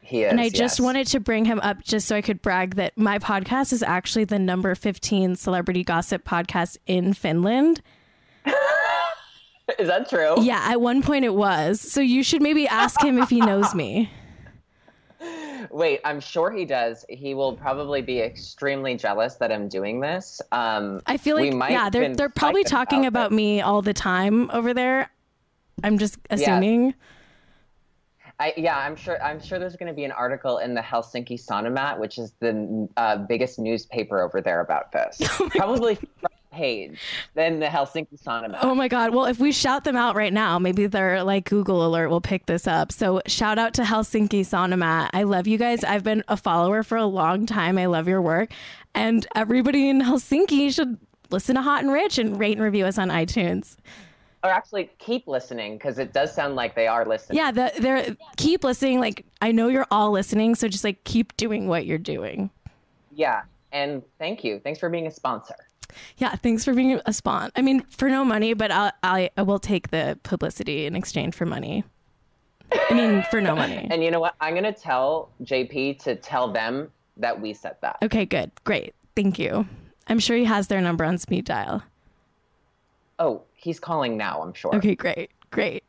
He 0.00 0.24
is. 0.24 0.30
And 0.32 0.40
I 0.40 0.48
just 0.48 0.78
yes. 0.78 0.80
wanted 0.80 1.06
to 1.08 1.20
bring 1.20 1.44
him 1.44 1.60
up 1.60 1.84
just 1.84 2.08
so 2.08 2.16
I 2.16 2.20
could 2.20 2.42
brag 2.42 2.74
that 2.74 2.98
my 2.98 3.20
podcast 3.20 3.72
is 3.72 3.84
actually 3.84 4.24
the 4.24 4.38
number 4.38 4.74
15 4.74 5.36
celebrity 5.36 5.84
gossip 5.84 6.24
podcast 6.24 6.78
in 6.86 7.14
Finland. 7.14 7.80
Is 9.78 9.88
that 9.88 10.08
true? 10.08 10.34
Yeah, 10.42 10.60
at 10.64 10.80
one 10.80 11.02
point 11.02 11.24
it 11.24 11.34
was. 11.34 11.80
So 11.80 12.00
you 12.00 12.22
should 12.22 12.42
maybe 12.42 12.66
ask 12.66 13.02
him 13.02 13.18
if 13.18 13.30
he 13.30 13.40
knows 13.40 13.74
me. 13.74 14.10
Wait, 15.70 16.00
I'm 16.04 16.20
sure 16.20 16.50
he 16.50 16.64
does. 16.64 17.04
He 17.08 17.34
will 17.34 17.54
probably 17.54 18.02
be 18.02 18.20
extremely 18.20 18.96
jealous 18.96 19.36
that 19.36 19.52
I'm 19.52 19.68
doing 19.68 20.00
this. 20.00 20.40
Um, 20.50 21.00
I 21.06 21.16
feel 21.16 21.36
we 21.36 21.50
like 21.50 21.54
might 21.54 21.70
yeah, 21.70 21.90
they're 21.90 22.14
they're 22.14 22.28
probably 22.28 22.64
talking 22.64 23.06
about 23.06 23.32
it. 23.32 23.34
me 23.34 23.60
all 23.60 23.82
the 23.82 23.94
time 23.94 24.50
over 24.52 24.74
there. 24.74 25.10
I'm 25.84 25.98
just 25.98 26.18
assuming. 26.30 26.94
I, 28.40 28.54
yeah, 28.56 28.76
I'm 28.76 28.96
sure. 28.96 29.22
I'm 29.22 29.40
sure 29.40 29.58
there's 29.58 29.76
going 29.76 29.88
to 29.88 29.94
be 29.94 30.04
an 30.04 30.12
article 30.12 30.58
in 30.58 30.74
the 30.74 30.80
Helsinki 30.80 31.40
Sanomat, 31.40 31.98
which 31.98 32.18
is 32.18 32.32
the 32.40 32.88
uh, 32.96 33.18
biggest 33.18 33.58
newspaper 33.58 34.20
over 34.20 34.40
there 34.40 34.60
about 34.60 34.90
this. 34.90 35.20
Probably 35.50 35.94
front 35.94 36.34
page 36.52 37.00
than 37.34 37.58
the 37.58 37.66
Helsinki 37.66 38.22
Sanomat. 38.22 38.58
Oh 38.62 38.74
my 38.74 38.86
god. 38.86 39.14
Well, 39.14 39.24
if 39.24 39.40
we 39.40 39.50
shout 39.50 39.84
them 39.84 39.96
out 39.96 40.14
right 40.14 40.32
now, 40.32 40.58
maybe 40.58 40.86
their 40.86 41.24
like 41.24 41.48
Google 41.48 41.84
alert 41.84 42.08
will 42.08 42.20
pick 42.20 42.46
this 42.46 42.66
up. 42.66 42.92
So 42.92 43.20
shout 43.26 43.58
out 43.58 43.74
to 43.74 43.82
Helsinki 43.82 44.42
Sanomat. 44.42 45.10
I 45.12 45.24
love 45.24 45.46
you 45.46 45.58
guys. 45.58 45.82
I've 45.82 46.04
been 46.04 46.22
a 46.28 46.36
follower 46.36 46.82
for 46.82 46.96
a 46.96 47.06
long 47.06 47.46
time. 47.46 47.78
I 47.78 47.86
love 47.86 48.06
your 48.06 48.22
work. 48.22 48.52
And 48.94 49.26
everybody 49.34 49.88
in 49.88 50.02
Helsinki 50.02 50.72
should 50.72 50.98
listen 51.30 51.56
to 51.56 51.62
Hot 51.62 51.82
and 51.82 51.92
Rich 51.92 52.18
and 52.18 52.38
rate 52.38 52.52
and 52.52 52.62
review 52.62 52.84
us 52.84 52.98
on 52.98 53.08
iTunes. 53.08 53.76
Or 54.44 54.50
actually, 54.50 54.90
keep 54.98 55.28
listening 55.28 55.78
because 55.78 55.98
it 55.98 56.12
does 56.12 56.34
sound 56.34 56.56
like 56.56 56.74
they 56.74 56.88
are 56.88 57.06
listening. 57.06 57.38
Yeah, 57.38 57.52
the, 57.52 57.72
they're 57.78 58.16
keep 58.36 58.64
listening. 58.64 59.00
Like 59.00 59.24
I 59.40 59.52
know 59.52 59.68
you're 59.68 59.86
all 59.90 60.10
listening, 60.10 60.56
so 60.56 60.68
just 60.68 60.84
like 60.84 61.04
keep 61.04 61.36
doing 61.36 61.68
what 61.68 61.86
you're 61.86 61.98
doing. 61.98 62.50
Yeah. 63.14 63.42
And 63.70 64.02
thank 64.18 64.44
you. 64.44 64.58
Thanks 64.58 64.80
for 64.80 64.90
being 64.90 65.06
a 65.06 65.10
sponsor. 65.10 65.54
Yeah, 66.16 66.34
thanks 66.36 66.64
for 66.64 66.74
being 66.74 67.00
a 67.06 67.12
spawn. 67.12 67.50
I 67.56 67.62
mean, 67.62 67.82
for 67.90 68.08
no 68.08 68.24
money, 68.24 68.54
but 68.54 68.70
I'll, 68.70 68.92
I 69.02 69.30
I 69.36 69.42
will 69.42 69.58
take 69.58 69.90
the 69.90 70.18
publicity 70.22 70.86
in 70.86 70.96
exchange 70.96 71.34
for 71.34 71.46
money. 71.46 71.84
I 72.90 72.94
mean, 72.94 73.22
for 73.30 73.40
no 73.40 73.54
money. 73.54 73.86
And 73.90 74.02
you 74.02 74.10
know 74.10 74.20
what? 74.20 74.34
I'm 74.40 74.54
gonna 74.54 74.72
tell 74.72 75.30
JP 75.42 75.98
to 76.04 76.16
tell 76.16 76.50
them 76.52 76.90
that 77.16 77.40
we 77.40 77.52
said 77.54 77.76
that. 77.82 77.98
Okay, 78.02 78.24
good, 78.24 78.50
great, 78.64 78.94
thank 79.14 79.38
you. 79.38 79.66
I'm 80.08 80.18
sure 80.18 80.36
he 80.36 80.44
has 80.44 80.68
their 80.68 80.80
number 80.80 81.04
on 81.04 81.18
speed 81.18 81.44
dial. 81.44 81.82
Oh, 83.18 83.42
he's 83.54 83.78
calling 83.78 84.16
now. 84.16 84.42
I'm 84.42 84.54
sure. 84.54 84.74
Okay, 84.74 84.94
great, 84.94 85.30
great. 85.50 85.84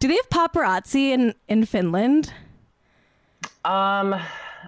Do 0.00 0.08
they 0.08 0.16
have 0.16 0.28
paparazzi 0.30 1.10
in 1.10 1.34
in 1.48 1.64
Finland? 1.64 2.32
Um, 3.64 4.20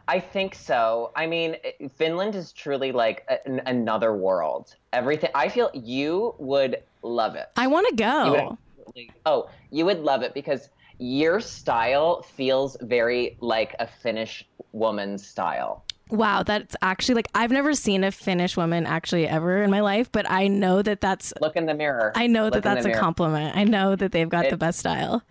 I 0.06 0.20
think 0.20 0.54
so. 0.54 1.12
I 1.16 1.26
mean, 1.26 1.56
eh, 1.64 1.88
Finland 1.88 2.34
is 2.34 2.52
truly 2.52 2.92
like 2.92 3.24
a, 3.28 3.46
an, 3.46 3.62
another 3.66 4.14
world. 4.14 4.76
Everything. 4.92 5.30
I 5.34 5.48
feel 5.48 5.70
you 5.72 6.34
would 6.38 6.82
love 7.02 7.34
it. 7.36 7.46
I 7.56 7.66
want 7.66 7.88
to 7.88 7.94
go. 7.94 8.58
absolutely- 8.78 9.10
oh, 9.26 9.48
you 9.70 9.84
would 9.86 10.00
love 10.00 10.22
it 10.22 10.34
because 10.34 10.68
your 10.98 11.40
style 11.40 12.22
feels 12.22 12.76
very 12.82 13.36
like 13.40 13.74
a 13.78 13.86
Finnish 13.86 14.46
woman's 14.72 15.26
style. 15.26 15.84
Wow, 16.10 16.42
that's 16.42 16.76
actually 16.82 17.14
like 17.16 17.28
I've 17.34 17.50
never 17.50 17.72
seen 17.72 18.04
a 18.04 18.12
Finnish 18.12 18.56
woman 18.56 18.84
actually 18.86 19.26
ever 19.26 19.62
in 19.62 19.70
my 19.70 19.80
life, 19.80 20.12
but 20.12 20.30
I 20.30 20.48
know 20.48 20.82
that 20.82 21.00
that's 21.00 21.32
Look 21.40 21.56
in 21.56 21.64
the 21.66 21.74
mirror. 21.74 22.12
I 22.14 22.26
know 22.26 22.44
Look 22.44 22.54
that 22.54 22.62
that's 22.62 22.84
a 22.84 22.88
mirror. 22.88 23.00
compliment. 23.00 23.56
I 23.56 23.64
know 23.64 23.96
that 23.96 24.12
they've 24.12 24.28
got 24.28 24.50
the 24.50 24.56
best 24.58 24.78
style. 24.78 25.22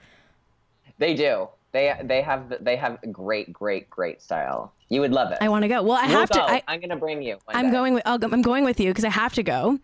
They 0.98 1.14
do. 1.14 1.48
They 1.74 2.00
they 2.04 2.22
have 2.22 2.54
they 2.64 2.76
have 2.76 3.00
great 3.12 3.52
great 3.52 3.90
great 3.90 4.22
style. 4.22 4.72
You 4.90 5.02
would 5.02 5.12
love 5.12 5.32
it. 5.32 5.40
I 5.42 5.50
want 5.50 5.64
to 5.64 5.68
go. 5.68 5.82
Well, 5.82 5.98
I 5.98 6.06
You'll 6.06 6.20
have 6.20 6.30
to. 6.30 6.40
go. 6.40 6.46
I, 6.46 6.62
I'm 6.68 6.80
gonna 6.80 6.96
bring 6.96 7.24
you. 7.24 7.40
I'm 7.48 7.66
day. 7.66 7.72
going 7.72 7.96
with. 7.96 8.04
I'll 8.06 8.20
go, 8.20 8.30
I'm 8.32 8.44
going 8.44 8.64
with 8.64 8.80
you 8.80 8.92
because 8.92 9.04
I 9.04 9.10
have 9.10 9.34
to 9.34 9.44
go 9.44 9.80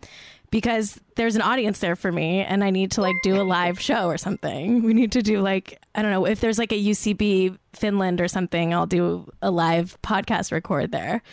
because 0.52 1.00
there's 1.16 1.36
an 1.36 1.42
audience 1.42 1.80
there 1.80 1.96
for 1.96 2.12
me, 2.12 2.42
and 2.42 2.64
I 2.64 2.70
need 2.70 2.92
to 2.92 3.02
like 3.02 3.16
do 3.24 3.42
a 3.42 3.44
live 3.44 3.80
show 3.80 4.08
or 4.08 4.18
something. 4.18 4.84
We 4.84 4.94
need 4.94 5.12
to 5.14 5.24
do 5.24 5.42
like 5.42 5.82
I 5.96 6.04
don't 6.04 6.12
know 6.12 6.26
if 6.26 6.40
there's 6.40 6.60
like 6.60 6.72
a 6.72 6.80
UCB 6.80 7.58
Finland 7.74 8.22
or 8.22 8.28
something. 8.28 8.72
I'll 8.72 8.86
do 8.86 9.32
a 9.42 9.50
live 9.50 9.98
podcast 10.04 10.52
record 10.52 10.92
there. 10.92 11.24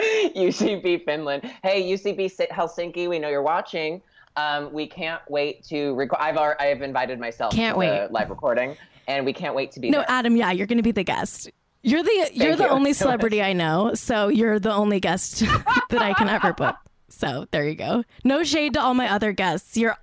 UCB 0.34 1.04
Finland. 1.04 1.44
Hey, 1.62 1.82
UCB 1.82 2.34
Helsinki. 2.50 3.10
We 3.10 3.18
know 3.18 3.28
you're 3.28 3.42
watching. 3.42 4.00
Um, 4.36 4.72
we 4.72 4.86
can't 4.86 5.22
wait 5.28 5.64
to 5.66 5.94
record. 5.94 6.18
I've 6.20 6.36
already, 6.36 6.60
I've 6.64 6.82
invited 6.82 7.20
myself 7.20 7.54
Can't 7.54 7.74
to 7.74 7.80
the 7.80 7.86
wait. 8.02 8.10
live 8.10 8.30
recording, 8.30 8.76
and 9.06 9.24
we 9.24 9.32
can't 9.32 9.54
wait 9.54 9.70
to 9.72 9.80
be 9.80 9.90
No, 9.90 9.98
there. 9.98 10.06
Adam. 10.10 10.36
Yeah, 10.36 10.50
you're 10.50 10.66
going 10.66 10.78
to 10.78 10.82
be 10.82 10.90
the 10.92 11.04
guest. 11.04 11.50
You're 11.82 12.02
the 12.02 12.30
you're 12.32 12.46
Thank 12.48 12.58
the 12.58 12.64
you. 12.64 12.70
only 12.70 12.92
celebrity 12.94 13.42
I 13.42 13.52
know, 13.52 13.94
so 13.94 14.28
you're 14.28 14.58
the 14.58 14.72
only 14.72 14.98
guest 15.00 15.40
that 15.90 16.02
I 16.02 16.14
can 16.14 16.28
ever 16.28 16.52
book. 16.52 16.76
So 17.10 17.46
there 17.52 17.68
you 17.68 17.74
go. 17.76 18.02
No 18.24 18.42
shade 18.42 18.74
to 18.74 18.80
all 18.80 18.94
my 18.94 19.08
other 19.10 19.32
guests. 19.32 19.76
You're 19.76 19.96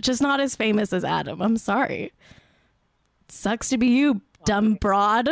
just 0.00 0.20
not 0.20 0.40
as 0.40 0.56
famous 0.56 0.92
as 0.92 1.04
Adam. 1.04 1.40
I'm 1.40 1.56
sorry. 1.56 2.12
Sucks 3.28 3.68
to 3.68 3.78
be 3.78 3.88
you, 3.88 4.20
dumb 4.44 4.74
broad. 4.74 5.28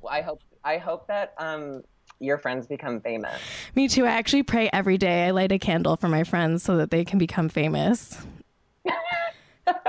Well, 0.00 0.10
I 0.10 0.22
hope 0.22 0.42
I 0.64 0.78
hope 0.78 1.06
that 1.08 1.34
um, 1.38 1.82
your 2.20 2.38
friends 2.38 2.66
become 2.66 3.00
famous. 3.00 3.40
Me 3.74 3.88
too. 3.88 4.04
I 4.04 4.10
actually 4.10 4.42
pray 4.42 4.70
every 4.72 4.98
day. 4.98 5.26
I 5.26 5.30
light 5.30 5.52
a 5.52 5.58
candle 5.58 5.96
for 5.96 6.08
my 6.08 6.24
friends 6.24 6.62
so 6.62 6.76
that 6.76 6.90
they 6.90 7.04
can 7.04 7.18
become 7.18 7.48
famous. 7.48 8.18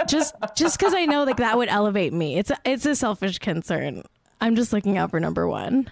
just 0.08 0.36
just 0.56 0.80
because 0.80 0.94
I 0.94 1.06
know 1.06 1.24
like 1.24 1.38
that 1.38 1.58
would 1.58 1.70
elevate 1.70 2.14
me. 2.14 2.38
It's 2.38 2.50
a, 2.50 2.58
it's 2.66 2.86
a 2.86 2.96
selfish 2.96 3.40
concern. 3.40 4.04
I'm 4.42 4.56
just 4.56 4.74
looking 4.74 4.98
out 4.98 5.12
for 5.12 5.20
number 5.20 5.48
one. 5.48 5.90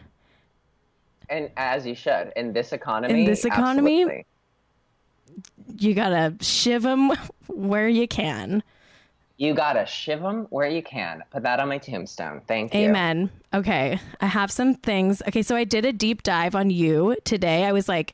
And 1.30 1.50
as 1.58 1.86
you 1.86 1.96
should 1.96 2.32
in 2.36 2.54
this 2.54 2.74
economy. 2.74 3.22
In 3.22 3.26
this 3.26 3.46
economy? 3.46 4.04
absolutely. 4.04 4.26
You 5.78 5.94
gotta 5.94 6.36
shiv 6.42 6.84
them 6.84 7.12
where 7.48 7.88
you 7.88 8.08
can. 8.08 8.64
You 9.44 9.54
gotta 9.54 9.86
shiv 9.86 10.22
them 10.22 10.48
where 10.50 10.70
you 10.70 10.82
can. 10.82 11.24
Put 11.32 11.44
that 11.44 11.60
on 11.60 11.68
my 11.68 11.78
tombstone. 11.78 12.42
Thank 12.48 12.74
you. 12.74 12.82
Amen. 12.82 13.30
Okay, 13.54 14.00
I 14.22 14.26
have 14.26 14.52
some 14.52 14.74
things. 14.76 15.22
Okay, 15.28 15.42
so 15.42 15.56
I 15.56 15.66
did 15.66 15.86
a 15.86 15.92
deep 15.92 16.24
dive 16.24 16.56
on 16.56 16.70
you 16.70 17.18
today. 17.26 17.66
I 17.66 17.74
was 17.74 17.90
like, 17.90 18.14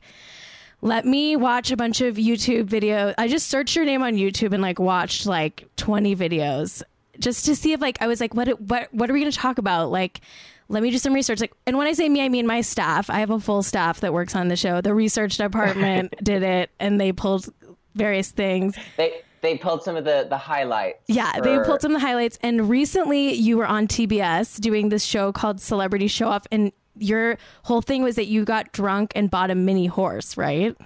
let 0.82 1.06
me 1.06 1.36
watch 1.36 1.70
a 1.70 1.76
bunch 1.76 2.00
of 2.00 2.16
YouTube 2.16 2.64
videos. 2.64 3.14
I 3.16 3.28
just 3.28 3.48
searched 3.48 3.76
your 3.76 3.84
name 3.84 4.02
on 4.02 4.14
YouTube 4.14 4.52
and 4.52 4.62
like 4.62 4.78
watched 4.78 5.26
like 5.26 5.66
20 5.76 6.16
videos 6.16 6.82
just 7.20 7.44
to 7.44 7.54
see 7.54 7.72
if 7.72 7.80
like 7.80 8.00
I 8.02 8.08
was 8.08 8.20
like, 8.20 8.34
what 8.34 8.60
what 8.60 8.92
what 8.92 9.08
are 9.08 9.12
we 9.12 9.20
gonna 9.20 9.30
talk 9.30 9.58
about? 9.58 9.90
Like, 9.90 10.20
let 10.68 10.82
me 10.82 10.90
do 10.90 10.98
some 10.98 11.12
research. 11.12 11.40
Like, 11.40 11.52
and 11.64 11.78
when 11.78 11.86
I 11.86 11.92
say 11.92 12.08
me, 12.08 12.22
I 12.22 12.28
mean 12.28 12.46
my 12.46 12.60
staff. 12.60 13.08
I 13.08 13.20
have 13.20 13.30
a 13.30 13.38
full 13.38 13.62
staff 13.62 14.00
that 14.00 14.12
works 14.12 14.34
on 14.34 14.48
the 14.48 14.56
show. 14.56 14.80
The 14.80 14.94
research 14.94 15.36
department 15.36 16.14
did 16.24 16.42
it, 16.42 16.70
and 16.80 17.00
they 17.00 17.12
pulled 17.12 17.48
various 17.94 18.30
things. 18.30 18.76
They 18.96 19.22
they 19.42 19.56
pulled 19.56 19.82
some 19.82 19.96
of 19.96 20.04
the 20.04 20.26
the 20.28 20.36
highlights. 20.36 21.02
Yeah, 21.06 21.40
they 21.40 21.58
pulled 21.60 21.80
some 21.80 21.94
of 21.94 22.00
the 22.00 22.06
highlights. 22.06 22.38
And 22.42 22.68
recently, 22.68 23.32
you 23.32 23.56
were 23.56 23.66
on 23.66 23.86
TBS 23.86 24.60
doing 24.60 24.88
this 24.88 25.04
show 25.04 25.32
called 25.32 25.60
Celebrity 25.60 26.08
Show 26.08 26.28
Off, 26.28 26.46
and 26.50 26.72
your 26.96 27.38
whole 27.62 27.82
thing 27.82 28.02
was 28.02 28.16
that 28.16 28.26
you 28.26 28.44
got 28.44 28.72
drunk 28.72 29.12
and 29.14 29.30
bought 29.30 29.50
a 29.50 29.54
mini 29.54 29.86
horse, 29.86 30.36
right? 30.36 30.76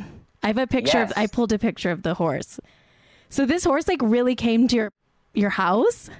I 0.42 0.46
have 0.48 0.58
a 0.58 0.66
picture 0.66 0.98
of. 0.98 1.12
I 1.16 1.26
pulled 1.26 1.52
a 1.52 1.58
picture 1.58 1.90
of 1.90 2.02
the 2.02 2.14
horse. 2.14 2.60
So 3.28 3.46
this 3.46 3.64
horse 3.64 3.88
like 3.88 4.00
really 4.02 4.34
came 4.34 4.68
to 4.68 4.76
your 4.76 4.92
your 5.34 5.50
house. 5.50 6.10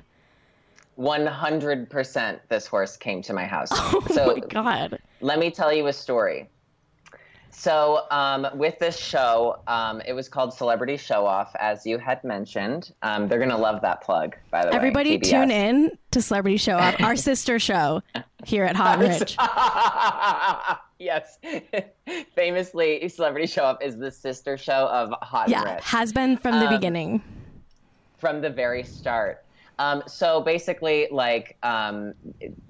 100% 0.98 2.40
this 2.48 2.66
horse 2.66 2.96
came 2.96 3.20
to 3.22 3.32
my 3.32 3.44
house. 3.44 3.70
Oh 3.74 4.06
so 4.10 4.34
my 4.34 4.40
god! 4.40 4.98
let 5.20 5.38
me 5.38 5.50
tell 5.50 5.72
you 5.72 5.86
a 5.88 5.92
story. 5.92 6.48
So, 7.56 8.02
um, 8.10 8.46
with 8.54 8.78
this 8.80 8.98
show, 8.98 9.60
um, 9.68 10.02
it 10.06 10.12
was 10.12 10.28
called 10.28 10.52
Celebrity 10.52 10.96
Show 10.96 11.24
Off, 11.24 11.54
as 11.60 11.86
you 11.86 11.98
had 11.98 12.22
mentioned. 12.24 12.92
Um, 13.02 13.28
they're 13.28 13.38
going 13.38 13.50
to 13.50 13.56
love 13.56 13.80
that 13.82 14.00
plug, 14.02 14.36
by 14.50 14.62
the 14.64 14.70
way. 14.70 14.76
Everybody 14.76 15.18
tune 15.18 15.50
in 15.52 15.96
to 16.10 16.20
Celebrity 16.20 16.56
Show 16.56 16.76
Off, 16.76 17.00
our 17.00 17.14
sister 17.30 17.58
show 17.60 18.02
here 18.44 18.64
at 18.64 18.74
Hot 18.76 18.98
Rich. 18.98 19.36
yes. 20.98 21.38
Famously, 22.34 23.08
Celebrity 23.08 23.46
Show 23.46 23.64
Off 23.64 23.78
is 23.80 23.96
the 23.96 24.10
sister 24.10 24.58
show 24.58 24.88
of 24.88 25.12
Hot 25.22 25.48
Yeah, 25.48 25.74
Rich. 25.74 25.84
has 25.84 26.12
been 26.12 26.36
from 26.36 26.58
the 26.58 26.66
Um, 26.66 26.74
beginning. 26.74 27.22
from 28.18 28.40
the 28.40 28.50
very 28.50 28.82
start. 28.82 29.44
Um, 29.78 30.02
so 30.06 30.40
basically, 30.40 31.08
like 31.10 31.56
um, 31.62 32.14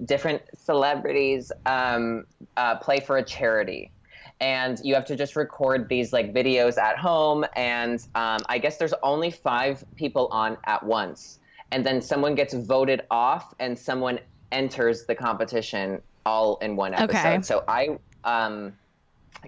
different 0.05 0.41
celebrities 0.57 1.51
um, 1.65 2.25
uh, 2.57 2.75
play 2.77 2.99
for 2.99 3.17
a 3.17 3.23
charity, 3.23 3.91
and 4.39 4.79
you 4.83 4.93
have 4.93 5.05
to 5.05 5.15
just 5.15 5.35
record 5.35 5.87
these 5.89 6.11
like 6.13 6.33
videos 6.33 6.77
at 6.77 6.97
home. 6.97 7.45
And 7.55 7.99
um, 8.15 8.39
I 8.47 8.57
guess 8.57 8.77
there's 8.77 8.93
only 9.03 9.31
five 9.31 9.83
people 9.95 10.27
on 10.31 10.57
at 10.65 10.83
once, 10.83 11.39
and 11.71 11.85
then 11.85 12.01
someone 12.01 12.35
gets 12.35 12.53
voted 12.53 13.01
off, 13.11 13.53
and 13.59 13.77
someone 13.77 14.19
enters 14.51 15.05
the 15.05 15.15
competition 15.15 16.01
all 16.25 16.57
in 16.57 16.75
one 16.75 16.93
episode. 16.93 17.17
Okay. 17.17 17.41
So 17.41 17.63
I 17.67 17.97
um, 18.23 18.73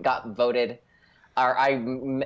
got 0.01 0.35
voted 0.35 0.79
or 1.37 1.57
I 1.57 1.75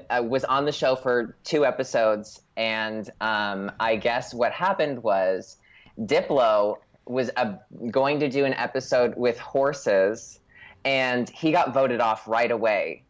uh, 0.09 0.23
was 0.23 0.45
on 0.45 0.65
the 0.65 0.71
show 0.71 0.95
for 0.95 1.35
two 1.43 1.65
episodes, 1.65 2.41
and 2.55 3.09
um, 3.19 3.69
I 3.79 3.97
guess 3.97 4.33
what 4.33 4.53
happened 4.53 5.03
was 5.03 5.57
Diplo 5.99 6.77
was 7.05 7.29
uh, 7.35 7.55
going 7.89 8.19
to 8.21 8.29
do 8.29 8.45
an 8.45 8.53
episode 8.53 9.13
with 9.17 9.37
horses, 9.37 10.39
and 10.85 11.29
he 11.29 11.51
got 11.51 11.73
voted 11.73 11.99
off 11.99 12.27
right 12.27 12.51
away. 12.51 13.03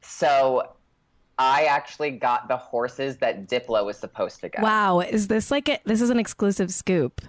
So 0.00 0.72
I 1.38 1.64
actually 1.64 2.10
got 2.10 2.48
the 2.48 2.56
horses 2.56 3.16
that 3.18 3.48
Diplo 3.48 3.84
was 3.84 3.98
supposed 3.98 4.40
to 4.40 4.48
get. 4.48 4.62
Wow, 4.62 5.00
is 5.00 5.28
this 5.28 5.50
like 5.50 5.68
a, 5.68 5.78
this 5.84 6.00
is 6.00 6.10
an 6.10 6.18
exclusive 6.18 6.72
scoop? 6.72 7.20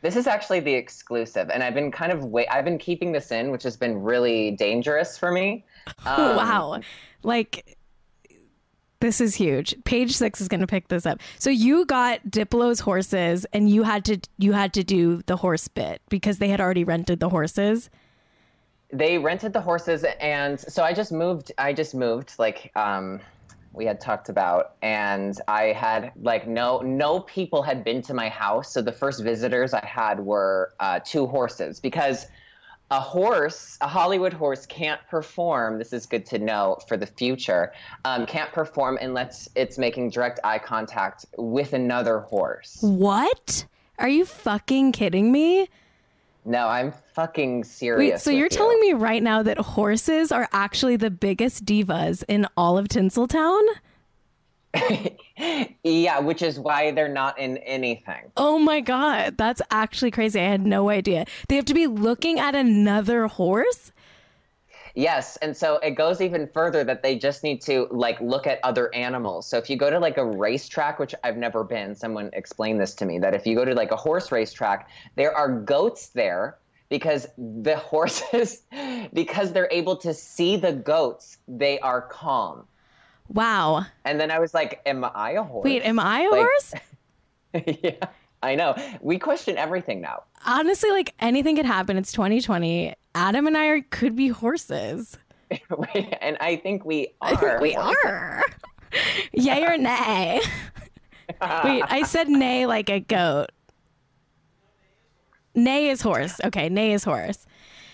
This 0.00 0.14
is 0.14 0.26
actually 0.26 0.60
the 0.60 0.74
exclusive, 0.74 1.50
and 1.50 1.62
I've 1.62 1.74
been 1.74 1.90
kind 1.90 2.12
of 2.12 2.24
wait. 2.24 2.46
I've 2.50 2.64
been 2.64 2.78
keeping 2.78 3.10
this 3.12 3.32
in, 3.32 3.50
which 3.50 3.64
has 3.64 3.76
been 3.76 4.00
really 4.02 4.52
dangerous 4.52 5.18
for 5.18 5.32
me. 5.32 5.64
Um, 6.04 6.36
wow. 6.36 6.80
Like 7.22 7.78
this 9.00 9.20
is 9.20 9.34
huge. 9.34 9.74
Page 9.84 10.16
6 10.16 10.40
is 10.40 10.48
going 10.48 10.60
to 10.60 10.66
pick 10.66 10.88
this 10.88 11.06
up. 11.06 11.20
So 11.38 11.50
you 11.50 11.86
got 11.86 12.20
Diplo's 12.28 12.80
horses 12.80 13.46
and 13.52 13.70
you 13.70 13.84
had 13.84 14.04
to 14.06 14.18
you 14.38 14.52
had 14.52 14.72
to 14.74 14.82
do 14.82 15.22
the 15.26 15.36
horse 15.36 15.68
bit 15.68 16.02
because 16.08 16.38
they 16.38 16.48
had 16.48 16.60
already 16.60 16.84
rented 16.84 17.20
the 17.20 17.28
horses. 17.28 17.90
They 18.92 19.18
rented 19.18 19.52
the 19.52 19.60
horses 19.60 20.04
and 20.20 20.58
so 20.58 20.82
i 20.82 20.92
just 20.92 21.12
moved 21.12 21.52
i 21.58 21.72
just 21.72 21.94
moved 21.94 22.34
like 22.38 22.70
um 22.74 23.20
we 23.74 23.84
had 23.84 24.00
talked 24.00 24.28
about 24.28 24.74
and 24.82 25.40
i 25.46 25.64
had 25.64 26.10
like 26.22 26.48
no 26.48 26.80
no 26.80 27.20
people 27.20 27.62
had 27.62 27.84
been 27.84 28.00
to 28.00 28.14
my 28.14 28.28
house 28.28 28.72
so 28.72 28.80
the 28.80 28.92
first 28.92 29.22
visitors 29.22 29.74
i 29.74 29.84
had 29.84 30.20
were 30.20 30.72
uh, 30.80 30.98
two 31.04 31.26
horses 31.26 31.80
because 31.80 32.26
a 32.90 33.00
horse, 33.00 33.76
a 33.80 33.86
Hollywood 33.86 34.32
horse, 34.32 34.64
can't 34.64 35.00
perform. 35.10 35.78
This 35.78 35.92
is 35.92 36.06
good 36.06 36.24
to 36.26 36.38
know 36.38 36.78
for 36.88 36.96
the 36.96 37.06
future. 37.06 37.72
Um, 38.06 38.24
can't 38.24 38.50
perform 38.50 38.98
unless 39.00 39.48
it's 39.54 39.76
making 39.76 40.10
direct 40.10 40.40
eye 40.42 40.58
contact 40.58 41.26
with 41.36 41.74
another 41.74 42.20
horse. 42.20 42.78
What? 42.80 43.66
Are 43.98 44.08
you 44.08 44.24
fucking 44.24 44.92
kidding 44.92 45.30
me? 45.30 45.68
No, 46.44 46.66
I'm 46.66 46.92
fucking 47.14 47.64
serious. 47.64 48.12
Wait, 48.12 48.20
so 48.20 48.30
you're 48.30 48.44
you. 48.44 48.48
telling 48.48 48.80
me 48.80 48.92
right 48.94 49.22
now 49.22 49.42
that 49.42 49.58
horses 49.58 50.32
are 50.32 50.48
actually 50.52 50.96
the 50.96 51.10
biggest 51.10 51.64
divas 51.64 52.24
in 52.28 52.46
all 52.56 52.78
of 52.78 52.88
Tinseltown? 52.88 53.62
Yeah, 55.84 56.18
which 56.18 56.42
is 56.42 56.58
why 56.58 56.90
they're 56.90 57.08
not 57.08 57.38
in 57.38 57.58
anything. 57.58 58.32
Oh 58.36 58.58
my 58.58 58.80
god, 58.80 59.36
that's 59.38 59.62
actually 59.70 60.10
crazy. 60.10 60.40
I 60.40 60.44
had 60.44 60.66
no 60.66 60.90
idea. 60.90 61.26
They 61.48 61.56
have 61.56 61.64
to 61.66 61.74
be 61.74 61.86
looking 61.86 62.38
at 62.38 62.54
another 62.54 63.28
horse? 63.28 63.92
Yes, 64.98 65.36
and 65.36 65.56
so 65.56 65.76
it 65.76 65.92
goes 65.92 66.20
even 66.20 66.48
further 66.48 66.82
that 66.82 67.04
they 67.04 67.16
just 67.16 67.44
need 67.44 67.60
to 67.62 67.86
like 67.92 68.20
look 68.20 68.48
at 68.48 68.58
other 68.64 68.92
animals. 68.92 69.46
So 69.46 69.56
if 69.56 69.70
you 69.70 69.76
go 69.76 69.90
to 69.90 70.00
like 70.00 70.16
a 70.16 70.24
racetrack, 70.24 70.98
which 70.98 71.14
I've 71.22 71.36
never 71.36 71.62
been, 71.62 71.94
someone 71.94 72.30
explained 72.32 72.80
this 72.80 72.96
to 72.96 73.06
me 73.06 73.20
that 73.20 73.32
if 73.32 73.46
you 73.46 73.54
go 73.54 73.64
to 73.64 73.76
like 73.76 73.92
a 73.92 73.96
horse 73.96 74.32
racetrack, 74.32 74.88
there 75.14 75.32
are 75.32 75.52
goats 75.60 76.08
there 76.08 76.58
because 76.88 77.28
the 77.38 77.76
horses 77.92 78.62
because 79.12 79.52
they're 79.52 79.68
able 79.70 79.94
to 79.98 80.12
see 80.12 80.56
the 80.56 80.72
goats, 80.72 81.38
they 81.46 81.78
are 81.78 82.00
calm. 82.02 82.64
Wow. 83.28 83.86
And 84.04 84.18
then 84.18 84.32
I 84.32 84.40
was 84.40 84.52
like, 84.52 84.80
am 84.84 85.04
I 85.14 85.30
a 85.32 85.44
horse? 85.44 85.64
Wait, 85.64 85.84
am 85.84 86.00
I 86.00 86.22
a 86.22 86.28
Like- 86.28 86.40
horse? 86.40 86.74
yeah. 87.84 88.06
I 88.42 88.54
know. 88.54 88.76
We 89.00 89.18
question 89.18 89.56
everything 89.56 90.00
now. 90.00 90.22
Honestly, 90.46 90.90
like 90.90 91.14
anything 91.18 91.56
could 91.56 91.66
happen. 91.66 91.96
It's 91.96 92.12
2020. 92.12 92.94
Adam 93.14 93.46
and 93.46 93.56
I 93.56 93.66
are, 93.66 93.80
could 93.82 94.14
be 94.14 94.28
horses. 94.28 95.18
and 96.20 96.36
I 96.40 96.56
think 96.56 96.84
we 96.84 97.08
are. 97.20 97.32
I 97.32 97.36
think 97.36 97.60
we 97.60 97.74
are. 97.74 98.44
Yay 99.32 99.64
or 99.64 99.76
nay? 99.76 100.40
Wait, 101.64 101.82
I 101.86 102.04
said 102.06 102.28
nay 102.28 102.66
like 102.66 102.88
a 102.90 103.00
goat. 103.00 103.48
Nay 105.54 105.88
is 105.88 106.00
horse. 106.00 106.40
Okay, 106.44 106.68
nay 106.68 106.92
is 106.92 107.04
horse. 107.04 107.46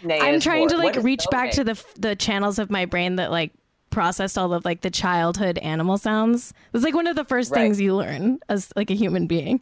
Nay 0.03 0.21
I'm 0.21 0.35
is 0.35 0.43
trying 0.43 0.69
to 0.69 0.77
like 0.77 0.97
reach 0.97 1.25
back 1.31 1.49
okay? 1.49 1.57
to 1.57 1.65
the 1.65 1.85
the 1.97 2.17
channels 2.17 2.59
of 2.59 2.71
my 2.71 2.85
brain 2.85 3.17
that 3.17 3.31
like 3.31 3.53
processed 3.91 4.37
all 4.37 4.53
of 4.53 4.65
like 4.65 4.83
the 4.83 4.91
childhood 4.91 5.57
animal 5.59 5.97
sounds. 5.97 6.53
It's 6.75 6.85
like 6.85 6.95
one 6.95 7.07
of 7.07 7.17
the 7.17 7.25
first 7.25 7.51
Right. 7.53 7.61
things 7.63 7.81
you 7.81 7.95
learn 7.95 8.39
as 8.49 8.73
like 8.77 8.91
a 8.91 8.95
human 8.95 9.27
being. 9.27 9.61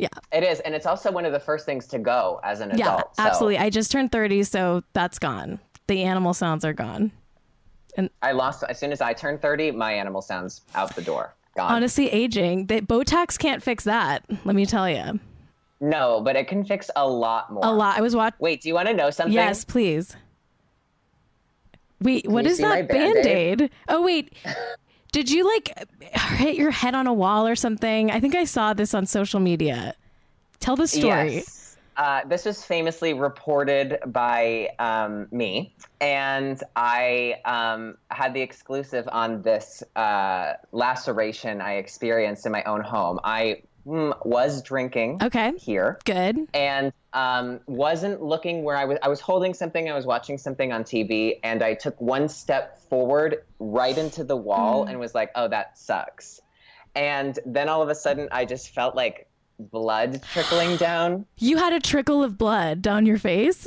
Yeah. 0.00 0.08
It 0.32 0.42
is, 0.42 0.60
and 0.60 0.74
it's 0.74 0.86
also 0.86 1.12
one 1.12 1.26
of 1.26 1.32
the 1.32 1.38
first 1.40 1.66
things 1.66 1.86
to 1.88 1.98
go 1.98 2.40
as 2.42 2.60
an 2.60 2.70
Yeah, 2.74 2.94
adult. 2.94 3.16
so 3.16 3.22
absolutely. 3.22 3.58
I 3.58 3.68
just 3.68 3.92
turned 3.92 4.10
30, 4.10 4.44
so 4.44 4.82
that's 4.94 5.18
gone. 5.18 5.58
The 5.88 6.02
animal 6.04 6.32
sounds 6.32 6.64
are 6.64 6.72
gone. 6.72 7.12
And 7.98 8.08
I 8.22 8.32
lost 8.32 8.64
as 8.66 8.78
soon 8.78 8.92
as 8.92 9.02
I 9.02 9.12
turned 9.12 9.42
30, 9.42 9.72
my 9.72 9.92
animal 9.92 10.22
sounds 10.22 10.62
out 10.74 10.96
the 10.96 11.02
door. 11.02 11.34
Gone. 11.54 11.70
Honestly, 11.70 12.08
aging, 12.10 12.66
the 12.66 12.80
Botox 12.80 13.38
can't 13.38 13.62
fix 13.62 13.84
that. 13.84 14.24
Let 14.46 14.54
me 14.56 14.64
tell 14.64 14.88
you. 14.88 15.20
no, 15.80 16.22
but 16.22 16.34
it 16.34 16.48
can 16.48 16.64
fix 16.64 16.90
a 16.96 17.06
lot 17.06 17.52
more. 17.52 17.62
A 17.64 17.70
lot. 17.70 17.98
I 17.98 18.00
was 18.00 18.16
watching. 18.16 18.38
Wait, 18.40 18.62
do 18.62 18.68
you 18.68 18.74
want 18.74 18.88
to 18.88 18.94
know 18.94 19.10
something? 19.10 19.34
Yes, 19.34 19.64
please. 19.66 20.16
Wait, 22.00 22.26
what 22.26 22.46
you 22.46 22.50
is 22.52 22.58
that 22.58 22.88
band 22.88 23.26
aid? 23.26 23.70
Oh, 23.88 24.00
wait. 24.02 24.32
Did 25.12 25.30
you 25.30 25.44
like 25.44 25.72
hit 26.36 26.56
your 26.56 26.70
head 26.70 26.94
on 26.94 27.06
a 27.06 27.12
wall 27.12 27.46
or 27.46 27.56
something? 27.56 28.10
I 28.10 28.20
think 28.20 28.34
I 28.34 28.44
saw 28.44 28.72
this 28.72 28.94
on 28.94 29.06
social 29.06 29.40
media. 29.40 29.94
Tell 30.60 30.76
the 30.76 30.86
story. 30.86 31.36
Yes. 31.36 31.76
Uh, 31.96 32.22
this 32.26 32.46
was 32.46 32.64
famously 32.64 33.12
reported 33.12 33.98
by 34.06 34.70
um, 34.78 35.26
me, 35.30 35.74
and 36.00 36.62
I 36.74 37.36
um, 37.44 37.98
had 38.10 38.32
the 38.32 38.40
exclusive 38.40 39.06
on 39.12 39.42
this 39.42 39.82
uh, 39.96 40.54
laceration 40.72 41.60
I 41.60 41.74
experienced 41.74 42.46
in 42.46 42.52
my 42.52 42.62
own 42.64 42.80
home. 42.80 43.20
I 43.22 43.62
was 43.84 44.62
drinking 44.62 45.18
Okay. 45.22 45.52
here. 45.56 45.98
Good. 46.04 46.46
and 46.54 46.92
um, 47.12 47.60
wasn't 47.66 48.22
looking 48.22 48.62
where 48.62 48.76
I 48.76 48.84
was. 48.84 48.98
I 49.02 49.08
was 49.08 49.20
holding 49.20 49.52
something. 49.54 49.90
I 49.90 49.94
was 49.94 50.06
watching 50.06 50.38
something 50.38 50.72
on 50.72 50.84
TV, 50.84 51.40
and 51.42 51.62
I 51.62 51.74
took 51.74 52.00
one 52.00 52.28
step 52.28 52.78
forward, 52.88 53.42
right 53.58 53.98
into 53.98 54.22
the 54.22 54.36
wall, 54.36 54.84
and 54.84 55.00
was 55.00 55.12
like, 55.14 55.30
"Oh, 55.34 55.48
that 55.48 55.76
sucks." 55.76 56.40
And 56.94 57.36
then 57.44 57.68
all 57.68 57.82
of 57.82 57.88
a 57.88 57.94
sudden, 57.96 58.28
I 58.30 58.44
just 58.44 58.70
felt 58.74 58.94
like 58.94 59.28
blood 59.58 60.22
trickling 60.32 60.76
down. 60.76 61.26
You 61.38 61.56
had 61.56 61.72
a 61.72 61.80
trickle 61.80 62.22
of 62.22 62.38
blood 62.38 62.80
down 62.80 63.06
your 63.06 63.18
face. 63.18 63.66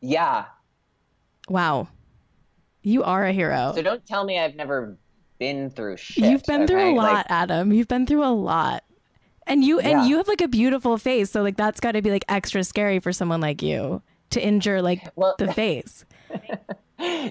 Yeah. 0.00 0.46
Wow. 1.48 1.88
You 2.82 3.02
are 3.04 3.26
a 3.26 3.32
hero. 3.32 3.72
So 3.74 3.82
don't 3.82 4.04
tell 4.06 4.24
me 4.24 4.38
I've 4.38 4.54
never 4.54 4.96
been 5.38 5.68
through 5.70 5.98
shit. 5.98 6.24
You've 6.24 6.44
been 6.44 6.66
through 6.66 6.92
a 6.92 6.94
lot, 6.94 7.12
Like, 7.12 7.26
Adam. 7.28 7.72
You've 7.72 7.88
been 7.88 8.06
through 8.06 8.24
a 8.24 8.32
lot. 8.32 8.82
And 9.50 9.64
you 9.64 9.80
and 9.80 9.90
Yeah. 10.02 10.06
you 10.06 10.16
have 10.18 10.28
like 10.28 10.40
a 10.40 10.48
beautiful 10.48 10.96
face, 10.96 11.30
so 11.32 11.42
like 11.42 11.56
that's 11.56 11.80
got 11.80 11.92
to 11.92 12.02
be 12.02 12.10
like 12.10 12.24
extra 12.28 12.62
scary 12.62 13.00
for 13.00 13.12
someone 13.12 13.40
like 13.40 13.60
you 13.62 14.00
to 14.30 14.40
injure 14.40 14.80
like 14.80 15.02
Well- 15.16 15.34
the 15.38 15.52
face. 15.62 16.04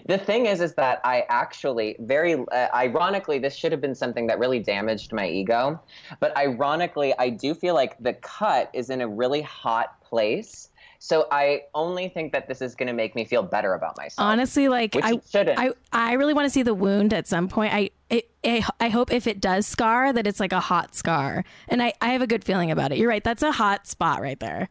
the 0.06 0.18
thing 0.18 0.48
is 0.48 0.60
is 0.62 0.74
that 0.74 1.00
i 1.04 1.24
actually 1.30 1.96
very 2.00 2.34
uh, 2.34 2.68
ironically 2.74 3.38
this 3.38 3.56
should 3.56 3.72
have 3.72 3.80
been 3.80 3.94
something 3.94 4.26
that 4.26 4.40
really 4.40 4.58
damaged 4.60 5.14
my 5.14 5.28
ego 5.30 5.80
but 6.20 6.36
ironically 6.36 7.14
i 7.20 7.30
do 7.30 7.54
feel 7.54 7.76
like 7.76 7.96
the 8.00 8.14
cut 8.14 8.72
is 8.74 8.90
in 8.90 9.00
a 9.00 9.08
really 9.08 9.42
hot 9.44 10.02
place 10.02 10.70
so 11.00 11.28
i 11.32 11.62
only 11.74 12.08
think 12.10 12.32
that 12.32 12.48
this 12.48 12.62
is 12.62 12.76
going 12.76 12.88
to 12.88 12.94
make 12.94 13.16
me 13.16 13.26
feel 13.26 13.42
better 13.42 13.74
about 13.74 13.98
myself 13.98 14.26
Honestly, 14.26 14.68
like 14.68 14.96
I 15.02 15.20
shouldn't 15.32 15.58
I 15.58 15.72
I 15.92 16.14
really 16.14 16.34
want 16.34 16.46
to 16.46 16.50
see 16.50 16.62
the 16.64 16.74
wound 16.74 17.14
at 17.14 17.28
some 17.28 17.48
point. 17.48 17.74
I 17.74 17.90
it, 18.10 18.30
I 18.44 18.64
I 18.80 18.90
hope 18.90 19.12
if 19.12 19.26
it 19.28 19.40
does 19.40 19.66
scar 19.66 20.12
that 20.14 20.28
it's 20.28 20.40
like 20.40 20.52
a 20.54 20.60
hot 20.60 20.96
scar. 20.96 21.44
And 21.68 21.82
I 21.82 21.94
I 22.02 22.10
have 22.10 22.22
a 22.22 22.28
good 22.28 22.44
feeling 22.44 22.70
about 22.70 22.92
it. 22.92 22.98
You're 22.98 23.10
right. 23.10 23.24
That's 23.24 23.44
a 23.44 23.52
hot 23.52 23.88
spot 23.88 24.22
right 24.22 24.40
there. 24.40 24.68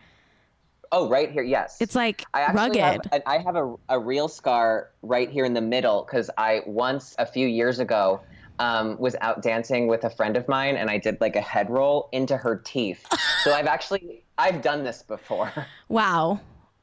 oh 0.92 1.08
right 1.08 1.30
here 1.30 1.42
yes 1.42 1.76
It's 1.80 1.94
like 1.94 2.24
I 2.34 2.52
rugged. 2.52 2.80
have, 2.80 3.22
I 3.26 3.38
have 3.38 3.56
a, 3.56 3.74
a 3.88 3.98
real 3.98 4.28
scar 4.28 4.90
right 5.02 5.30
here 5.30 5.44
in 5.44 5.54
the 5.54 5.60
middle 5.60 6.04
because 6.04 6.30
I 6.38 6.62
once 6.66 7.14
a 7.18 7.26
few 7.26 7.46
years 7.46 7.78
ago 7.78 8.20
um, 8.58 8.96
was 8.98 9.14
out 9.20 9.42
dancing 9.42 9.86
with 9.86 10.04
a 10.04 10.10
friend 10.10 10.36
of 10.36 10.48
mine 10.48 10.76
and 10.76 10.90
I 10.90 10.98
did 10.98 11.20
like 11.20 11.36
a 11.36 11.40
head 11.40 11.70
roll 11.70 12.08
into 12.12 12.36
her 12.36 12.56
teeth. 12.56 13.04
so 13.44 13.52
I've 13.52 13.66
actually 13.66 14.24
I've 14.38 14.62
done 14.62 14.84
this 14.84 15.02
before. 15.02 15.52
Wow. 15.88 16.40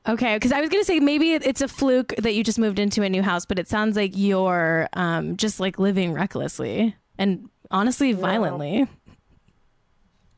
Okay, 0.08 0.36
because 0.36 0.52
I 0.52 0.62
was 0.62 0.70
gonna 0.70 0.84
say 0.84 1.00
maybe 1.00 1.34
it's 1.34 1.62
a 1.62 1.68
fluke 1.68 2.14
that 2.18 2.34
you 2.36 2.44
just 2.44 2.60
moved 2.60 2.78
into 2.78 3.02
a 3.02 3.10
new 3.10 3.24
house, 3.24 3.46
but 3.46 3.58
it 3.58 3.68
sounds 3.68 3.96
like 3.96 4.12
you're 4.16 4.88
um, 4.94 5.36
just 5.36 5.60
like 5.60 5.80
living 5.80 6.14
recklessly 6.14 6.96
and 7.18 7.50
honestly 7.72 8.14
violently. 8.14 8.88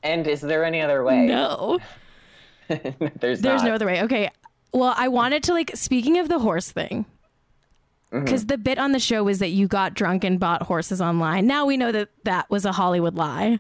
And 0.04 0.26
is 0.26 0.40
there 0.40 0.64
any 0.64 0.80
other 0.80 1.04
way? 1.04 1.26
No, 1.26 1.80
There's, 2.68 3.42
there's 3.42 3.42
not. 3.42 3.64
no 3.66 3.74
other 3.74 3.86
way. 3.86 4.04
Okay, 4.04 4.30
well, 4.74 4.94
I 4.96 5.08
wanted 5.08 5.44
to 5.44 5.54
like 5.54 5.72
speaking 5.76 6.18
of 6.18 6.30
the 6.30 6.40
horse 6.40 6.72
thing. 6.72 7.06
Mm-hmm. 8.12 8.24
Because 8.24 8.46
the 8.46 8.58
bit 8.58 8.78
on 8.78 8.94
the 8.94 9.00
show 9.00 9.24
was 9.24 9.40
that 9.40 9.50
you 9.50 9.68
got 9.68 9.94
drunk 9.94 10.24
and 10.24 10.40
bought 10.40 10.64
horses 10.64 11.02
online. 11.02 11.46
Now 11.46 11.66
we 11.66 11.76
know 11.76 11.92
that 11.92 12.10
that 12.24 12.50
was 12.50 12.64
a 12.64 12.72
Hollywood 12.72 13.16
lie. 13.16 13.60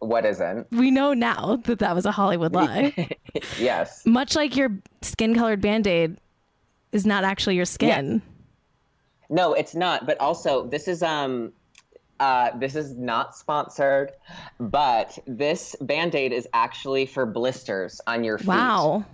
What 0.00 0.24
isn't? 0.24 0.66
We 0.70 0.90
know 0.90 1.12
now 1.12 1.56
that 1.64 1.80
that 1.80 1.94
was 1.94 2.06
a 2.06 2.12
Hollywood 2.12 2.52
lie. 2.54 3.10
Yes. 3.58 4.04
Much 4.06 4.36
like 4.36 4.56
your 4.56 4.70
skin 5.02 5.34
colored 5.34 5.60
band 5.60 5.86
aid 5.86 6.16
is 6.92 7.04
not 7.04 7.24
actually 7.24 7.56
your 7.56 7.64
skin. 7.64 8.22
No, 9.28 9.52
it's 9.52 9.74
not. 9.74 10.06
But 10.06 10.20
also, 10.20 10.66
this 10.66 10.88
is 10.88 11.02
um, 11.02 11.52
uh, 12.20 12.50
this 12.58 12.74
is 12.74 12.94
not 12.96 13.36
sponsored, 13.36 14.12
but 14.58 15.18
this 15.26 15.76
band 15.80 16.14
aid 16.14 16.32
is 16.32 16.48
actually 16.54 17.06
for 17.06 17.26
blisters 17.26 18.00
on 18.06 18.24
your 18.24 18.38
feet. 18.38 18.48
Wow. 18.48 19.04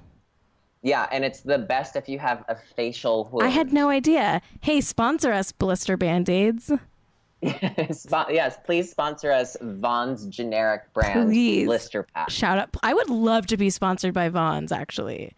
Yeah, 0.83 1.09
and 1.11 1.25
it's 1.25 1.40
the 1.40 1.59
best 1.59 1.97
if 1.97 2.09
you 2.11 2.18
have 2.18 2.44
a 2.49 2.57
facial 2.77 3.29
wound. 3.33 3.47
I 3.47 3.49
had 3.49 3.73
no 3.73 3.88
idea. 3.88 4.42
Hey, 4.61 4.83
sponsor 4.83 5.33
us, 5.33 5.51
blister 5.51 5.97
band 5.97 6.29
aids. 6.29 6.70
Yes, 7.44 8.59
please 8.64 8.90
sponsor 8.90 9.30
us, 9.30 9.57
Vons 9.61 10.26
generic 10.26 10.92
brand 10.92 11.28
Please. 11.28 11.66
blister 11.66 12.02
pack. 12.14 12.30
Shout 12.30 12.59
out. 12.59 12.70
I 12.83 12.94
would 12.94 13.11
love 13.11 13.46
to 13.46 13.57
be 13.57 13.70
sponsored 13.70 14.14
by 14.14 14.28
Vons, 14.28 14.72
actually. 14.72 15.35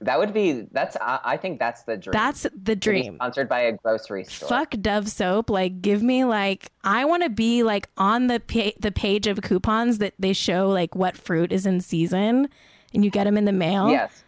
That 0.00 0.18
would 0.18 0.34
be. 0.34 0.66
That's. 0.72 0.96
I, 1.00 1.20
I 1.24 1.36
think 1.36 1.58
that's 1.58 1.84
the 1.84 1.96
dream. 1.96 2.12
That's 2.12 2.46
the 2.62 2.76
dream. 2.76 3.14
Sponsored 3.14 3.48
by 3.48 3.60
a 3.60 3.72
grocery 3.72 4.24
store. 4.24 4.48
Fuck 4.48 4.74
Dove 4.80 5.08
soap. 5.08 5.48
Like, 5.48 5.80
give 5.80 6.02
me 6.02 6.24
like 6.24 6.70
I 6.82 7.04
want 7.04 7.22
to 7.22 7.30
be 7.30 7.62
like 7.62 7.88
on 7.96 8.26
the 8.26 8.40
pa- 8.40 8.76
the 8.80 8.92
page 8.92 9.26
of 9.26 9.40
coupons 9.40 9.98
that 9.98 10.14
they 10.18 10.32
show 10.32 10.68
like 10.68 10.94
what 10.94 11.16
fruit 11.16 11.52
is 11.52 11.64
in 11.64 11.80
season, 11.80 12.48
and 12.92 13.04
you 13.04 13.10
get 13.10 13.24
them 13.24 13.38
in 13.38 13.46
the 13.46 13.52
mail. 13.52 13.88
Yes. 13.88 14.24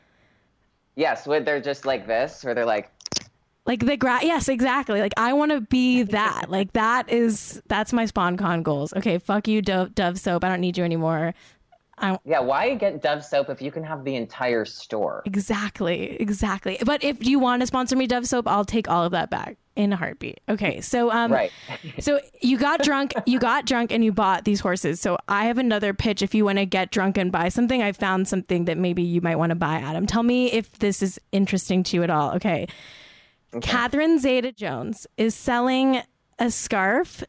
Yes, 0.94 1.26
where 1.26 1.40
they're 1.40 1.60
just 1.60 1.84
like 1.84 2.06
this, 2.06 2.42
where 2.42 2.54
they're 2.54 2.64
like, 2.64 2.90
Like 3.66 3.84
the 3.84 3.96
gra. 3.96 4.20
Yes, 4.22 4.48
exactly. 4.48 5.00
Like 5.00 5.14
I 5.16 5.32
want 5.32 5.52
to 5.52 5.60
be 5.60 6.02
that. 6.18 6.50
like 6.50 6.72
that 6.74 7.10
is 7.10 7.60
that's 7.66 7.92
my 7.92 8.04
sponcon 8.04 8.62
goals. 8.62 8.92
Okay, 8.94 9.18
fuck 9.18 9.48
you, 9.48 9.60
Dove, 9.62 9.94
Dove 9.94 10.18
soap. 10.18 10.44
I 10.44 10.48
don't 10.48 10.60
need 10.60 10.78
you 10.78 10.84
anymore. 10.84 11.34
I, 11.98 12.18
Yeah, 12.26 12.40
why 12.40 12.74
get 12.74 13.02
Dove 13.02 13.24
soap 13.24 13.48
if 13.48 13.62
you 13.62 13.70
can 13.72 13.82
have 13.82 14.04
the 14.04 14.16
entire 14.16 14.64
store? 14.66 15.22
exactly, 15.24 16.16
exactly. 16.20 16.76
But 16.84 17.02
if 17.02 17.24
you 17.24 17.38
want 17.38 17.62
to 17.62 17.66
sponsor 17.66 17.96
me 17.96 18.06
Dove 18.06 18.26
soap, 18.26 18.46
I'll 18.46 18.66
take 18.66 18.88
all 18.88 19.04
of 19.04 19.12
that 19.12 19.30
back 19.30 19.56
in 19.76 19.92
a 19.94 19.96
heartbeat. 19.96 20.40
Okay, 20.48 20.82
so 20.82 21.10
um, 21.10 21.32
Right. 21.32 21.50
so 21.98 22.20
you 22.42 22.58
got 22.58 22.82
drunk, 22.82 23.14
you 23.24 23.38
got 23.38 23.64
drunk, 23.64 23.92
and 23.92 24.04
you 24.04 24.12
bought 24.12 24.44
these 24.44 24.60
horses. 24.60 25.00
So 25.00 25.16
I 25.26 25.46
have 25.46 25.56
another 25.56 25.94
pitch. 25.94 26.20
If 26.20 26.34
you 26.34 26.44
want 26.44 26.58
to 26.58 26.66
get 26.66 26.90
drunk 26.90 27.16
and 27.16 27.32
buy 27.32 27.48
something, 27.48 27.82
I 27.82 27.92
found 27.92 28.28
something 28.28 28.66
that 28.66 28.76
maybe 28.76 29.02
you 29.02 29.22
might 29.22 29.36
want 29.36 29.50
to 29.50 29.56
buy. 29.56 29.76
Adam, 29.76 30.06
tell 30.06 30.22
me 30.22 30.52
if 30.52 30.78
this 30.78 31.00
is 31.02 31.18
interesting 31.32 31.82
to 31.84 31.96
you 31.96 32.02
at 32.02 32.10
all. 32.10 32.32
Okay. 32.34 32.66
Catherine 33.60 34.18
Zeta 34.18 34.52
Jones 34.52 35.06
is 35.16 35.34
selling 35.34 36.02
a 36.38 36.50
scarf 36.50 37.24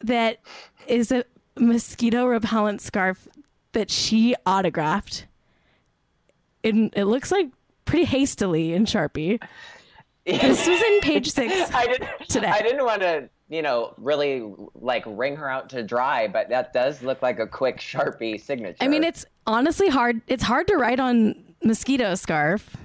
that 0.00 0.38
is 0.86 1.12
a 1.12 1.24
mosquito 1.56 2.26
repellent 2.26 2.80
scarf 2.80 3.28
that 3.72 3.90
she 3.90 4.34
autographed. 4.46 5.26
It, 6.62 6.74
it 6.94 7.04
looks 7.04 7.32
like 7.32 7.48
pretty 7.84 8.04
hastily 8.04 8.72
in 8.72 8.84
Sharpie. 8.84 9.42
This 10.24 10.66
was 10.66 10.80
in 10.80 11.00
page 11.00 11.30
six. 11.32 11.70
I 11.74 11.86
didn't. 11.86 12.08
Today. 12.28 12.46
I 12.46 12.62
didn't 12.62 12.84
want 12.84 13.02
to, 13.02 13.28
you 13.48 13.62
know, 13.62 13.94
really 13.98 14.52
like 14.74 15.02
wring 15.06 15.36
her 15.36 15.48
out 15.48 15.70
to 15.70 15.82
dry, 15.82 16.28
but 16.28 16.48
that 16.50 16.72
does 16.72 17.02
look 17.02 17.22
like 17.22 17.38
a 17.38 17.46
quick 17.46 17.78
Sharpie 17.78 18.40
signature. 18.40 18.78
I 18.80 18.88
mean, 18.88 19.04
it's 19.04 19.26
honestly 19.46 19.88
hard. 19.88 20.20
It's 20.28 20.44
hard 20.44 20.68
to 20.68 20.76
write 20.76 21.00
on 21.00 21.34
mosquito 21.64 22.14
scarf. 22.14 22.76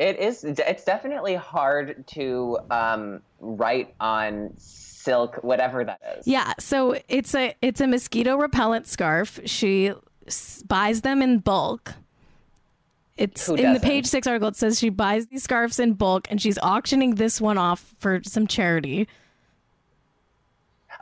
It 0.00 0.18
is. 0.18 0.44
It's 0.44 0.84
definitely 0.84 1.34
hard 1.34 2.06
to 2.08 2.58
um, 2.70 3.20
write 3.38 3.94
on 4.00 4.50
silk, 4.56 5.44
whatever 5.44 5.84
that 5.84 6.00
is. 6.16 6.26
Yeah, 6.26 6.54
so 6.58 6.98
it's 7.08 7.34
a 7.34 7.54
it's 7.60 7.82
a 7.82 7.86
mosquito 7.86 8.36
repellent 8.36 8.86
scarf. 8.86 9.38
She 9.44 9.92
buys 10.66 11.02
them 11.02 11.20
in 11.20 11.40
bulk. 11.40 11.92
It's 13.18 13.46
in 13.50 13.74
the 13.74 13.80
page 13.80 14.06
six 14.06 14.26
article. 14.26 14.48
It 14.48 14.56
says 14.56 14.78
she 14.78 14.88
buys 14.88 15.26
these 15.26 15.42
scarves 15.42 15.78
in 15.78 15.92
bulk, 15.92 16.28
and 16.30 16.40
she's 16.40 16.56
auctioning 16.62 17.16
this 17.16 17.38
one 17.38 17.58
off 17.58 17.94
for 17.98 18.22
some 18.24 18.46
charity. 18.46 19.06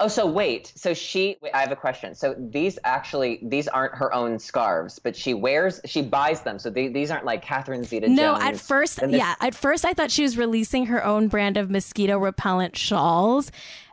Oh, 0.01 0.09
so 0.09 0.27
wait. 0.27 0.73
So 0.77 0.95
she. 0.95 1.37
Wait, 1.41 1.53
I 1.55 1.61
have 1.61 1.73
a 1.73 1.77
question. 1.77 2.15
So 2.15 2.35
these 2.39 2.79
actually, 2.85 3.41
these 3.43 3.69
aren't 3.69 3.95
her 3.95 4.13
own 4.15 4.39
scarves, 4.39 4.99
but 4.99 5.17
she 5.17 5.35
wears. 5.35 5.81
She 5.85 6.03
buys 6.03 6.43
them. 6.43 6.59
So 6.59 6.71
they, 6.71 6.89
these 6.89 7.11
aren't 7.11 7.25
like 7.25 7.43
Catherine 7.43 7.85
Zeta 7.85 8.09
No, 8.09 8.35
Jones. 8.35 8.45
at 8.45 8.61
first, 8.61 9.01
yeah, 9.09 9.35
at 9.41 9.55
first 9.55 9.85
I 9.85 9.93
thought 9.93 10.11
she 10.11 10.23
was 10.23 10.37
releasing 10.39 10.87
her 10.87 11.05
own 11.05 11.29
brand 11.29 11.57
of 11.57 11.71
mosquito 11.71 12.19
repellent 12.19 12.77
shawls, 12.77 13.51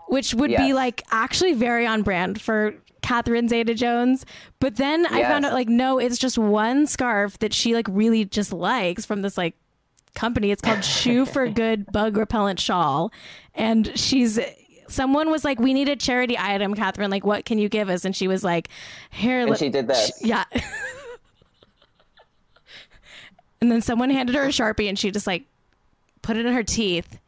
which 0.07 0.33
would 0.33 0.51
be 0.55 0.73
like 0.73 1.03
actually 1.11 1.53
very 1.53 1.85
on 1.87 2.03
brand 2.03 2.39
for 2.41 2.75
Catherine 3.01 3.47
Zeta 3.49 3.73
Jones. 3.73 4.25
But 4.59 4.75
then 4.77 5.05
I 5.05 5.23
found 5.23 5.45
out 5.45 5.53
like 5.53 5.69
no, 5.69 5.99
it's 5.99 6.17
just 6.17 6.37
one 6.37 6.87
scarf 6.87 7.39
that 7.39 7.53
she 7.53 7.73
like 7.73 7.87
really 7.89 8.25
just 8.25 8.51
likes 8.53 9.05
from 9.05 9.21
this 9.21 9.37
like 9.37 9.55
company. 10.15 10.51
It's 10.51 10.61
called 10.61 10.83
Shoe 10.85 11.25
for 11.25 11.47
Good 11.47 11.91
Bug 11.91 12.17
Repellent 12.17 12.59
Shawl, 12.59 13.11
and 13.53 13.91
she's. 13.97 14.39
Someone 14.95 15.29
was 15.29 15.43
like, 15.43 15.59
"We 15.59 15.73
need 15.73 15.89
a 15.89 15.95
charity 15.97 16.37
item, 16.37 16.73
Catherine. 16.73 17.11
Like, 17.11 17.25
what 17.25 17.43
can 17.43 17.57
you 17.59 17.67
give 17.67 17.89
us?" 17.89 18.05
And 18.05 18.15
she 18.15 18.27
was 18.29 18.43
like, 18.43 18.69
"Here." 19.09 19.45
And 19.45 19.57
she 19.57 19.69
did 19.69 19.87
this. 19.87 20.11
yeah. 20.21 20.45
and 23.61 23.69
then 23.71 23.81
someone 23.81 24.09
handed 24.09 24.35
her 24.35 24.43
a 24.43 24.47
sharpie, 24.47 24.87
and 24.87 24.97
she 24.97 25.11
just 25.11 25.27
like 25.27 25.45
put 26.21 26.37
it 26.37 26.45
in 26.45 26.53
her 26.53 26.63
teeth. 26.63 27.19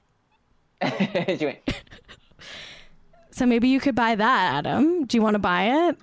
So 3.31 3.45
maybe 3.45 3.67
you 3.67 3.79
could 3.79 3.93
buy 3.93 4.15
that, 4.15 4.65
Adam. 4.65 5.05
Do 5.05 5.15
you 5.15 5.21
want 5.21 5.35
to 5.35 5.39
buy 5.39 5.89
it? 5.89 5.97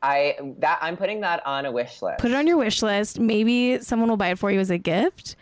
I 0.00 0.34
that 0.60 0.78
I'm 0.80 0.96
putting 0.96 1.20
that 1.20 1.46
on 1.46 1.66
a 1.66 1.70
wish 1.70 2.00
list. 2.00 2.20
Put 2.20 2.30
it 2.30 2.34
on 2.34 2.46
your 2.46 2.56
wish 2.56 2.82
list. 2.82 3.20
Maybe 3.20 3.78
someone 3.80 4.08
will 4.08 4.16
buy 4.16 4.28
it 4.28 4.38
for 4.38 4.50
you 4.50 4.58
as 4.58 4.70
a 4.70 4.78
gift. 4.78 5.36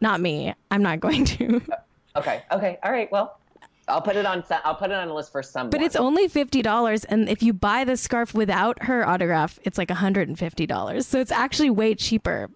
Not 0.00 0.20
me. 0.20 0.54
I'm 0.70 0.82
not 0.82 1.00
going 1.00 1.24
to. 1.24 1.60
Okay. 2.14 2.42
Okay. 2.52 2.78
All 2.82 2.92
right. 2.92 3.10
Well, 3.10 3.38
I'll 3.88 4.00
put 4.02 4.16
it 4.16 4.24
on. 4.26 4.44
I'll 4.64 4.74
put 4.74 4.90
it 4.90 4.94
on 4.94 5.08
a 5.08 5.14
list 5.14 5.32
for 5.32 5.42
someone. 5.42 5.70
But 5.70 5.82
it's 5.82 5.96
only 5.96 6.28
fifty 6.28 6.62
dollars, 6.62 7.04
and 7.04 7.28
if 7.28 7.42
you 7.42 7.52
buy 7.52 7.84
the 7.84 7.96
scarf 7.96 8.34
without 8.34 8.84
her 8.84 9.06
autograph, 9.06 9.58
it's 9.64 9.78
like 9.78 9.90
hundred 9.90 10.28
and 10.28 10.38
fifty 10.38 10.66
dollars. 10.66 11.06
So 11.06 11.20
it's 11.20 11.32
actually 11.32 11.70
way 11.70 11.94
cheaper. 11.94 12.48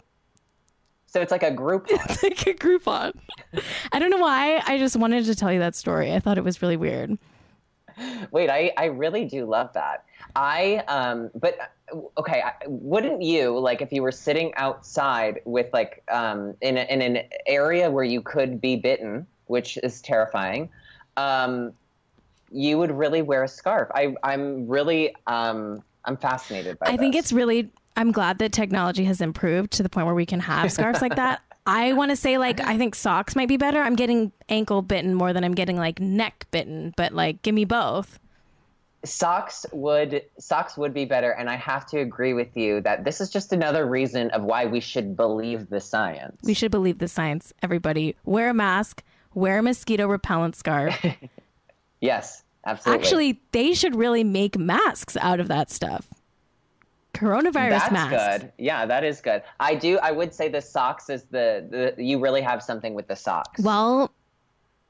so 1.06 1.20
it's 1.20 1.32
like 1.32 1.42
a 1.42 1.50
group. 1.50 1.86
It's 1.90 2.22
like 2.22 2.46
a 2.46 2.54
Groupon. 2.54 3.12
I 3.92 3.98
don't 3.98 4.10
know 4.10 4.18
why. 4.18 4.62
I 4.66 4.78
just 4.78 4.96
wanted 4.96 5.24
to 5.26 5.34
tell 5.34 5.52
you 5.52 5.58
that 5.60 5.74
story. 5.74 6.12
I 6.12 6.20
thought 6.20 6.38
it 6.38 6.44
was 6.44 6.62
really 6.62 6.76
weird. 6.76 7.18
Wait, 8.30 8.50
I, 8.50 8.72
I 8.76 8.86
really 8.86 9.24
do 9.24 9.46
love 9.46 9.72
that. 9.72 10.04
I 10.36 10.84
um, 10.86 11.30
but 11.34 11.56
uh, 11.92 12.00
okay, 12.18 12.42
wouldn't 12.66 13.22
you 13.22 13.58
like 13.58 13.80
if 13.80 13.90
you 13.92 14.02
were 14.02 14.12
sitting 14.12 14.52
outside 14.56 15.40
with 15.46 15.72
like 15.72 16.02
um 16.10 16.54
in 16.60 16.76
a, 16.76 16.82
in 16.92 17.00
an 17.02 17.22
area 17.46 17.90
where 17.90 18.04
you 18.04 18.20
could 18.20 18.60
be 18.60 18.76
bitten, 18.76 19.26
which 19.46 19.78
is 19.82 20.02
terrifying, 20.02 20.68
um, 21.16 21.72
you 22.50 22.78
would 22.78 22.90
really 22.90 23.22
wear 23.22 23.42
a 23.42 23.48
scarf. 23.48 23.88
I 23.94 24.14
I'm 24.22 24.66
really 24.66 25.14
um 25.26 25.82
I'm 26.04 26.16
fascinated 26.16 26.78
by. 26.78 26.86
It. 26.86 26.94
I 26.94 26.96
think 26.96 27.14
it's 27.14 27.32
really. 27.32 27.70
I'm 27.98 28.12
glad 28.12 28.38
that 28.40 28.52
technology 28.52 29.04
has 29.04 29.22
improved 29.22 29.72
to 29.72 29.82
the 29.82 29.88
point 29.88 30.04
where 30.06 30.14
we 30.14 30.26
can 30.26 30.40
have 30.40 30.70
scarves 30.70 31.00
like 31.00 31.16
that. 31.16 31.40
I 31.66 31.94
want 31.94 32.10
to 32.10 32.16
say 32.16 32.38
like 32.38 32.60
I 32.60 32.76
think 32.76 32.94
socks 32.94 33.34
might 33.34 33.48
be 33.48 33.56
better. 33.56 33.80
I'm 33.80 33.96
getting 33.96 34.32
ankle 34.48 34.82
bitten 34.82 35.14
more 35.14 35.32
than 35.32 35.42
I'm 35.44 35.54
getting 35.54 35.76
like 35.76 35.98
neck 35.98 36.46
bitten, 36.50 36.94
but 36.96 37.12
like 37.12 37.42
give 37.42 37.54
me 37.54 37.64
both. 37.64 38.20
socks 39.04 39.66
would 39.72 40.22
socks 40.38 40.76
would 40.76 40.92
be 40.92 41.04
better 41.04 41.30
and 41.32 41.48
i 41.48 41.54
have 41.54 41.86
to 41.86 41.98
agree 41.98 42.34
with 42.34 42.56
you 42.56 42.80
that 42.80 43.04
this 43.04 43.20
is 43.20 43.30
just 43.30 43.52
another 43.52 43.86
reason 43.86 44.30
of 44.30 44.42
why 44.42 44.66
we 44.66 44.80
should 44.80 45.16
believe 45.16 45.68
the 45.68 45.80
science 45.80 46.36
We 46.42 46.54
should 46.54 46.72
believe 46.72 46.98
the 46.98 47.08
science. 47.08 47.52
Everybody, 47.62 48.16
wear 48.24 48.50
a 48.50 48.54
mask, 48.54 49.02
wear 49.36 49.58
a 49.58 49.62
mosquito 49.62 50.08
repellent 50.08 50.56
scarf. 50.56 50.98
yes 52.00 52.42
absolutely 52.64 53.04
Actually, 53.04 53.40
they 53.52 53.74
should 53.74 53.94
really 53.94 54.24
make 54.24 54.58
masks 54.58 55.16
out 55.18 55.38
of 55.38 55.46
that 55.48 55.70
stuff. 55.70 56.08
Coronavirus 57.14 57.70
masks. 57.70 57.88
that's 57.90 57.92
masks. 57.92 58.42
good 58.42 58.52
yeah 58.58 58.84
that 58.84 59.02
is 59.04 59.20
good 59.22 59.42
i 59.60 59.74
do 59.74 59.98
i 60.02 60.10
would 60.10 60.34
say 60.34 60.48
the 60.50 60.60
socks 60.60 61.08
is 61.08 61.22
the, 61.30 61.94
the 61.96 62.02
you 62.04 62.18
really 62.20 62.42
have 62.42 62.62
something 62.62 62.92
with 62.92 63.06
the 63.08 63.16
socks 63.16 63.60
Well, 63.62 64.10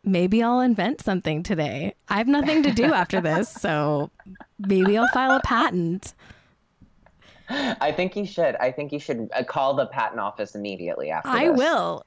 maybe 0.03 0.43
I'll 0.43 0.59
invent 0.61 1.03
something 1.03 1.43
today. 1.45 1.95
I 2.09 2.17
have 2.19 2.27
nothing 2.29 2.63
to 2.65 2.73
do 2.73 2.93
after 2.95 3.21
this, 3.21 3.49
so 3.49 4.11
maybe 4.59 4.97
I'll 4.99 5.07
file 5.09 5.37
a 5.37 5.41
patent. 5.41 6.15
i 7.49 7.93
think 7.93 8.17
you 8.17 8.27
should 8.27 8.57
i 8.57 8.73
think 8.73 8.91
you 8.91 8.99
should 8.99 9.29
uh, 9.33 9.45
call 9.45 9.75
the 9.75 9.87
patent 9.87 10.19
office 10.21 10.57
immediately 10.57 11.11
after 11.11 11.29
I 11.29 11.49
this. 11.49 11.57
will. 11.59 12.05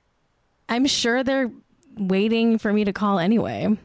I'm 0.68 0.86
sure 0.86 1.24
they're 1.24 1.50
waiting 2.00 2.58
for 2.58 2.72
me 2.74 2.84
to 2.86 2.94
call 2.94 3.20
anyway. 3.20 3.78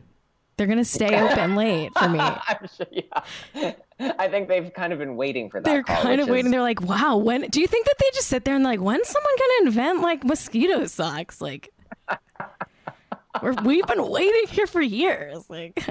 They're 0.57 0.67
going 0.69 0.79
to 0.79 0.85
stay 0.85 1.21
open 1.21 1.57
late 1.57 1.91
for 1.99 2.09
me. 2.09 2.19
i'm 2.21 2.69
sure 2.77 2.87
yeah 2.93 3.73
i 4.19 4.29
think 4.29 4.47
they've 4.49 4.73
kind 4.73 4.93
of 4.93 5.01
been 5.01 5.17
waiting 5.17 5.51
for 5.51 5.61
that 5.61 5.65
They're 5.69 5.83
call, 5.83 6.01
kind 6.03 6.21
of 6.21 6.29
waiting. 6.29 6.47
is- 6.47 6.53
They're 6.53 6.61
like, 6.63 6.81
wow, 6.81 7.17
when 7.17 7.43
do 7.49 7.61
you 7.61 7.67
think 7.67 7.87
that 7.87 7.97
they 7.99 8.07
just 8.15 8.29
sit 8.29 8.45
there 8.45 8.55
and 8.55 8.63
like, 8.63 8.79
when's 8.81 9.09
someone 9.09 9.37
to 9.37 9.61
invent 9.65 10.01
like 10.01 10.23
mosquito 10.25 10.87
socks? 10.87 11.41
Like, 11.41 11.71
we're, 13.43 13.53
we've 13.65 13.87
been 13.87 14.09
waiting 14.09 14.45
here 14.49 14.67
for 14.69 14.81
years. 14.81 15.49
Like, 15.51 15.85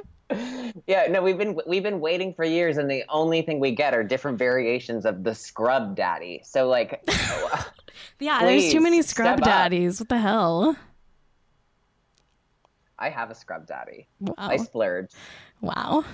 Yeah, 0.87 1.07
no, 1.09 1.21
we've 1.21 1.37
been 1.37 1.59
we've 1.67 1.83
been 1.83 1.99
waiting 1.99 2.33
for 2.33 2.43
years, 2.45 2.77
and 2.77 2.89
the 2.89 3.03
only 3.09 3.41
thing 3.41 3.59
we 3.59 3.71
get 3.71 3.93
are 3.93 4.03
different 4.03 4.37
variations 4.39 5.05
of 5.05 5.23
the 5.23 5.35
scrub 5.35 5.95
daddy. 5.95 6.41
So 6.43 6.67
like, 6.67 7.03
yeah, 8.19 8.39
there's 8.45 8.71
too 8.71 8.79
many 8.81 9.01
scrub 9.01 9.39
up. 9.39 9.43
daddies. 9.45 9.99
What 9.99 10.09
the 10.09 10.17
hell? 10.17 10.75
I 13.03 13.09
have 13.09 13.29
a 13.29 13.35
scrub 13.35 13.67
daddy. 13.67 14.07
Wow. 14.21 14.33
I 14.37 14.55
splurge. 14.57 15.09
Wow. 15.59 16.05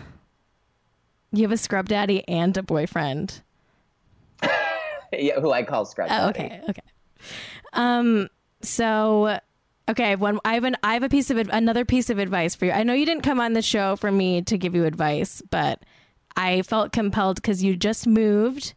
You 1.32 1.44
have 1.44 1.52
a 1.52 1.58
scrub 1.58 1.88
daddy 1.88 2.28
and 2.28 2.58
a 2.58 2.64
boyfriend. 2.64 3.42
Yeah, 5.12 5.40
who 5.40 5.52
I 5.52 5.64
call 5.64 5.86
scrub 5.86 6.08
Oh, 6.12 6.32
daddy. 6.32 6.46
okay, 6.46 6.62
okay. 6.70 6.82
Um, 7.74 8.28
so 8.62 9.40
okay, 9.90 10.16
one 10.16 10.40
I 10.46 10.54
have 10.54 10.64
an 10.66 10.78
I 10.84 10.94
have 10.94 11.02
a 11.02 11.10
piece 11.10 11.32
of 11.32 11.38
another 11.38 11.84
piece 11.84 12.12
of 12.12 12.20
advice 12.20 12.54
for 12.54 12.66
you. 12.66 12.72
I 12.72 12.84
know 12.84 12.94
you 12.94 13.08
didn't 13.08 13.24
come 13.24 13.40
on 13.40 13.54
the 13.54 13.64
show 13.64 13.96
for 13.96 14.12
me 14.12 14.44
to 14.44 14.56
give 14.58 14.76
you 14.76 14.86
advice, 14.86 15.42
but 15.50 15.82
I 16.36 16.62
felt 16.62 16.92
compelled 16.92 17.38
because 17.38 17.64
you 17.64 17.76
just 17.76 18.06
moved 18.06 18.76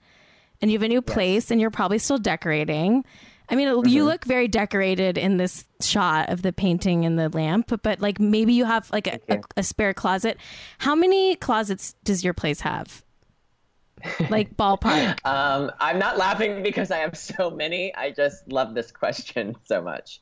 and 0.63 0.71
you 0.71 0.79
have 0.79 0.83
a 0.83 0.89
new 0.89 1.03
place 1.03 1.51
and 1.51 1.61
you're 1.61 1.71
probably 1.71 1.99
still 1.99 2.17
decorating. 2.19 3.05
I 3.49 3.55
mean, 3.57 3.69
Mm-hmm. 3.69 3.87
you 3.89 4.05
look 4.05 4.25
very 4.25 4.49
decorated 4.49 5.19
in 5.19 5.37
this 5.37 5.65
shot 5.81 6.31
of 6.31 6.43
the 6.43 6.53
painting 6.53 7.05
and 7.05 7.19
the 7.19 7.29
lamp, 7.29 7.73
but 7.83 8.01
like 8.01 8.19
maybe 8.19 8.53
you 8.55 8.65
have 8.65 8.91
like 8.91 9.07
a, 9.07 9.21
a, 9.29 9.41
a 9.59 9.63
spare 9.63 9.93
closet. 9.95 10.39
How 10.79 10.95
many 10.95 11.37
closets 11.37 11.95
does 12.05 12.25
your 12.25 12.35
place 12.35 12.61
have? 12.61 13.05
Like 14.31 14.57
ballpark. 14.57 15.25
Um, 15.27 15.71
I'm 15.81 15.99
not 15.99 16.19
laughing 16.19 16.63
because 16.63 16.91
I 16.91 16.99
have 16.99 17.17
so 17.17 17.51
many. 17.51 17.95
I 17.95 18.11
just 18.11 18.51
love 18.51 18.75
this 18.75 18.91
question 18.91 19.55
so 19.65 19.83
much. 19.83 20.21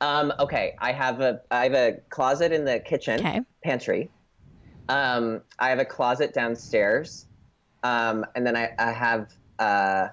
Um, 0.00 0.32
okay, 0.38 0.74
I 0.78 0.92
have 0.92 1.20
a 1.20 1.40
I 1.50 1.64
have 1.64 1.74
a 1.74 1.92
closet 2.10 2.52
in 2.52 2.64
the 2.64 2.80
kitchen 2.80 3.20
Okay. 3.20 3.40
pantry. 3.64 4.10
Um, 4.88 5.42
I 5.58 5.70
have 5.70 5.78
a 5.78 5.84
closet 5.84 6.34
downstairs, 6.34 7.26
um, 7.82 8.26
and 8.34 8.44
then 8.46 8.56
I, 8.56 8.70
I 8.78 8.90
have 8.92 9.32
uh, 9.58 10.08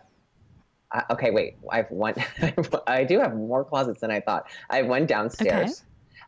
Uh, 0.91 1.01
okay, 1.11 1.31
wait. 1.31 1.57
I 1.71 1.77
have 1.77 1.91
one. 1.91 2.15
I 2.87 3.03
do 3.03 3.19
have 3.19 3.35
more 3.35 3.63
closets 3.65 4.01
than 4.01 4.11
I 4.11 4.19
thought. 4.21 4.45
I 4.69 4.77
have 4.77 4.87
one 4.87 5.05
downstairs, 5.05 5.83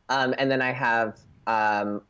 um, 0.09 0.33
and 0.37 0.51
then 0.51 0.61
I 0.61 0.71
have 0.71 1.17
um, 1.47 2.01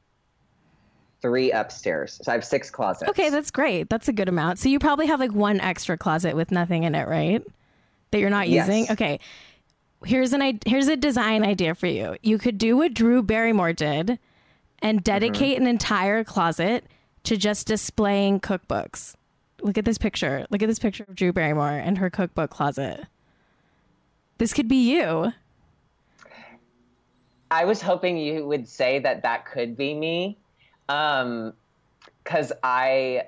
three 1.21 1.51
upstairs. 1.51 2.19
So 2.23 2.31
I 2.31 2.35
have 2.35 2.45
six 2.45 2.69
closets. 2.71 3.09
Okay, 3.09 3.29
that's 3.29 3.51
great. 3.51 3.89
That's 3.89 4.07
a 4.07 4.13
good 4.13 4.29
amount. 4.29 4.59
So 4.59 4.69
you 4.69 4.79
probably 4.79 5.07
have 5.07 5.19
like 5.19 5.31
one 5.33 5.59
extra 5.59 5.97
closet 5.97 6.35
with 6.35 6.51
nothing 6.51 6.83
in 6.83 6.95
it, 6.95 7.07
right? 7.07 7.43
That 8.11 8.19
you're 8.19 8.29
not 8.29 8.49
Yes. 8.49 8.67
using. 8.67 8.91
Okay. 8.91 9.19
Here's 10.03 10.31
an 10.33 10.59
here's 10.65 10.87
a 10.87 10.95
design 10.95 11.43
idea 11.43 11.75
for 11.75 11.87
you. 11.87 12.15
You 12.23 12.37
could 12.37 12.57
do 12.57 12.77
what 12.77 12.93
Drew 12.93 13.21
Barrymore 13.21 13.73
did 13.73 14.17
and 14.81 15.03
dedicate 15.03 15.59
an 15.59 15.67
entire 15.67 16.23
closet 16.23 16.85
to 17.25 17.35
just 17.35 17.67
displaying 17.67 18.39
cookbooks. 18.39 19.15
Look 19.61 19.77
at 19.77 19.85
this 19.85 19.97
picture. 19.97 20.45
Look 20.49 20.61
at 20.61 20.67
this 20.67 20.79
picture 20.79 21.05
of 21.07 21.15
Drew 21.15 21.33
Barrymore 21.33 21.69
and 21.71 21.97
her 21.97 22.09
cookbook 22.09 22.49
closet. 22.49 23.05
This 24.37 24.53
could 24.53 24.67
be 24.67 24.91
you. 24.91 25.33
I 27.51 27.65
was 27.65 27.81
hoping 27.81 28.17
you 28.17 28.45
would 28.47 28.67
say 28.67 28.99
that 28.99 29.23
that 29.23 29.45
could 29.45 29.75
be 29.75 29.93
me, 29.93 30.37
Um, 30.87 31.53
because 32.23 32.51
I. 32.63 33.23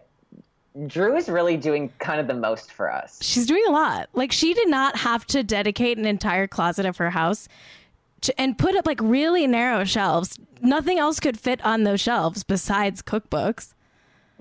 Drew 0.87 1.17
is 1.17 1.27
really 1.27 1.57
doing 1.57 1.91
kind 1.99 2.21
of 2.21 2.27
the 2.27 2.33
most 2.33 2.71
for 2.71 2.89
us. 2.89 3.19
She's 3.21 3.45
doing 3.45 3.63
a 3.67 3.71
lot. 3.71 4.07
Like 4.13 4.31
she 4.31 4.53
did 4.53 4.69
not 4.69 4.95
have 4.95 5.25
to 5.27 5.43
dedicate 5.43 5.97
an 5.97 6.05
entire 6.05 6.47
closet 6.47 6.85
of 6.85 6.95
her 6.95 7.09
house 7.09 7.49
to, 8.21 8.39
and 8.39 8.57
put 8.57 8.75
up 8.75 8.85
like 8.85 9.01
really 9.01 9.45
narrow 9.47 9.83
shelves. 9.83 10.39
Nothing 10.61 10.97
else 10.97 11.19
could 11.19 11.37
fit 11.37 11.59
on 11.65 11.83
those 11.83 11.99
shelves 11.99 12.43
besides 12.43 13.01
cookbooks. 13.01 13.73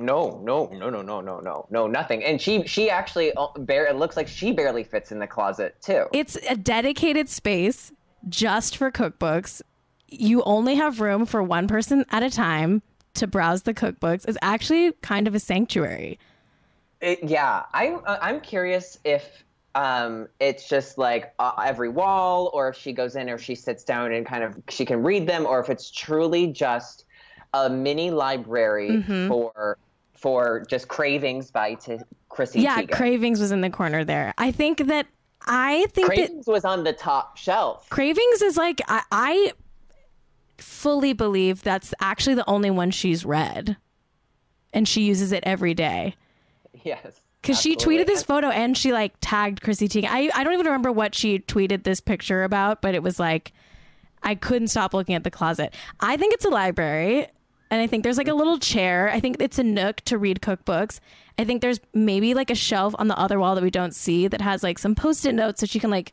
No, 0.00 0.40
no, 0.42 0.66
no, 0.72 0.88
no, 0.88 1.02
no, 1.02 1.20
no, 1.20 1.40
no, 1.40 1.66
no, 1.70 1.86
nothing. 1.86 2.24
And 2.24 2.40
she, 2.40 2.66
she 2.66 2.88
actually, 2.88 3.32
uh, 3.34 3.48
bare. 3.58 3.86
It 3.86 3.96
looks 3.96 4.16
like 4.16 4.26
she 4.28 4.50
barely 4.52 4.82
fits 4.82 5.12
in 5.12 5.18
the 5.18 5.26
closet 5.26 5.76
too. 5.82 6.06
It's 6.12 6.36
a 6.48 6.56
dedicated 6.56 7.28
space 7.28 7.92
just 8.28 8.76
for 8.78 8.90
cookbooks. 8.90 9.60
You 10.08 10.42
only 10.44 10.74
have 10.76 11.00
room 11.00 11.26
for 11.26 11.42
one 11.42 11.68
person 11.68 12.04
at 12.10 12.22
a 12.22 12.30
time 12.30 12.82
to 13.14 13.26
browse 13.26 13.62
the 13.62 13.74
cookbooks. 13.74 14.26
It's 14.26 14.38
actually 14.40 14.92
kind 15.02 15.28
of 15.28 15.34
a 15.34 15.40
sanctuary. 15.40 16.18
It- 17.00 17.22
yeah, 17.22 17.64
I'm, 17.74 18.00
uh, 18.06 18.16
I'm 18.22 18.40
curious 18.40 18.98
if 19.04 19.44
um, 19.74 20.28
it's 20.40 20.68
just 20.68 20.96
like 20.98 21.32
uh, 21.38 21.52
every 21.64 21.90
wall, 21.90 22.50
or 22.54 22.68
if 22.70 22.76
she 22.76 22.92
goes 22.92 23.14
in, 23.16 23.28
or 23.30 23.38
she 23.38 23.54
sits 23.54 23.84
down 23.84 24.12
and 24.12 24.26
kind 24.26 24.42
of 24.42 24.56
she 24.68 24.84
can 24.84 25.02
read 25.02 25.28
them, 25.28 25.46
or 25.46 25.60
if 25.60 25.70
it's 25.70 25.90
truly 25.90 26.46
just 26.48 27.04
a 27.54 27.68
mini 27.70 28.10
library 28.10 28.90
Mm-hmm. 28.90 29.28
for 29.28 29.78
for 30.20 30.64
just 30.68 30.88
cravings 30.88 31.50
by 31.50 31.74
t- 31.74 31.98
Chrissy 32.28 32.60
Yeah, 32.60 32.82
Teigen. 32.82 32.92
Cravings 32.92 33.40
was 33.40 33.52
in 33.52 33.62
the 33.62 33.70
corner 33.70 34.04
there. 34.04 34.34
I 34.38 34.52
think 34.52 34.86
that 34.86 35.06
I 35.46 35.86
think 35.92 36.08
that 36.08 36.16
Cravings 36.16 36.46
was 36.46 36.64
on 36.64 36.84
the 36.84 36.92
top 36.92 37.38
shelf. 37.38 37.88
Cravings 37.88 38.42
is 38.42 38.56
like 38.56 38.82
I, 38.86 39.02
I 39.10 39.52
fully 40.58 41.14
believe 41.14 41.62
that's 41.62 41.94
actually 42.00 42.34
the 42.34 42.48
only 42.48 42.70
one 42.70 42.90
she's 42.90 43.24
read, 43.24 43.78
and 44.72 44.86
she 44.86 45.02
uses 45.02 45.32
it 45.32 45.42
every 45.46 45.72
day. 45.72 46.14
Yes. 46.84 47.20
Because 47.40 47.58
she 47.58 47.74
tweeted 47.74 48.04
this 48.04 48.22
photo 48.22 48.48
and 48.48 48.76
she 48.76 48.92
like 48.92 49.14
tagged 49.22 49.62
Chrissy 49.62 49.88
Teigen. 49.88 50.08
I 50.10 50.30
I 50.34 50.44
don't 50.44 50.52
even 50.52 50.66
remember 50.66 50.92
what 50.92 51.14
she 51.14 51.38
tweeted 51.38 51.84
this 51.84 52.00
picture 52.00 52.44
about, 52.44 52.82
but 52.82 52.94
it 52.94 53.02
was 53.02 53.18
like 53.18 53.52
I 54.22 54.34
couldn't 54.34 54.68
stop 54.68 54.92
looking 54.92 55.14
at 55.14 55.24
the 55.24 55.30
closet. 55.30 55.74
I 56.00 56.18
think 56.18 56.34
it's 56.34 56.44
a 56.44 56.50
library. 56.50 57.28
And 57.70 57.80
I 57.80 57.86
think 57.86 58.02
there's 58.02 58.18
like 58.18 58.28
a 58.28 58.34
little 58.34 58.58
chair. 58.58 59.08
I 59.08 59.20
think 59.20 59.36
it's 59.40 59.58
a 59.58 59.62
nook 59.62 60.00
to 60.02 60.18
read 60.18 60.40
cookbooks. 60.40 60.98
I 61.38 61.44
think 61.44 61.62
there's 61.62 61.80
maybe 61.94 62.34
like 62.34 62.50
a 62.50 62.54
shelf 62.54 62.94
on 62.98 63.08
the 63.08 63.18
other 63.18 63.38
wall 63.38 63.54
that 63.54 63.62
we 63.62 63.70
don't 63.70 63.94
see 63.94 64.26
that 64.26 64.40
has 64.40 64.62
like 64.62 64.78
some 64.78 64.94
post-it 64.94 65.34
notes 65.34 65.60
so 65.60 65.66
she 65.66 65.78
can 65.78 65.90
like, 65.90 66.12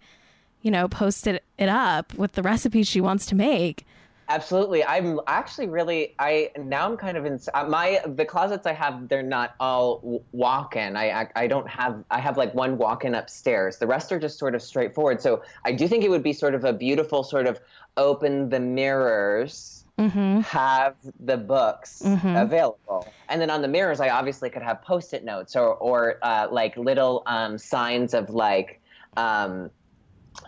you 0.62 0.70
know, 0.70 0.88
post 0.88 1.26
it, 1.26 1.44
it 1.58 1.70
up 1.70 2.14
with 2.14 2.34
the 2.34 2.44
recipes 2.44 2.88
she 2.88 3.02
wants 3.02 3.26
to 3.28 3.36
make. 3.36 3.86
Absolutely. 4.30 4.84
I'm 4.84 5.22
actually 5.26 5.68
really 5.68 6.14
I 6.20 6.52
now 6.60 6.86
I'm 6.86 6.98
kind 6.98 7.16
of 7.16 7.26
in 7.26 7.40
uh, 7.54 7.64
my 7.64 8.02
the 8.06 8.26
closets 8.26 8.68
I 8.68 8.74
have 8.74 9.08
they're 9.08 9.24
not 9.24 9.56
all 9.60 10.22
walk-in. 10.34 10.98
I, 10.98 11.22
I 11.22 11.28
I 11.36 11.48
don't 11.48 11.68
have 11.70 12.04
I 12.12 12.20
have 12.20 12.36
like 12.36 12.54
one 12.54 12.78
walk-in 12.78 13.16
upstairs. 13.16 13.78
The 13.78 13.88
rest 13.88 14.12
are 14.12 14.20
just 14.20 14.38
sort 14.38 14.54
of 14.54 14.62
straightforward. 14.62 15.22
So 15.22 15.44
I 15.64 15.72
do 15.72 15.88
think 15.88 16.04
it 16.04 16.10
would 16.10 16.24
be 16.24 16.34
sort 16.34 16.56
of 16.56 16.66
a 16.66 16.74
beautiful 16.74 17.24
sort 17.24 17.48
of 17.48 17.62
open 17.96 18.50
the 18.50 18.60
mirrors 18.60 19.77
have 19.98 20.96
the 21.22 21.38
books 21.38 22.02
available 22.04 23.08
and 23.30 23.42
then 23.42 23.50
on 23.50 23.62
the 23.64 23.68
mirrors 23.68 24.00
i 24.00 24.10
obviously 24.10 24.50
could 24.50 24.62
have 24.62 24.80
post-it 24.84 25.24
notes 25.24 25.56
or 25.56 25.74
or 25.76 26.20
uh, 26.22 26.48
like 26.52 26.78
little 26.78 27.24
um, 27.26 27.58
signs 27.58 28.14
of 28.14 28.30
like 28.30 28.80
um, 29.18 29.72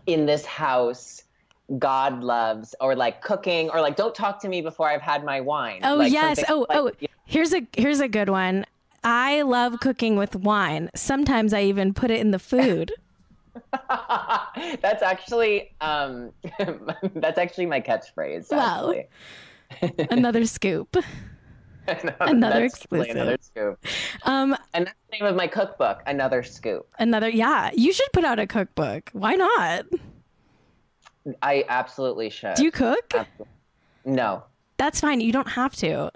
in 0.06 0.26
this 0.28 0.45
house 0.45 1.24
god 1.80 2.22
loves 2.24 2.76
or 2.80 2.95
like 2.95 3.22
cooking 3.22 3.70
or 3.72 3.82
like 3.82 3.95
don't 3.95 4.14
talk 4.16 4.39
to 4.39 4.47
me 4.47 4.62
before 4.62 4.88
i've 4.89 5.02
had 5.02 5.24
my 5.24 5.41
wine 5.41 5.80
Oh 5.84 5.95
Like 5.95 6.12
yes. 6.12 6.43
Oh 6.47 6.66
like- 6.70 6.78
oh. 6.78 6.91
Here's 7.26 7.54
a 7.54 7.62
here's 7.76 8.00
a 8.00 8.08
good 8.08 8.30
one. 8.30 8.66
I 9.04 9.43
love 9.43 9.80
cooking 9.80 10.16
with 10.16 10.36
wine. 10.36 10.89
Sometimes 10.95 11.54
I 11.54 11.62
even 11.62 11.93
put 11.93 12.10
it 12.10 12.20
in 12.20 12.32
the 12.32 12.39
food. 12.39 12.91
that's 14.82 15.01
actually 15.03 15.72
um 15.82 16.32
that's 17.16 17.38
actually 17.38 17.66
my 17.66 17.82
catchphrase 17.82 18.51
Wow. 18.51 18.93
Another 20.10 20.45
scoop. 20.45 20.95
Another 22.20 22.64
exclusive. 22.66 23.16
another 23.16 23.38
scoop 23.41 23.84
Um, 24.24 24.55
and 24.74 24.88
that's 24.88 24.97
the 25.10 25.18
name 25.18 25.26
of 25.30 25.36
my 25.36 25.47
cookbook 25.47 26.01
another 26.07 26.43
scoop 26.43 26.88
another 26.99 27.30
yeah. 27.30 27.72
You 27.74 27.93
should 27.93 28.12
put 28.14 28.24
out 28.26 28.39
a 28.39 28.47
cookbook. 28.47 29.10
Why 29.14 29.36
not? 29.36 29.86
i 31.43 31.64
absolutely 31.68 32.30
should 32.30 32.55
Do 32.55 32.64
you 32.64 32.72
cook? 32.72 33.14
no 34.05 34.43
That's 34.78 35.01
fine. 35.01 35.20
You 35.22 35.32
don't 35.32 35.49
have 35.49 35.76
to. 35.78 36.12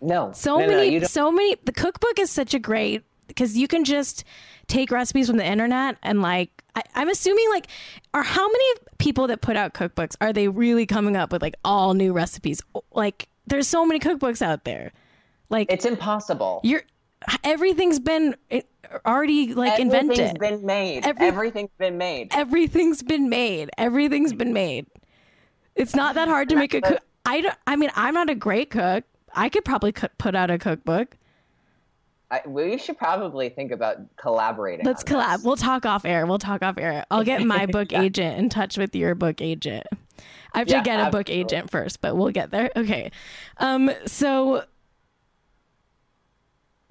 no 0.00 0.32
So 0.32 0.58
no, 0.58 0.66
no, 0.66 0.76
many, 0.76 0.98
don't- 0.98 1.08
so 1.08 1.30
many. 1.30 1.56
The 1.64 1.72
cookbook 1.72 2.18
is 2.18 2.30
such 2.30 2.54
a 2.54 2.58
great 2.58 3.02
because 3.26 3.56
you 3.56 3.68
can 3.68 3.84
just 3.84 4.24
take 4.66 4.90
recipes 4.90 5.28
from 5.28 5.36
the 5.36 5.46
internet 5.46 5.96
and 6.02 6.22
like. 6.22 6.50
I, 6.74 6.82
I'm 6.94 7.08
assuming 7.08 7.48
like, 7.50 7.68
are 8.12 8.22
how 8.22 8.46
many 8.46 8.64
people 8.98 9.26
that 9.28 9.40
put 9.40 9.56
out 9.56 9.72
cookbooks 9.72 10.14
are 10.20 10.32
they 10.32 10.48
really 10.48 10.84
coming 10.84 11.16
up 11.16 11.32
with 11.32 11.40
like 11.40 11.54
all 11.64 11.94
new 11.94 12.12
recipes? 12.12 12.60
Like, 12.92 13.28
there's 13.46 13.66
so 13.66 13.86
many 13.86 13.98
cookbooks 13.98 14.42
out 14.42 14.64
there. 14.64 14.92
Like, 15.48 15.72
it's 15.72 15.86
impossible 15.86 16.60
you're 16.64 16.82
everything's 17.44 17.98
been 17.98 18.36
eh, 18.50 18.60
already 19.06 19.54
like 19.54 19.80
Everything's 19.80 20.18
invented. 20.18 20.38
been 20.38 20.66
made. 20.66 21.06
Every- 21.06 21.26
Everything's 21.26 21.70
been 21.78 21.98
made. 21.98 22.28
Everything's 22.32 23.02
been 23.02 23.28
made. 23.28 23.70
Everything's 23.78 24.32
been 24.32 24.52
made. 24.52 24.86
It's 25.74 25.94
not 25.94 26.14
that 26.14 26.28
hard 26.28 26.48
to 26.50 26.56
make 26.56 26.74
a 26.74 26.80
cook. 26.80 27.00
I 27.24 27.40
don't. 27.40 27.54
I 27.66 27.76
mean, 27.76 27.90
I'm 27.94 28.14
not 28.14 28.30
a 28.30 28.34
great 28.34 28.70
cook. 28.70 29.04
I 29.34 29.48
could 29.48 29.64
probably 29.64 29.92
put 29.92 30.34
out 30.34 30.50
a 30.50 30.58
cookbook. 30.58 31.16
I, 32.30 32.40
we 32.46 32.76
should 32.78 32.98
probably 32.98 33.48
think 33.50 33.70
about 33.70 33.98
collaborating. 34.16 34.84
Let's 34.84 35.04
collab. 35.04 35.36
this. 35.36 35.44
We'll 35.44 35.56
talk 35.56 35.86
off 35.86 36.04
air. 36.04 36.26
We'll 36.26 36.38
talk 36.38 36.62
off 36.62 36.76
air. 36.78 37.04
I'll 37.10 37.22
get 37.24 37.42
my 37.44 37.66
book 37.66 37.92
agent 37.92 38.38
in 38.38 38.48
touch 38.48 38.76
with 38.76 38.96
your 38.96 39.14
book 39.14 39.40
agent. 39.40 39.86
I 40.52 40.60
have 40.60 40.68
to 40.68 40.74
Yeah, 40.74 40.82
get 40.82 41.06
a 41.06 41.10
book 41.10 41.30
agent 41.30 41.70
first, 41.70 42.00
but 42.00 42.16
we'll 42.16 42.30
get 42.32 42.50
there. 42.50 42.70
Okay. 42.74 43.12
Um. 43.58 43.90
So, 44.06 44.64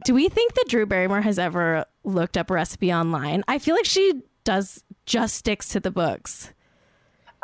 do 0.05 0.13
we 0.13 0.29
think 0.29 0.53
that 0.53 0.65
Drew 0.69 0.85
Barrymore 0.85 1.21
has 1.21 1.37
ever 1.39 1.85
looked 2.03 2.37
up 2.37 2.49
a 2.49 2.53
recipe 2.53 2.93
online? 2.93 3.43
I 3.47 3.59
feel 3.59 3.75
like 3.75 3.85
she 3.85 4.21
does. 4.43 4.83
Just 5.05 5.35
sticks 5.35 5.69
to 5.69 5.79
the 5.79 5.91
books. 5.91 6.51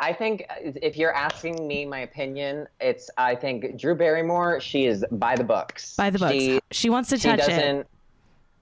I 0.02 0.12
think 0.12 0.44
uh, 0.50 0.72
if 0.82 0.96
you're 0.96 1.14
asking 1.14 1.66
me 1.66 1.86
my 1.86 2.00
opinion, 2.00 2.66
it's 2.80 3.08
I 3.16 3.36
think 3.36 3.78
Drew 3.80 3.94
Barrymore. 3.94 4.60
She 4.60 4.84
is 4.86 5.04
by 5.12 5.36
the 5.36 5.44
books. 5.44 5.94
By 5.96 6.10
the 6.10 6.18
books. 6.18 6.32
She, 6.32 6.60
She, 6.72 6.90
wants 6.90 7.08
to 7.10 7.18
touch 7.18 7.38
it. 7.38 7.44
she 7.44 7.46
touch 7.50 7.56
doesn't. 7.60 7.76
it. 7.80 7.86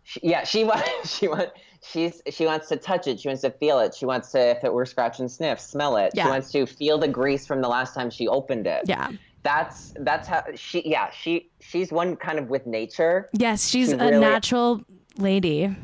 She, 0.05 0.20
yeah, 0.22 0.45
she 0.45 0.64
wants. 0.70 1.16
She 1.18 1.28
wants. 1.28 1.53
She's 1.82 2.20
she 2.30 2.45
wants 2.45 2.68
to 2.68 2.76
touch 2.76 3.07
it. 3.07 3.18
She 3.20 3.28
wants 3.28 3.41
to 3.41 3.51
feel 3.51 3.78
it. 3.80 3.95
She 3.95 4.05
wants 4.05 4.30
to, 4.32 4.38
if 4.51 4.62
it 4.64 4.72
were 4.72 4.84
scratch 4.84 5.18
and 5.18 5.30
sniff, 5.30 5.59
smell 5.59 5.97
it. 5.97 6.12
Yeah. 6.14 6.24
She 6.24 6.28
wants 6.30 6.53
to 6.53 6.66
feel 6.66 6.99
the 6.99 7.09
grease 7.09 7.47
from 7.47 7.62
the 7.62 7.68
last 7.68 7.95
time 7.95 8.11
she 8.11 8.28
opened 8.28 8.66
it. 8.66 8.82
Yeah. 8.84 9.11
That's 9.43 9.95
that's 10.01 10.28
how 10.28 10.45
she. 10.55 10.86
Yeah, 10.86 11.09
she 11.11 11.49
she's 11.61 11.91
one 11.91 12.16
kind 12.16 12.38
of 12.38 12.51
with 12.51 12.66
nature. 12.66 13.30
Yes, 13.32 13.66
she's 13.66 13.88
She 13.88 13.95
a 13.95 13.99
really- 13.99 14.18
natural 14.20 14.82
lady. 15.16 15.74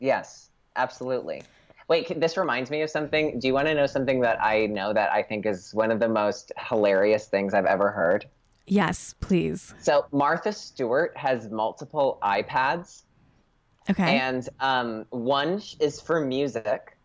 Yes, 0.00 0.50
absolutely. 0.76 1.42
Wait, 1.88 2.20
this 2.20 2.36
reminds 2.36 2.70
me 2.70 2.82
of 2.82 2.90
something. 2.90 3.38
Do 3.38 3.46
you 3.46 3.54
want 3.54 3.68
to 3.68 3.74
know 3.74 3.86
something 3.86 4.20
that 4.20 4.42
I 4.42 4.66
know 4.66 4.92
that 4.92 5.12
I 5.12 5.22
think 5.22 5.46
is 5.46 5.72
one 5.72 5.90
of 5.92 6.00
the 6.00 6.08
most 6.08 6.52
hilarious 6.58 7.26
things 7.26 7.54
I've 7.54 7.66
ever 7.66 7.90
heard? 7.90 8.26
Yes, 8.66 9.14
please. 9.20 9.72
So 9.80 10.06
Martha 10.10 10.52
Stewart 10.52 11.16
has 11.16 11.48
multiple 11.50 12.18
iPads, 12.22 13.04
Okay. 13.88 14.18
and 14.18 14.48
um, 14.58 15.06
one 15.10 15.62
is 15.78 16.00
for 16.00 16.20
music, 16.24 16.96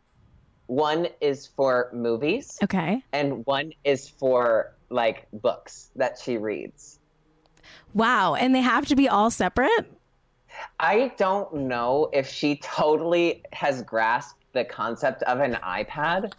one 0.66 1.08
is 1.20 1.46
for 1.46 1.92
movies, 1.94 2.58
okay. 2.64 3.04
and 3.14 3.46
one 3.46 3.74
is 3.84 4.10
for 4.10 4.74
like 4.90 5.28
books 5.32 5.92
that 5.96 6.18
she 6.18 6.38
reads. 6.38 7.00
Wow. 7.94 8.36
And 8.36 8.56
they 8.56 8.62
have 8.62 8.88
to 8.88 8.96
be 8.96 9.08
all 9.08 9.30
separate? 9.30 9.92
I 10.80 11.12
don't 11.18 11.54
know 11.54 12.10
if 12.14 12.28
she 12.28 12.58
totally 12.58 13.44
has 13.54 13.84
grasped 13.84 14.41
the 14.54 14.66
concept 14.66 15.24
of 15.24 15.40
an 15.40 15.54
iPad. 15.64 16.34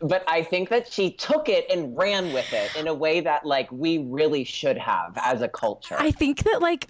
But 0.00 0.22
I 0.28 0.42
think 0.42 0.68
that 0.68 0.92
she 0.92 1.10
took 1.10 1.48
it 1.48 1.66
and 1.70 1.96
ran 1.96 2.32
with 2.32 2.52
it 2.52 2.74
in 2.76 2.86
a 2.86 2.94
way 2.94 3.20
that 3.20 3.44
like 3.44 3.70
we 3.72 3.98
really 3.98 4.44
should 4.44 4.78
have 4.78 5.18
as 5.22 5.42
a 5.42 5.48
culture. 5.48 5.96
I 5.98 6.12
think 6.12 6.44
that 6.44 6.60
like 6.62 6.86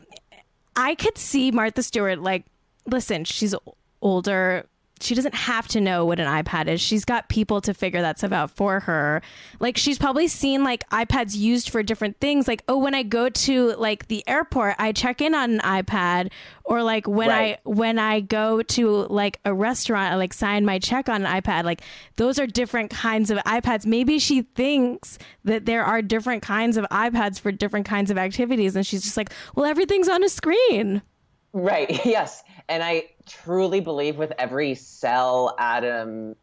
I 0.77 0.95
could 0.95 1.17
see 1.17 1.51
Martha 1.51 1.83
Stewart 1.83 2.21
like 2.21 2.45
listen, 2.87 3.25
she's 3.25 3.55
older. 4.03 4.67
She 5.01 5.15
doesn't 5.15 5.35
have 5.35 5.69
to 5.69 5.81
know 5.81 6.05
what 6.05 6.19
an 6.21 6.27
iPad 6.27 6.67
is. 6.69 6.81
She's 6.81 7.05
got 7.05 7.29
people 7.29 7.61
to 7.63 7.75
figure 7.75 8.01
that 8.01 8.19
stuff 8.19 8.33
out 8.33 8.51
for 8.51 8.81
her. 8.81 9.23
Like 9.61 9.77
she's 9.77 9.99
probably 9.99 10.29
seen 10.29 10.65
like 10.65 10.89
iPads 10.91 11.37
used 11.37 11.71
for 11.71 11.83
different 11.83 12.19
things. 12.21 12.47
Like, 12.49 12.63
oh, 12.69 12.79
when 12.79 12.95
I 12.95 13.03
go 13.03 13.29
to 13.29 13.75
like 13.77 14.09
the 14.09 14.23
airport, 14.29 14.77
I 14.79 14.93
check 14.93 15.21
in 15.21 15.35
on 15.35 15.53
an 15.53 15.61
iPad. 15.61 16.31
Or 16.65 16.83
like 16.83 17.09
when 17.09 17.29
Right. 17.29 17.55
I 17.65 17.69
when 17.69 17.99
I 17.99 18.21
go 18.21 18.61
to 18.63 18.91
like 19.07 19.41
a 19.45 19.55
restaurant, 19.55 20.13
I 20.13 20.17
like 20.17 20.35
sign 20.35 20.67
my 20.67 20.79
check 20.79 21.09
on 21.09 21.25
an 21.25 21.41
iPad. 21.41 21.65
Like 21.65 21.81
those 22.17 22.39
are 22.39 22.47
different 22.47 22.91
kinds 22.91 23.31
of 23.31 23.39
iPads. 23.39 23.87
Maybe 23.87 24.19
she 24.19 24.43
thinks 24.43 25.19
that 25.45 25.65
there 25.65 25.83
are 25.85 26.03
different 26.03 26.43
kinds 26.43 26.77
of 26.77 26.85
iPads 26.91 27.41
for 27.41 27.53
different 27.53 27.87
kinds 27.87 28.11
of 28.11 28.19
activities, 28.19 28.77
and 28.77 28.87
she's 28.87 29.03
just 29.03 29.17
like, 29.17 29.33
well, 29.55 29.65
everything's 29.65 30.09
on 30.09 30.23
a 30.23 30.29
screen. 30.29 31.01
Right. 31.55 31.89
Yes. 32.05 32.43
And 32.69 32.83
I 32.83 33.05
truly 33.27 33.81
believe 33.81 34.17
with 34.17 34.33
every 34.39 34.75
cell 34.75 35.57
atom, 35.59 36.37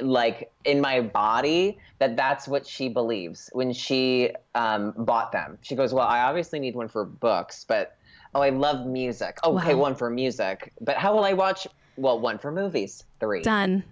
like 0.00 0.50
in 0.64 0.80
my 0.80 1.00
body, 1.00 1.78
that 1.98 2.16
that's 2.16 2.46
what 2.46 2.66
she 2.66 2.88
believes 2.90 3.48
when 3.52 3.72
she 3.72 4.30
um, 4.54 4.92
bought 4.98 5.32
them. 5.32 5.56
She 5.62 5.74
goes, 5.74 5.94
Well, 5.94 6.06
I 6.06 6.20
obviously 6.20 6.58
need 6.60 6.74
one 6.74 6.88
for 6.88 7.04
books, 7.06 7.64
but 7.66 7.96
oh, 8.34 8.42
I 8.42 8.50
love 8.50 8.86
music. 8.86 9.38
Okay, 9.42 9.74
Wow. 9.74 9.80
one 9.80 9.94
for 9.94 10.10
music. 10.10 10.72
But 10.82 10.96
how 10.96 11.14
will 11.14 11.24
I 11.24 11.32
watch? 11.32 11.66
Well, 11.96 12.20
one 12.20 12.38
for 12.38 12.52
movies. 12.52 13.04
Three. 13.18 13.42
Done. 13.42 13.82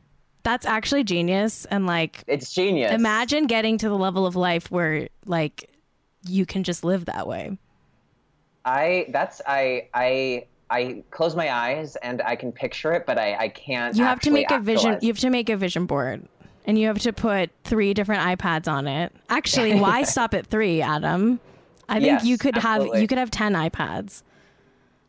That's 0.43 0.67
actually 0.67 1.05
genius, 1.05 1.65
and 1.67 1.87
like 1.87 2.23
It's 2.27 2.53
genius. 2.53 2.93
imagine 2.93 3.47
getting 3.47 3.77
to 3.79 3.89
the 3.89 3.97
level 3.99 4.25
of 4.27 4.37
life 4.37 4.71
where 4.71 5.09
like 5.27 5.69
you 6.27 6.45
can 6.47 6.65
just 6.65 6.85
live 6.85 7.07
that 7.07 7.27
way. 7.27 7.59
I, 8.65 9.07
that's, 9.11 9.41
I, 9.47 9.89
I, 9.95 10.47
I 10.71 11.03
close 11.11 11.35
my 11.35 11.53
eyes 11.53 11.97
and 11.97 12.21
I 12.23 12.37
can 12.37 12.53
picture 12.53 12.93
it, 12.93 13.07
but 13.07 13.19
I, 13.19 13.35
I 13.37 13.49
can't. 13.49 13.97
You 13.97 14.05
have 14.05 14.21
to 14.21 14.31
make 14.31 14.51
a 14.51 14.59
vision. 14.59 14.91
actualize. 14.91 15.03
You 15.03 15.09
have 15.09 15.19
to 15.21 15.31
make 15.31 15.49
a 15.49 15.57
vision 15.57 15.87
board, 15.87 16.29
and 16.67 16.79
you 16.79 16.87
have 16.89 16.99
to 17.01 17.13
put 17.13 17.51
three 17.65 17.95
different 17.95 18.23
iPads 18.23 18.71
on 18.71 18.87
it. 18.87 19.13
Actually, 19.31 19.75
why 19.81 20.03
stop 20.03 20.35
at 20.35 20.47
three, 20.47 20.83
Adam? 20.83 21.41
I 21.89 21.95
think 21.95 22.07
Yes, 22.07 22.25
you 22.25 22.37
could 22.37 22.57
have 22.57 22.87
you 22.95 23.07
could 23.07 23.19
have 23.19 23.31
ten 23.31 23.55
iPads. 23.55 24.23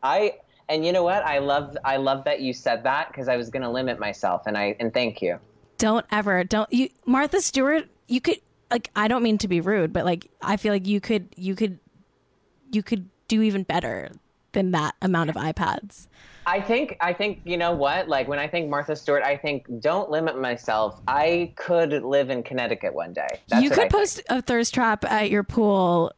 I 0.02 0.36
and 0.68 0.86
you 0.86 0.92
know 0.92 1.02
what? 1.02 1.24
I 1.24 1.38
love 1.38 1.76
I 1.84 1.96
love 1.98 2.24
that 2.24 2.40
you 2.40 2.54
said 2.54 2.84
that 2.84 3.08
because 3.08 3.28
I 3.28 3.36
was 3.36 3.50
going 3.50 3.62
to 3.62 3.70
limit 3.70 3.98
myself 3.98 4.42
and 4.46 4.56
I 4.56 4.76
and 4.80 4.94
thank 4.94 5.20
you. 5.20 5.38
Don't 5.76 6.06
ever 6.10 6.44
don't 6.44 6.72
you 6.72 6.88
Martha 7.04 7.42
Stewart. 7.42 7.86
You 8.08 8.22
could 8.22 8.40
like 8.70 8.90
I 8.96 9.08
don't 9.08 9.22
mean 9.22 9.36
to 9.38 9.48
be 9.48 9.60
rude, 9.60 9.92
but 9.92 10.06
like 10.06 10.30
I 10.40 10.56
feel 10.56 10.72
like 10.72 10.86
you 10.86 11.00
could 11.00 11.28
you 11.36 11.54
could 11.54 11.78
you 12.72 12.82
could 12.82 13.10
do 13.28 13.42
even 13.42 13.62
better 13.62 14.10
than 14.52 14.70
that 14.72 14.94
amount 15.02 15.30
of 15.30 15.36
iPads. 15.36 16.06
I 16.46 16.60
think 16.60 16.96
I 17.00 17.12
think 17.12 17.40
you 17.44 17.56
know 17.56 17.72
what? 17.72 18.08
Like 18.08 18.26
when 18.28 18.38
I 18.38 18.48
think 18.48 18.68
Martha 18.70 18.96
Stewart, 18.96 19.22
I 19.22 19.36
think 19.36 19.66
don't 19.80 20.10
limit 20.10 20.40
myself. 20.40 21.00
I 21.06 21.52
could 21.56 21.92
live 22.02 22.30
in 22.30 22.42
Connecticut 22.42 22.94
one 22.94 23.12
day. 23.12 23.28
That's 23.48 23.62
you 23.62 23.70
could 23.70 23.78
I 23.78 23.82
think. 23.82 23.92
post 23.92 24.22
a 24.28 24.40
thirst 24.42 24.74
trap 24.74 25.04
at 25.04 25.30
your 25.30 25.42
pool. 25.44 26.12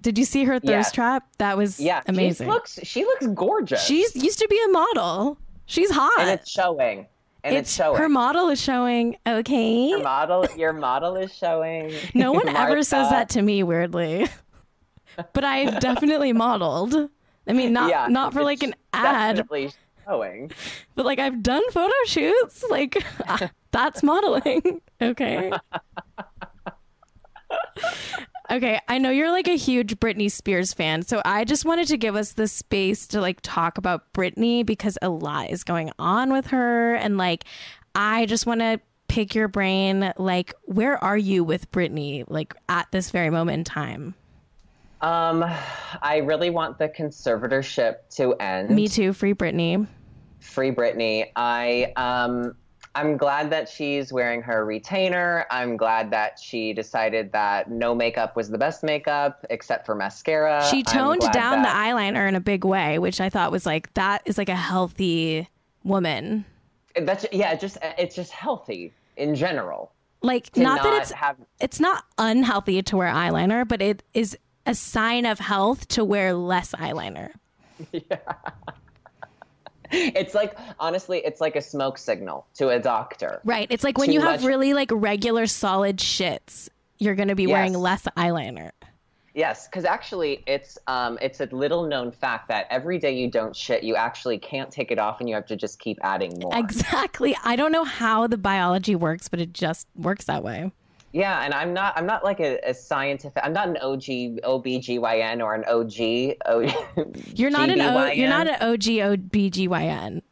Did 0.00 0.16
you 0.16 0.24
see 0.24 0.44
her 0.44 0.54
thirst 0.58 0.64
Yes. 0.66 0.92
trap? 0.92 1.28
That 1.38 1.58
was 1.58 1.78
Yeah, 1.78 2.00
amazing. 2.06 2.46
She 2.46 2.50
looks 2.50 2.80
she 2.82 3.04
looks 3.04 3.26
gorgeous. 3.28 3.84
She's 3.84 4.16
used 4.16 4.38
to 4.38 4.48
be 4.48 4.58
a 4.64 4.68
model. 4.68 5.38
She's 5.66 5.90
hot. 5.90 6.10
and 6.18 6.30
it's 6.30 6.50
showing. 6.50 7.06
And 7.44 7.56
it's, 7.56 7.72
showing. 7.74 7.96
her 7.98 8.08
model 8.08 8.48
is 8.48 8.60
showing. 8.60 9.16
Okay. 9.26 9.88
Your 9.88 10.02
model 10.02 10.46
your 10.56 10.72
model 10.72 11.16
is 11.16 11.32
showing. 11.34 11.92
No 12.14 12.32
one 12.32 12.48
ever 12.56 12.82
says 12.82 13.08
that 13.10 13.28
to 13.30 13.42
me 13.42 13.62
weirdly. 13.62 14.26
but 15.34 15.44
I've 15.44 15.80
definitely 15.80 16.32
modeled. 16.32 17.10
I 17.50 17.52
mean, 17.52 17.72
not 17.72 17.90
Yeah, 17.90 18.06
not 18.08 18.32
for 18.32 18.42
like 18.42 18.62
an 18.62 18.74
ad, 18.92 19.46
showing. 20.06 20.50
but 20.94 21.04
like 21.04 21.18
I've 21.18 21.42
done 21.42 21.62
photo 21.72 21.92
shoots. 22.06 22.64
Like 22.70 23.02
uh, 23.28 23.48
that's 23.72 24.02
modeling. 24.02 24.80
Okay. 25.02 25.50
Okay, 28.50 28.80
I 28.88 28.98
know 28.98 29.10
you're 29.10 29.30
like 29.30 29.46
a 29.46 29.56
huge 29.56 30.00
Britney 30.00 30.28
Spears 30.28 30.74
fan, 30.74 31.02
so 31.02 31.22
I 31.24 31.44
just 31.44 31.64
wanted 31.64 31.86
to 31.88 31.96
give 31.96 32.16
us 32.16 32.32
the 32.32 32.48
space 32.48 33.06
to 33.08 33.20
like 33.20 33.38
talk 33.42 33.78
about 33.78 34.12
Britney 34.12 34.66
because 34.66 34.98
a 35.02 35.08
lot 35.08 35.50
is 35.50 35.62
going 35.62 35.92
on 36.00 36.32
with 36.32 36.48
her 36.48 36.96
and 36.96 37.16
like 37.16 37.44
I 37.94 38.26
just 38.26 38.46
want 38.46 38.58
to 38.60 38.80
pick 39.06 39.36
your 39.36 39.46
brain 39.46 40.12
like 40.16 40.52
where 40.64 41.02
are 41.02 41.16
you 41.16 41.44
with 41.44 41.70
Britney 41.70 42.24
like 42.26 42.54
at 42.68 42.88
this 42.90 43.12
very 43.12 43.30
moment 43.30 43.58
in 43.58 43.64
time? 43.64 44.14
Um 45.02 45.44
I 46.02 46.18
really 46.18 46.50
want 46.50 46.78
the 46.78 46.88
conservatorship 46.88 47.96
to 48.16 48.34
end. 48.34 48.70
Me 48.70 48.88
too, 48.88 49.12
free 49.12 49.34
Britney. 49.34 49.86
free 50.40 50.70
Britney. 50.70 51.30
I 51.36 51.92
um 51.96 52.54
I'm 52.94 53.16
glad 53.16 53.50
that 53.50 53.68
she's 53.68 54.12
wearing 54.12 54.42
her 54.42 54.64
retainer. 54.64 55.46
I'm 55.50 55.76
glad 55.76 56.10
that 56.10 56.40
she 56.40 56.72
decided 56.72 57.30
that 57.32 57.70
no 57.70 57.94
makeup 57.94 58.34
was 58.34 58.50
the 58.50 58.58
best 58.58 58.82
makeup 58.82 59.46
except 59.48 59.86
for 59.86 59.94
mascara. 59.94 60.66
She 60.68 60.82
toned 60.82 61.20
down 61.32 61.62
that- 61.62 61.72
the 61.72 61.78
eyeliner 61.94 62.28
in 62.28 62.34
a 62.34 62.40
big 62.40 62.64
way, 62.64 62.98
which 62.98 63.20
I 63.20 63.30
thought 63.30 63.52
was 63.52 63.64
like 63.64 63.94
that 63.94 64.22
is 64.24 64.38
like 64.38 64.48
a 64.48 64.56
healthy 64.56 65.48
woman. 65.84 66.44
That's 66.96 67.24
yeah, 67.30 67.54
just 67.54 67.78
it's 67.96 68.16
just 68.16 68.32
healthy 68.32 68.92
in 69.16 69.34
general. 69.36 69.92
Like 70.22 70.54
not, 70.56 70.76
not, 70.76 70.82
that 70.82 71.00
it's 71.00 71.12
have 71.12 71.36
it's 71.60 71.80
not 71.80 72.04
unhealthy 72.18 72.82
to 72.82 72.96
wear 72.96 73.12
eyeliner, 73.12 73.66
but 73.66 73.80
it 73.80 74.02
is 74.12 74.36
a 74.66 74.74
sign 74.74 75.26
of 75.26 75.38
health 75.38 75.88
to 75.88 76.04
wear 76.04 76.34
less 76.34 76.72
eyeliner. 76.72 77.32
Yeah. 77.92 78.16
it's 79.90 80.34
like 80.34 80.56
honestly, 80.78 81.18
it's 81.24 81.40
like 81.40 81.56
a 81.56 81.62
smoke 81.62 81.98
signal 81.98 82.46
to 82.54 82.68
a 82.68 82.78
doctor. 82.78 83.40
Right. 83.44 83.66
It's 83.70 83.84
like 83.84 83.98
when 83.98 84.08
Too 84.08 84.14
you 84.14 84.20
have 84.20 84.40
much- 84.42 84.48
really 84.48 84.74
like 84.74 84.90
regular 84.92 85.46
solid 85.46 85.96
shits, 85.96 86.68
you're 86.98 87.14
going 87.14 87.28
to 87.28 87.34
be 87.34 87.46
wearing 87.46 87.74
less 87.74 88.06
eyeliner. 88.16 88.70
Yes, 89.32 89.68
because 89.68 89.84
actually, 89.84 90.42
it's 90.46 90.76
um, 90.88 91.16
it's 91.22 91.40
a 91.40 91.46
little 91.46 91.86
known 91.86 92.10
fact 92.10 92.48
that 92.48 92.66
every 92.68 92.98
day 92.98 93.12
you 93.12 93.30
don't 93.30 93.54
shit, 93.54 93.84
you 93.84 93.94
actually 93.94 94.38
can't 94.38 94.70
take 94.72 94.90
it 94.90 94.98
off, 94.98 95.20
and 95.20 95.28
you 95.28 95.36
have 95.36 95.46
to 95.46 95.56
just 95.56 95.78
keep 95.78 95.98
adding 96.02 96.36
more. 96.40 96.50
Exactly. 96.58 97.36
I 97.44 97.54
don't 97.54 97.70
know 97.70 97.84
how 97.84 98.26
the 98.26 98.36
biology 98.36 98.96
works, 98.96 99.28
but 99.28 99.40
it 99.40 99.52
just 99.52 99.86
works 99.94 100.24
that 100.24 100.42
way. 100.42 100.72
Yeah, 101.12 101.44
and 101.44 101.52
I'm 101.52 101.72
not 101.72 101.96
I'm 101.96 102.06
not 102.06 102.22
like 102.22 102.40
a, 102.40 102.58
a 102.64 102.74
scientific. 102.74 103.42
I'm 103.44 103.52
not 103.52 103.68
an 103.68 103.76
OG 103.78 104.42
OBGYN 104.44 105.42
or 105.42 105.54
an 105.54 105.64
OG. 105.64 106.36
O, 106.46 106.60
You're 107.34 107.50
not 107.50 107.68
an 107.68 107.80
o, 107.80 108.06
you're 108.12 108.28
not 108.28 108.46
an 108.46 108.56
OG 108.60 109.30
OBGYN. 109.30 110.22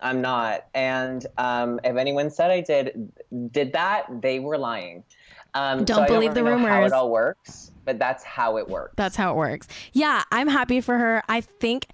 I'm 0.00 0.20
not. 0.20 0.66
And 0.74 1.26
um, 1.38 1.80
if 1.82 1.96
anyone 1.96 2.30
said 2.30 2.50
I 2.50 2.60
did 2.60 3.12
did 3.50 3.72
that, 3.72 4.06
they 4.22 4.38
were 4.38 4.58
lying. 4.58 5.02
Um, 5.54 5.84
Don't 5.84 6.06
so 6.06 6.14
believe 6.14 6.34
the 6.34 6.44
really 6.44 6.62
know 6.62 6.68
How 6.68 6.84
it 6.84 6.92
all 6.92 7.10
works, 7.10 7.72
but 7.84 7.98
that's 7.98 8.22
how 8.22 8.58
it 8.58 8.68
works. 8.68 8.94
That's 8.96 9.16
how 9.16 9.32
it 9.32 9.36
works. 9.36 9.66
Yeah, 9.92 10.22
I'm 10.30 10.48
happy 10.48 10.80
for 10.80 10.98
her. 10.98 11.22
I 11.28 11.40
think 11.40 11.88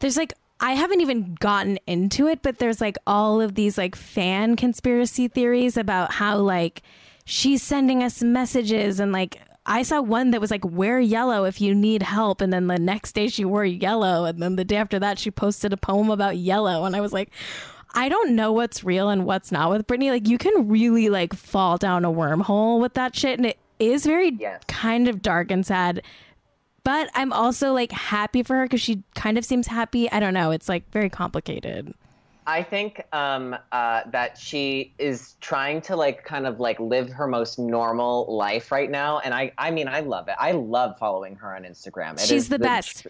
there's 0.00 0.18
like 0.18 0.34
I 0.60 0.72
haven't 0.72 1.00
even 1.00 1.34
gotten 1.34 1.78
into 1.86 2.26
it, 2.26 2.42
but 2.42 2.58
there's 2.58 2.80
like 2.80 2.96
all 3.06 3.40
of 3.40 3.54
these 3.54 3.78
like 3.78 3.94
fan 3.94 4.56
conspiracy 4.56 5.28
theories 5.28 5.76
about 5.76 6.12
how 6.12 6.38
like 6.38 6.82
she's 7.26 7.62
sending 7.62 8.02
us 8.02 8.22
messages 8.22 8.98
and 9.00 9.12
like 9.12 9.42
I 9.66 9.82
saw 9.82 10.00
one 10.00 10.30
that 10.30 10.40
was 10.40 10.52
like 10.52 10.64
wear 10.64 11.00
yellow 11.00 11.44
if 11.44 11.60
you 11.60 11.74
need 11.74 12.02
help 12.04 12.40
and 12.40 12.52
then 12.52 12.68
the 12.68 12.78
next 12.78 13.16
day 13.16 13.26
she 13.26 13.44
wore 13.44 13.64
yellow 13.64 14.24
and 14.24 14.40
then 14.40 14.54
the 14.54 14.64
day 14.64 14.76
after 14.76 14.98
that 15.00 15.18
she 15.18 15.30
posted 15.32 15.72
a 15.72 15.76
poem 15.76 16.08
about 16.08 16.36
yellow 16.36 16.84
and 16.84 16.94
I 16.94 17.00
was 17.00 17.12
like 17.12 17.30
I 17.94 18.08
don't 18.08 18.36
know 18.36 18.52
what's 18.52 18.84
real 18.84 19.08
and 19.08 19.24
what's 19.24 19.50
not 19.50 19.70
with 19.70 19.86
Britney. 19.86 20.10
Like 20.10 20.28
you 20.28 20.38
can 20.38 20.68
really 20.68 21.08
like 21.08 21.34
fall 21.34 21.78
down 21.78 22.04
a 22.04 22.12
wormhole 22.12 22.80
with 22.80 22.94
that 22.94 23.16
shit 23.16 23.38
and 23.38 23.46
it 23.46 23.58
is 23.80 24.06
very 24.06 24.30
Yes. 24.38 24.62
kind 24.68 25.08
of 25.08 25.20
dark 25.20 25.50
and 25.50 25.66
sad 25.66 26.02
but 26.84 27.10
I'm 27.14 27.32
also 27.32 27.72
like 27.72 27.90
happy 27.90 28.44
for 28.44 28.54
her 28.54 28.66
because 28.66 28.80
she 28.80 29.02
kind 29.16 29.36
of 29.36 29.44
seems 29.44 29.66
happy. 29.66 30.08
I 30.12 30.20
don't 30.20 30.34
know. 30.34 30.52
It's 30.52 30.68
like 30.68 30.88
very 30.92 31.10
complicated. 31.10 31.92
I 32.46 32.62
think 32.62 33.02
um, 33.12 33.56
uh, 33.72 34.02
that 34.10 34.38
she 34.38 34.94
is 34.98 35.34
trying 35.40 35.80
to 35.82 35.96
like 35.96 36.24
kind 36.24 36.46
of 36.46 36.60
like 36.60 36.78
live 36.78 37.10
her 37.10 37.26
most 37.26 37.58
normal 37.58 38.26
life 38.28 38.70
right 38.70 38.90
now, 38.90 39.18
and 39.20 39.34
I 39.34 39.52
I 39.58 39.70
mean 39.70 39.88
I 39.88 40.00
love 40.00 40.28
it. 40.28 40.36
I 40.38 40.52
love 40.52 40.98
following 40.98 41.36
her 41.36 41.54
on 41.54 41.64
Instagram. 41.64 42.14
It 42.14 42.20
She's 42.20 42.44
is 42.44 42.48
the 42.48 42.58
best. 42.58 43.06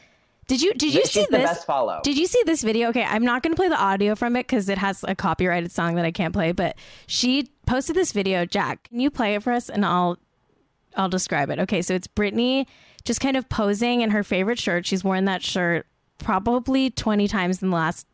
Did 0.48 0.62
you 0.62 0.72
did 0.74 0.94
you 0.94 1.00
She's 1.00 1.12
see 1.12 1.26
the 1.30 1.38
this? 1.38 1.50
best 1.50 1.66
follow. 1.66 2.00
Did 2.04 2.16
you 2.16 2.26
see 2.26 2.40
this 2.46 2.62
video? 2.62 2.88
Okay, 2.90 3.02
I'm 3.02 3.24
not 3.24 3.42
going 3.42 3.52
to 3.52 3.56
play 3.56 3.68
the 3.68 3.80
audio 3.80 4.14
from 4.14 4.36
it 4.36 4.46
because 4.46 4.68
it 4.68 4.78
has 4.78 5.04
a 5.06 5.14
copyrighted 5.14 5.72
song 5.72 5.96
that 5.96 6.04
I 6.04 6.12
can't 6.12 6.32
play. 6.32 6.52
But 6.52 6.76
she 7.06 7.50
posted 7.66 7.96
this 7.96 8.12
video. 8.12 8.46
Jack, 8.46 8.88
can 8.88 9.00
you 9.00 9.10
play 9.10 9.34
it 9.34 9.42
for 9.42 9.52
us? 9.52 9.68
And 9.68 9.84
I'll 9.84 10.18
I'll 10.96 11.08
describe 11.08 11.50
it. 11.50 11.58
Okay, 11.58 11.82
so 11.82 11.94
it's 11.94 12.06
Britney 12.06 12.66
just 13.04 13.20
kind 13.20 13.36
of 13.36 13.48
posing 13.48 14.00
in 14.00 14.10
her 14.10 14.22
favorite 14.22 14.58
shirt. 14.58 14.86
She's 14.86 15.04
worn 15.04 15.24
that 15.26 15.42
shirt 15.42 15.86
probably 16.18 16.90
20 16.90 17.28
times 17.28 17.62
in 17.62 17.70
the 17.70 17.76
last 17.76 18.06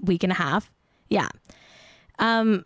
week 0.00 0.22
and 0.22 0.32
a 0.32 0.36
half. 0.36 0.70
Yeah. 1.08 1.28
Um, 2.18 2.64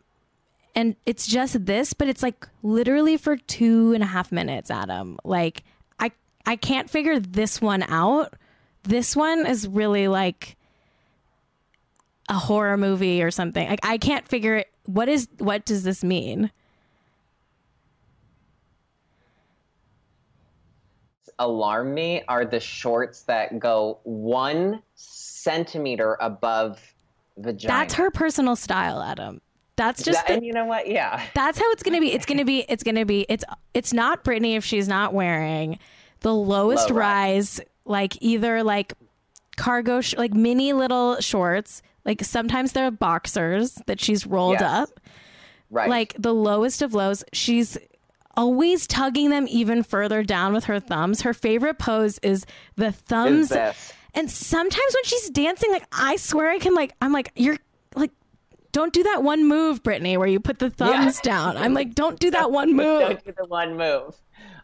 and 0.74 0.96
it's 1.06 1.26
just 1.26 1.64
this, 1.64 1.92
but 1.92 2.08
it's 2.08 2.22
like 2.22 2.46
literally 2.62 3.16
for 3.16 3.36
two 3.36 3.92
and 3.94 4.02
a 4.02 4.06
half 4.06 4.30
minutes, 4.30 4.70
Adam. 4.70 5.18
Like 5.24 5.64
I 5.98 6.12
I 6.44 6.56
can't 6.56 6.90
figure 6.90 7.18
this 7.18 7.60
one 7.60 7.82
out. 7.84 8.34
This 8.82 9.16
one 9.16 9.46
is 9.46 9.66
really 9.66 10.06
like 10.06 10.56
a 12.28 12.34
horror 12.34 12.76
movie 12.76 13.22
or 13.22 13.30
something. 13.30 13.68
Like 13.68 13.80
I 13.82 13.98
can't 13.98 14.28
figure 14.28 14.56
it. 14.56 14.70
What 14.84 15.08
is 15.08 15.28
what 15.38 15.64
does 15.64 15.82
this 15.82 16.04
mean? 16.04 16.50
alarm 21.38 21.94
me 21.94 22.22
are 22.28 22.44
the 22.44 22.60
shorts 22.60 23.22
that 23.22 23.58
go 23.58 23.98
one 24.04 24.82
centimeter 24.94 26.16
above 26.20 26.94
vagina. 27.36 27.72
That's 27.72 27.94
her 27.94 28.10
personal 28.10 28.56
style, 28.56 29.02
Adam. 29.02 29.40
That's 29.76 30.02
just 30.02 30.18
That- 30.20 30.28
the- 30.28 30.34
and 30.34 30.46
you 30.46 30.52
know 30.52 30.64
what? 30.64 30.88
Yeah. 30.88 31.22
that's 31.34 31.58
how 31.58 31.70
it's 31.72 31.82
gonna 31.82 32.00
be. 32.00 32.12
It's 32.12 32.24
gonna 32.26 32.44
be. 32.44 32.60
It's 32.68 32.82
gonna 32.82 33.04
be. 33.04 33.26
It's 33.28 33.44
it's 33.74 33.92
not 33.92 34.24
Britney 34.24 34.56
if 34.56 34.64
she's 34.64 34.88
not 34.88 35.12
wearing 35.12 35.78
the 36.20 36.34
lowest 36.34 36.88
Low 36.90 36.96
rise, 36.96 37.60
like 37.84 38.16
either 38.22 38.62
like 38.62 38.94
cargo, 39.56 40.00
sh- 40.00 40.14
like 40.16 40.32
mini 40.34 40.72
little 40.72 41.20
shorts. 41.20 41.82
Like 42.04 42.24
sometimes 42.24 42.72
they're 42.72 42.90
boxers 42.90 43.74
that 43.86 44.00
she's 44.00 44.26
rolled 44.26 44.60
Yes. 44.60 44.62
up. 44.62 45.00
Right. 45.70 45.90
Like 45.90 46.14
the 46.18 46.32
lowest 46.32 46.80
of 46.80 46.94
lows. 46.94 47.24
She's 47.32 47.76
always 48.36 48.86
tugging 48.86 49.30
them 49.30 49.46
even 49.48 49.82
further 49.82 50.22
down 50.22 50.52
with 50.52 50.64
her 50.64 50.78
thumbs. 50.78 51.22
Her 51.22 51.34
favorite 51.34 51.78
pose 51.78 52.18
is 52.22 52.46
the 52.76 52.92
thumbs. 52.92 53.44
Is 53.44 53.48
this. 53.50 53.92
And 54.16 54.30
sometimes 54.30 54.94
when 54.94 55.04
she's 55.04 55.30
dancing, 55.30 55.70
like 55.70 55.86
I 55.92 56.16
swear 56.16 56.50
I 56.50 56.58
can 56.58 56.74
like 56.74 56.94
I'm 57.00 57.12
like 57.12 57.30
you're 57.36 57.58
like 57.94 58.10
don't 58.72 58.92
do 58.92 59.02
that 59.04 59.22
one 59.22 59.46
move, 59.46 59.82
Britney, 59.82 60.16
where 60.18 60.26
you 60.26 60.40
put 60.40 60.58
the 60.58 60.70
thumbs 60.70 61.20
down. 61.20 61.56
I'm 61.56 61.74
like 61.74 61.94
don't 61.94 62.18
do 62.18 62.30
that 62.32 62.50
one 62.50 62.72
move. 62.76 63.00
Don't 63.00 63.24
do 63.24 63.32
the 63.36 63.44
one 63.46 63.76
move. 63.76 64.16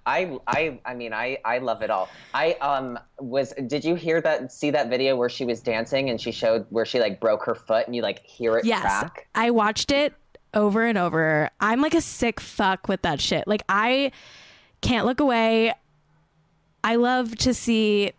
I 0.05 0.37
I 0.49 0.81
I 0.85 0.95
mean 0.95 1.13
I 1.13 1.39
I 1.45 1.59
love 1.59 1.83
it 1.83 1.91
all. 1.91 2.09
I 2.35 2.55
um 2.55 2.99
was 3.21 3.53
did 3.67 3.85
you 3.85 3.95
hear 3.95 4.21
that 4.23 4.51
see 4.51 4.71
that 4.71 4.89
video 4.89 5.17
where 5.17 5.29
she 5.29 5.45
was 5.45 5.61
dancing 5.61 6.11
and 6.11 6.21
she 6.21 6.33
showed 6.33 6.67
where 6.71 6.85
she 6.85 6.99
like 6.99 7.21
broke 7.21 7.45
her 7.45 7.55
foot 7.55 7.87
and 7.87 7.95
you 7.95 8.03
like 8.03 8.25
hear 8.25 8.57
it 8.57 8.65
Yes, 8.65 8.81
crack? 8.81 9.29
I 9.35 9.51
watched 9.51 9.93
it 9.93 10.15
over 10.55 10.85
and 10.85 10.99
over. 10.99 11.51
I'm 11.61 11.81
like 11.81 11.95
a 11.95 12.01
sick 12.01 12.41
fuck 12.41 12.89
with 12.89 13.03
that 13.03 13.21
shit. 13.21 13.47
Like 13.47 13.63
I 13.69 14.13
can't 14.81 15.07
look 15.07 15.21
away. 15.21 15.75
I 16.83 16.97
love 16.97 17.37
to 17.37 17.55
see. 17.55 18.13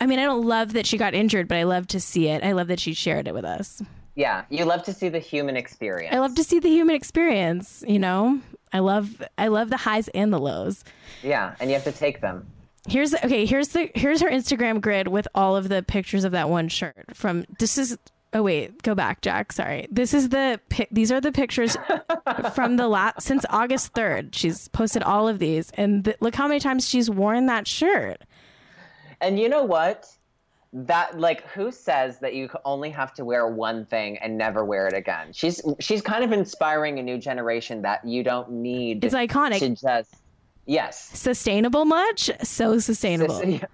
I 0.00 0.06
mean, 0.06 0.18
I 0.18 0.24
don't 0.24 0.46
love 0.46 0.72
that 0.72 0.86
she 0.86 0.96
got 0.96 1.14
injured, 1.14 1.46
but 1.48 1.58
I 1.58 1.64
love 1.64 1.86
to 1.88 2.00
see 2.00 2.28
it. 2.28 2.42
I 2.42 2.52
love 2.52 2.68
that 2.68 2.80
she 2.80 2.94
shared 2.94 3.28
it 3.28 3.34
with 3.34 3.44
us. 3.44 3.82
Yeah, 4.14 4.44
you 4.50 4.64
love 4.64 4.82
to 4.84 4.92
see 4.92 5.08
the 5.08 5.18
human 5.18 5.56
experience. 5.56 6.14
I 6.14 6.18
love 6.18 6.34
to 6.34 6.44
see 6.44 6.58
the 6.58 6.68
human 6.68 6.94
experience. 6.96 7.84
You 7.86 7.98
know, 7.98 8.40
I 8.72 8.80
love 8.80 9.22
I 9.38 9.48
love 9.48 9.70
the 9.70 9.76
highs 9.76 10.08
and 10.08 10.32
the 10.32 10.38
lows. 10.38 10.84
Yeah, 11.22 11.54
and 11.60 11.70
you 11.70 11.74
have 11.74 11.84
to 11.84 11.92
take 11.92 12.20
them. 12.20 12.46
Here's 12.88 13.14
okay. 13.14 13.46
Here's 13.46 13.68
the 13.68 13.90
here's 13.94 14.20
her 14.20 14.30
Instagram 14.30 14.80
grid 14.80 15.08
with 15.08 15.28
all 15.34 15.56
of 15.56 15.68
the 15.68 15.82
pictures 15.82 16.24
of 16.24 16.32
that 16.32 16.48
one 16.48 16.68
shirt. 16.68 17.14
From 17.14 17.44
this 17.58 17.78
is 17.78 17.96
oh 18.32 18.42
wait, 18.42 18.82
go 18.82 18.94
back, 18.94 19.20
Jack. 19.20 19.52
Sorry. 19.52 19.86
This 19.90 20.14
is 20.14 20.30
the 20.30 20.60
these 20.90 21.12
are 21.12 21.20
the 21.20 21.32
pictures 21.32 21.76
from 22.54 22.76
the 22.76 22.88
last 22.88 23.22
since 23.22 23.44
August 23.50 23.92
third. 23.92 24.34
She's 24.34 24.68
posted 24.68 25.02
all 25.02 25.28
of 25.28 25.38
these, 25.38 25.70
and 25.74 26.04
th- 26.04 26.16
look 26.20 26.34
how 26.34 26.48
many 26.48 26.60
times 26.60 26.88
she's 26.88 27.10
worn 27.10 27.46
that 27.46 27.66
shirt. 27.66 28.22
And 29.20 29.38
you 29.38 29.48
know 29.48 29.62
what? 29.64 30.06
That 30.72 31.18
like 31.18 31.44
who 31.48 31.72
says 31.72 32.20
that 32.20 32.34
you 32.34 32.48
only 32.64 32.90
have 32.90 33.12
to 33.14 33.24
wear 33.24 33.48
one 33.48 33.84
thing 33.86 34.18
and 34.18 34.38
never 34.38 34.64
wear 34.64 34.86
it 34.86 34.94
again? 34.94 35.32
She's 35.32 35.60
she's 35.80 36.00
kind 36.00 36.22
of 36.22 36.30
inspiring 36.30 37.00
a 37.00 37.02
new 37.02 37.18
generation 37.18 37.82
that 37.82 38.06
you 38.06 38.22
don't 38.22 38.50
need 38.52 39.04
It's 39.04 39.14
iconic. 39.14 39.58
to 39.58 39.70
just 39.70 40.14
yes. 40.66 41.10
Sustainable 41.18 41.84
much? 41.86 42.30
So 42.44 42.78
sustainable. 42.78 43.44
Yeah. 43.44 43.64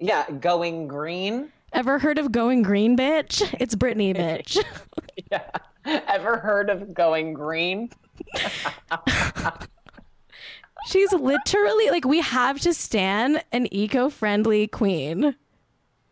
Yeah, 0.00 0.30
going 0.30 0.86
green. 0.86 1.50
Ever 1.72 1.98
heard 1.98 2.18
of 2.18 2.30
going 2.30 2.62
green, 2.62 2.96
bitch? 2.96 3.42
It's 3.58 3.74
Britney, 3.74 4.14
bitch. 4.16 4.62
Yeah. 5.32 5.48
Ever 5.84 6.36
heard 6.38 6.68
of 6.70 6.92
going 6.94 7.32
green? 7.32 7.90
She's 10.86 11.12
literally 11.12 11.90
like 11.90 12.04
we 12.04 12.20
have 12.20 12.60
to 12.60 12.72
stand 12.72 13.42
an 13.52 13.66
eco-friendly 13.72 14.68
queen. 14.68 15.34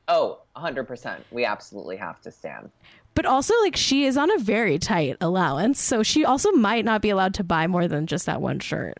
Oh, 0.08 0.40
100%. 0.56 1.18
We 1.30 1.44
absolutely 1.44 1.96
have 1.96 2.20
to 2.22 2.30
stand. 2.30 2.70
But 3.14 3.26
also 3.26 3.54
like 3.62 3.76
she 3.76 4.04
is 4.04 4.16
on 4.16 4.30
a 4.30 4.38
very 4.38 4.78
tight 4.78 5.16
allowance, 5.20 5.80
so 5.80 6.02
she 6.02 6.24
also 6.24 6.50
might 6.52 6.84
not 6.84 7.00
be 7.00 7.10
allowed 7.10 7.34
to 7.34 7.44
buy 7.44 7.66
more 7.66 7.88
than 7.88 8.06
just 8.06 8.26
that 8.26 8.40
one 8.42 8.58
shirt. 8.60 8.98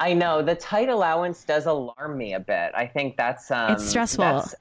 I 0.00 0.14
know 0.14 0.42
the 0.42 0.56
tight 0.56 0.88
allowance 0.88 1.44
does 1.44 1.66
alarm 1.66 2.18
me 2.18 2.34
a 2.34 2.40
bit. 2.40 2.72
I 2.74 2.86
think 2.86 3.16
that's 3.16 3.50
um 3.52 3.72
It's 3.72 3.84
stressful. 3.88 4.24
that's- 4.24 4.54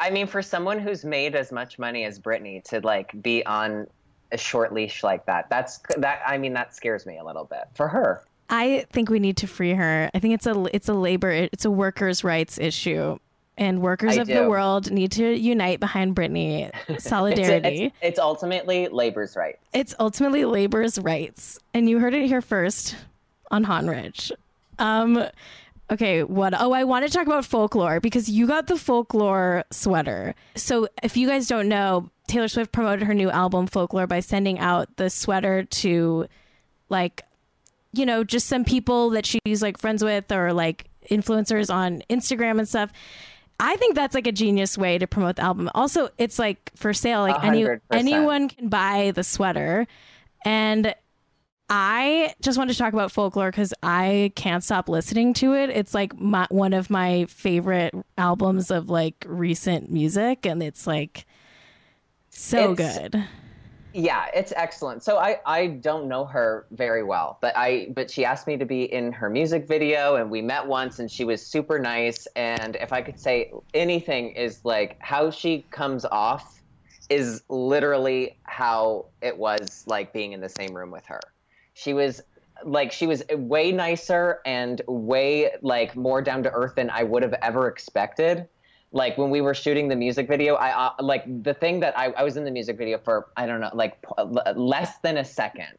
I 0.00 0.10
mean, 0.10 0.26
for 0.28 0.42
someone 0.42 0.78
who's 0.78 1.04
made 1.04 1.34
as 1.34 1.50
much 1.52 1.78
money 1.78 2.04
as 2.04 2.18
Britney 2.20 2.62
to 2.64 2.80
like 2.80 3.20
be 3.22 3.44
on 3.46 3.86
a 4.32 4.38
short 4.38 4.72
leash 4.72 5.02
like 5.04 5.24
that, 5.26 5.48
that's 5.50 5.78
that. 5.96 6.20
I 6.26 6.36
mean, 6.38 6.52
that 6.54 6.74
scares 6.74 7.06
me 7.06 7.18
a 7.18 7.24
little 7.24 7.44
bit 7.44 7.64
for 7.74 7.86
her. 7.88 8.22
I 8.50 8.86
think 8.90 9.10
we 9.10 9.18
need 9.18 9.36
to 9.38 9.46
free 9.46 9.74
her. 9.74 10.10
I 10.14 10.18
think 10.18 10.34
it's 10.34 10.46
a 10.46 10.64
it's 10.74 10.88
a 10.88 10.94
labor 10.94 11.30
it's 11.30 11.64
a 11.64 11.70
workers' 11.70 12.24
rights 12.24 12.58
issue. 12.58 13.18
And 13.56 13.82
workers 13.82 14.16
I 14.16 14.20
of 14.20 14.28
the 14.28 14.48
world 14.48 14.90
need 14.92 15.10
to 15.12 15.34
unite 15.34 15.80
behind 15.80 16.14
Britney. 16.14 16.70
It's, 16.88 17.04
Solidarity. 17.04 17.86
it's, 17.86 17.96
it's 18.00 18.18
ultimately 18.20 18.86
labor's 18.86 19.34
right. 19.34 19.58
It's 19.72 19.96
ultimately 19.98 20.44
labor's 20.44 20.96
rights. 20.98 21.58
And 21.74 21.90
you 21.90 21.98
heard 21.98 22.14
it 22.14 22.26
here 22.26 22.40
first 22.40 22.94
on 23.50 23.64
Hot 23.64 23.82
and 23.82 23.90
Rich. 23.90 24.32
Um 24.78 25.24
okay, 25.90 26.22
what 26.22 26.54
oh 26.58 26.72
I 26.72 26.84
want 26.84 27.06
to 27.06 27.12
talk 27.12 27.26
about 27.26 27.44
folklore 27.44 28.00
because 28.00 28.30
you 28.30 28.46
got 28.46 28.68
the 28.68 28.76
folklore 28.76 29.64
sweater. 29.72 30.34
So 30.54 30.88
if 31.02 31.16
you 31.16 31.26
guys 31.26 31.48
don't 31.48 31.68
know, 31.68 32.10
Taylor 32.28 32.48
Swift 32.48 32.72
promoted 32.72 33.06
her 33.06 33.14
new 33.14 33.30
album 33.30 33.66
Folklore 33.66 34.06
by 34.06 34.20
sending 34.20 34.58
out 34.58 34.96
the 34.96 35.10
sweater 35.10 35.64
to 35.64 36.28
like 36.90 37.24
you 37.92 38.04
know, 38.06 38.24
just 38.24 38.46
some 38.46 38.64
people 38.64 39.10
that 39.10 39.26
she's 39.26 39.62
like 39.62 39.78
friends 39.78 40.02
with 40.04 40.30
or 40.30 40.52
like 40.52 40.86
influencers 41.10 41.72
on 41.72 42.02
Instagram 42.10 42.58
and 42.58 42.68
stuff. 42.68 42.92
I 43.60 43.76
think 43.76 43.94
that's 43.96 44.14
like 44.14 44.26
a 44.26 44.32
genius 44.32 44.78
way 44.78 44.98
to 44.98 45.06
promote 45.06 45.36
the 45.36 45.42
album. 45.42 45.68
Also, 45.74 46.10
it's 46.18 46.38
like 46.38 46.70
for 46.76 46.92
sale. 46.94 47.22
Like 47.22 47.36
hundred 47.36 47.82
percent. 47.88 48.08
anyone 48.08 48.48
can 48.48 48.68
buy 48.68 49.12
the 49.14 49.24
sweater. 49.24 49.86
And 50.44 50.94
I 51.70 52.34
just 52.40 52.56
wanted 52.56 52.72
to 52.74 52.78
talk 52.78 52.92
about 52.92 53.10
folklore 53.12 53.50
because 53.50 53.74
I 53.82 54.32
can't 54.36 54.62
stop 54.64 54.88
listening 54.88 55.34
to 55.34 55.54
it. 55.54 55.70
It's 55.70 55.92
like 55.92 56.18
my, 56.18 56.46
one 56.50 56.72
of 56.72 56.88
my 56.88 57.26
favorite 57.26 57.94
albums 58.16 58.70
of 58.70 58.88
like 58.88 59.24
recent 59.28 59.90
music, 59.90 60.46
and 60.46 60.62
it's 60.62 60.86
like 60.86 61.26
so 62.30 62.72
It's- 62.72 62.98
good. 62.98 63.24
Yeah, 63.94 64.26
it's 64.34 64.52
excellent. 64.54 65.02
So 65.02 65.16
I 65.18 65.38
I 65.46 65.66
don't 65.68 66.08
know 66.08 66.26
her 66.26 66.66
very 66.72 67.02
well, 67.02 67.38
but 67.40 67.56
I 67.56 67.88
but 67.94 68.10
she 68.10 68.24
asked 68.24 68.46
me 68.46 68.56
to 68.58 68.66
be 68.66 68.82
in 68.84 69.12
her 69.12 69.30
music 69.30 69.66
video 69.66 70.14
and 70.14 70.30
we 70.30 70.42
met 70.42 70.66
once 70.66 70.98
and 70.98 71.10
she 71.10 71.24
was 71.24 71.44
super 71.46 71.78
nice 71.78 72.26
and 72.36 72.76
if 72.76 72.92
I 72.92 73.00
could 73.00 73.18
say 73.18 73.50
anything 73.72 74.32
is 74.32 74.60
like 74.64 74.98
how 75.00 75.30
she 75.30 75.62
comes 75.72 76.04
off 76.04 76.62
is 77.08 77.42
literally 77.48 78.38
how 78.44 79.06
it 79.22 79.38
was 79.38 79.82
like 79.86 80.12
being 80.12 80.32
in 80.32 80.40
the 80.42 80.50
same 80.50 80.74
room 80.74 80.90
with 80.90 81.06
her. 81.06 81.32
She 81.72 81.94
was 81.94 82.20
like 82.64 82.92
she 82.92 83.06
was 83.06 83.22
way 83.30 83.72
nicer 83.72 84.40
and 84.44 84.82
way 84.86 85.50
like 85.62 85.96
more 85.96 86.20
down 86.20 86.42
to 86.42 86.50
earth 86.50 86.74
than 86.76 86.90
I 86.90 87.04
would 87.04 87.22
have 87.22 87.34
ever 87.40 87.68
expected 87.68 88.48
like 88.92 89.18
when 89.18 89.30
we 89.30 89.40
were 89.40 89.54
shooting 89.54 89.86
the 89.88 89.96
music 89.96 90.26
video 90.28 90.54
i 90.54 90.70
uh, 90.86 90.90
like 91.00 91.22
the 91.42 91.52
thing 91.54 91.78
that 91.80 91.96
I, 91.98 92.06
I 92.12 92.22
was 92.22 92.36
in 92.38 92.44
the 92.44 92.50
music 92.50 92.78
video 92.78 92.98
for 92.98 93.28
i 93.36 93.46
don't 93.46 93.60
know 93.60 93.70
like 93.74 94.00
p- 94.02 94.52
less 94.56 94.98
than 94.98 95.18
a 95.18 95.24
second 95.24 95.76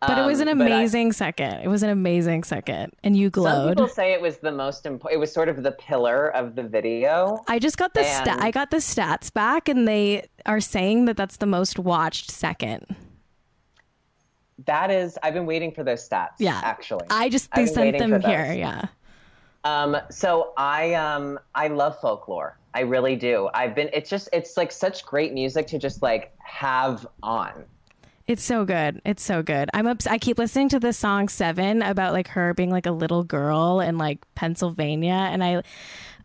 But 0.00 0.18
it 0.18 0.26
was 0.26 0.40
an 0.40 0.48
Um, 0.48 0.58
but 0.58 0.70
I- 0.70 0.76
amazing 0.76 1.12
second. 1.12 1.54
It 1.64 1.68
was 1.68 1.82
an 1.82 1.88
amazing 1.88 2.44
second, 2.44 2.92
and 3.02 3.16
you 3.16 3.30
glowed 3.30 3.54
some 3.54 3.68
people 3.70 3.88
say 3.88 4.12
it 4.12 4.20
was 4.20 4.36
the 4.48 4.52
most 4.52 4.84
important 4.84 5.16
it 5.16 5.18
was 5.18 5.32
sort 5.32 5.48
of 5.48 5.62
the 5.62 5.72
pillar 5.72 6.28
of 6.40 6.54
the 6.54 6.62
video 6.62 7.40
I 7.48 7.58
just 7.58 7.78
got 7.78 7.94
the 7.94 8.04
sta- 8.04 8.32
And- 8.32 8.42
I 8.42 8.50
got 8.50 8.70
the 8.70 8.82
stats 8.92 9.32
back, 9.32 9.70
and 9.70 9.88
they 9.88 10.26
are 10.44 10.60
saying 10.60 11.06
that 11.06 11.16
that's 11.16 11.38
the 11.38 11.46
most 11.46 11.78
watched 11.78 12.30
second. 12.30 12.84
that 14.66 14.90
is 14.90 15.18
i've 15.22 15.34
been 15.34 15.46
waiting 15.46 15.70
for 15.72 15.82
those 15.84 16.06
stats 16.08 16.36
Yeah, 16.38 16.60
actually 16.62 17.06
I 17.10 17.28
just 17.28 17.48
I've 17.52 17.66
they 17.66 17.72
sent 17.72 17.98
them 17.98 18.20
here. 18.20 18.52
Yeah, 18.52 18.86
Um, 19.66 19.96
so 20.10 20.52
I 20.56 20.94
um 20.94 21.38
I 21.54 21.68
love 21.68 21.98
folklore. 22.00 22.56
I 22.74 22.80
really 22.80 23.16
do. 23.16 23.48
I've 23.54 23.74
been 23.74 23.90
it's 23.92 24.08
just 24.08 24.28
it's 24.32 24.56
like 24.56 24.70
such 24.70 25.04
great 25.04 25.32
music 25.32 25.66
to 25.68 25.78
just 25.78 26.02
like 26.02 26.32
have 26.38 27.06
on. 27.22 27.64
it's 28.26 28.42
so 28.44 28.64
good. 28.64 29.00
It's 29.04 29.22
so 29.22 29.42
good. 29.42 29.68
I'm 29.74 29.86
ups- 29.86 30.06
I 30.06 30.18
keep 30.18 30.38
listening 30.38 30.68
to 30.70 30.78
the 30.80 30.92
song 30.92 31.28
Seven 31.28 31.82
about 31.82 32.12
like 32.12 32.28
her 32.28 32.54
being 32.54 32.70
like 32.70 32.86
a 32.86 32.90
little 32.92 33.24
girl 33.24 33.80
in 33.80 33.98
like 33.98 34.18
Pennsylvania, 34.34 35.28
and 35.32 35.42
I, 35.42 35.62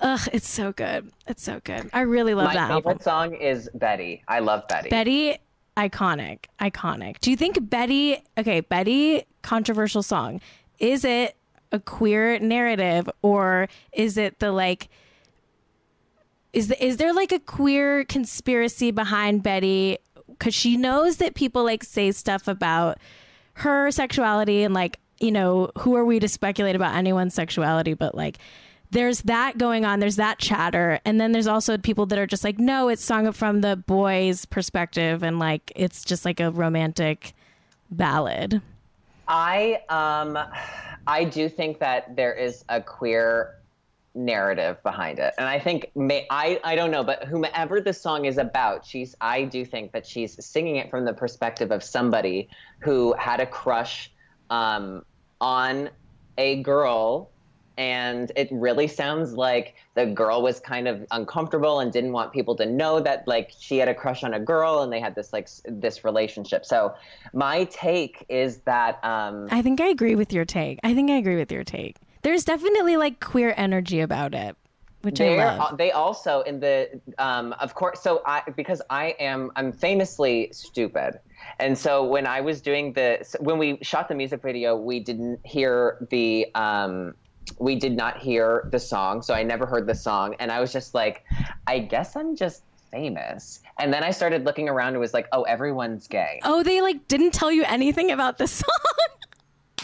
ugh, 0.01 0.27
it's 0.33 0.47
so 0.49 0.71
good. 0.71 1.11
It's 1.27 1.43
so 1.43 1.61
good. 1.63 1.89
I 1.93 2.01
really 2.01 2.33
love 2.33 2.47
My 2.47 2.53
that 2.53 2.67
favorite 2.69 2.85
album. 2.91 3.01
song 3.01 3.33
is 3.35 3.69
Betty. 3.73 4.23
I 4.27 4.39
love 4.39 4.67
Betty. 4.67 4.89
Betty 4.89 5.37
iconic, 5.77 6.45
iconic. 6.59 7.19
Do 7.21 7.31
you 7.31 7.37
think 7.37 7.69
Betty? 7.69 8.23
Okay, 8.37 8.59
Betty, 8.59 9.23
controversial 9.41 10.03
song. 10.03 10.41
Is 10.79 11.05
it 11.05 11.35
a 11.71 11.79
queer 11.79 12.39
narrative 12.39 13.09
or 13.21 13.67
is 13.91 14.17
it 14.17 14.39
the 14.39 14.51
like? 14.51 14.89
Is 16.53 16.67
the, 16.67 16.85
is 16.85 16.97
there 16.97 17.13
like 17.13 17.31
a 17.31 17.39
queer 17.39 18.03
conspiracy 18.03 18.91
behind 18.91 19.41
Betty? 19.41 19.97
Because 20.27 20.53
she 20.53 20.75
knows 20.75 21.17
that 21.17 21.33
people 21.35 21.63
like 21.63 21.83
say 21.83 22.11
stuff 22.11 22.47
about 22.47 22.97
her 23.55 23.91
sexuality 23.91 24.63
and 24.63 24.73
like 24.73 24.97
you 25.19 25.31
know 25.31 25.71
who 25.79 25.95
are 25.95 26.03
we 26.03 26.19
to 26.19 26.27
speculate 26.27 26.75
about 26.75 26.95
anyone's 26.95 27.33
sexuality? 27.33 27.93
But 27.93 28.15
like 28.15 28.37
there's 28.91 29.21
that 29.21 29.57
going 29.57 29.85
on. 29.85 29.99
There's 29.99 30.17
that 30.17 30.37
chatter, 30.37 30.99
and 31.05 31.19
then 31.19 31.31
there's 31.31 31.47
also 31.47 31.77
people 31.77 32.05
that 32.07 32.19
are 32.19 32.27
just 32.27 32.43
like, 32.43 32.59
no, 32.59 32.89
it's 32.89 33.03
sung 33.03 33.31
from 33.31 33.61
the 33.61 33.77
boy's 33.77 34.45
perspective, 34.45 35.23
and 35.23 35.39
like 35.39 35.71
it's 35.75 36.03
just 36.03 36.25
like 36.25 36.39
a 36.41 36.51
romantic 36.51 37.33
ballad. 37.89 38.61
I 39.27 39.79
um, 39.87 40.37
I 41.07 41.23
do 41.23 41.49
think 41.49 41.79
that 41.79 42.15
there 42.15 42.33
is 42.33 42.63
a 42.69 42.81
queer 42.81 43.55
narrative 44.13 44.81
behind 44.83 45.19
it, 45.19 45.33
and 45.37 45.47
I 45.47 45.59
think 45.59 45.91
may 45.95 46.27
I 46.29 46.59
I 46.63 46.75
don't 46.75 46.91
know, 46.91 47.03
but 47.03 47.23
whomever 47.25 47.81
the 47.81 47.93
song 47.93 48.25
is 48.25 48.37
about, 48.37 48.85
she's 48.85 49.15
I 49.21 49.43
do 49.43 49.65
think 49.65 49.91
that 49.93 50.05
she's 50.05 50.43
singing 50.43 50.75
it 50.77 50.89
from 50.89 51.05
the 51.05 51.13
perspective 51.13 51.71
of 51.71 51.83
somebody 51.83 52.49
who 52.79 53.13
had 53.13 53.39
a 53.39 53.45
crush 53.45 54.11
um, 54.49 55.05
on 55.39 55.89
a 56.37 56.61
girl 56.63 57.31
and 57.77 58.31
it 58.35 58.49
really 58.51 58.87
sounds 58.87 59.33
like 59.33 59.75
the 59.95 60.05
girl 60.05 60.41
was 60.41 60.59
kind 60.59 60.87
of 60.87 61.05
uncomfortable 61.11 61.79
and 61.79 61.91
didn't 61.91 62.11
want 62.11 62.31
people 62.33 62.55
to 62.57 62.65
know 62.65 62.99
that 62.99 63.27
like 63.27 63.51
she 63.59 63.77
had 63.77 63.87
a 63.87 63.93
crush 63.95 64.23
on 64.23 64.33
a 64.33 64.39
girl 64.39 64.81
and 64.81 64.91
they 64.91 64.99
had 64.99 65.15
this 65.15 65.31
like 65.33 65.45
s- 65.45 65.61
this 65.65 66.03
relationship 66.03 66.65
so 66.65 66.93
my 67.33 67.63
take 67.65 68.25
is 68.29 68.59
that 68.61 69.03
um 69.03 69.47
I 69.51 69.61
think 69.61 69.79
I 69.81 69.87
agree 69.87 70.15
with 70.15 70.31
your 70.33 70.45
take. 70.45 70.79
I 70.83 70.93
think 70.93 71.09
I 71.09 71.15
agree 71.15 71.35
with 71.37 71.51
your 71.51 71.63
take. 71.63 71.97
There's 72.23 72.43
definitely 72.45 72.97
like 72.97 73.19
queer 73.19 73.53
energy 73.57 73.99
about 73.99 74.35
it, 74.35 74.55
which 75.01 75.19
love. 75.19 75.77
they 75.77 75.91
also 75.91 76.41
in 76.41 76.59
the 76.59 77.01
um 77.17 77.53
of 77.59 77.73
course 77.73 78.01
so 78.01 78.21
i 78.25 78.41
because 78.55 78.81
i 78.89 79.15
am 79.19 79.51
i'm 79.55 79.71
famously 79.71 80.49
stupid 80.53 81.19
and 81.59 81.77
so 81.77 82.05
when 82.05 82.27
i 82.27 82.39
was 82.39 82.61
doing 82.61 82.93
the 82.93 83.17
when 83.39 83.57
we 83.57 83.79
shot 83.81 84.07
the 84.07 84.15
music 84.15 84.41
video 84.43 84.75
we 84.75 84.99
didn't 84.99 85.39
hear 85.43 86.07
the 86.11 86.47
um 86.55 87.13
we 87.59 87.75
did 87.75 87.95
not 87.95 88.17
hear 88.17 88.67
the 88.71 88.79
song 88.79 89.21
so 89.21 89.33
i 89.33 89.43
never 89.43 89.65
heard 89.65 89.87
the 89.87 89.95
song 89.95 90.35
and 90.39 90.51
i 90.51 90.59
was 90.59 90.71
just 90.71 90.93
like 90.93 91.23
i 91.67 91.79
guess 91.79 92.15
i'm 92.15 92.35
just 92.35 92.63
famous 92.91 93.61
and 93.79 93.93
then 93.93 94.03
i 94.03 94.11
started 94.11 94.45
looking 94.45 94.67
around 94.69 94.89
and 94.89 94.99
was 94.99 95.13
like 95.13 95.27
oh 95.31 95.43
everyone's 95.43 96.07
gay 96.07 96.39
oh, 96.43 96.61
they 96.63 96.81
like 96.81 97.07
didn't 97.07 97.31
tell 97.31 97.51
you 97.51 97.63
anything 97.65 98.11
about 98.11 98.37
the 98.37 98.47
song. 98.59 98.69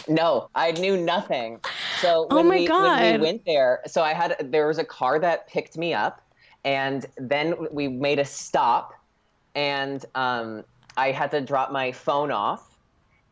No, 0.08 0.48
I 0.54 0.72
knew 0.72 0.96
nothing. 0.96 1.60
So 2.00 2.26
Oh 2.30 2.36
when, 2.36 2.46
my 2.48 2.54
we, 2.54 2.60
when 2.60 2.66
God. 2.68 3.20
we 3.20 3.26
went 3.26 3.44
there, 3.44 3.80
so 3.86 4.02
I 4.02 4.14
had 4.14 4.50
there 4.50 4.66
was 4.66 4.78
a 4.78 4.84
car 4.84 5.18
that 5.18 5.46
picked 5.48 5.76
me 5.76 5.92
up, 5.92 6.22
and 6.64 7.04
then 7.16 7.54
we 7.70 7.88
made 7.88 8.18
a 8.18 8.24
stop, 8.24 8.94
and 9.54 10.04
um, 10.14 10.64
I 10.96 11.10
had 11.10 11.30
to 11.32 11.40
drop 11.40 11.72
my 11.72 11.92
phone 11.92 12.30
off, 12.30 12.78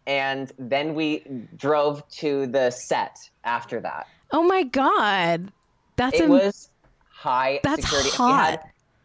and 0.06 0.52
then 0.58 0.94
we 0.94 1.24
drove 1.56 2.06
to 2.10 2.46
the 2.46 2.70
set 2.70 3.30
after 3.44 3.80
that. 3.80 4.06
Oh 4.32 4.42
my 4.42 4.62
god, 4.64 5.52
that's 5.96 6.16
It 6.18 6.24
am- 6.24 6.30
was 6.30 6.68
high 7.08 7.60
That's 7.62 7.82
security. 7.82 8.10
Hot. 8.10 8.50
had 8.50 8.60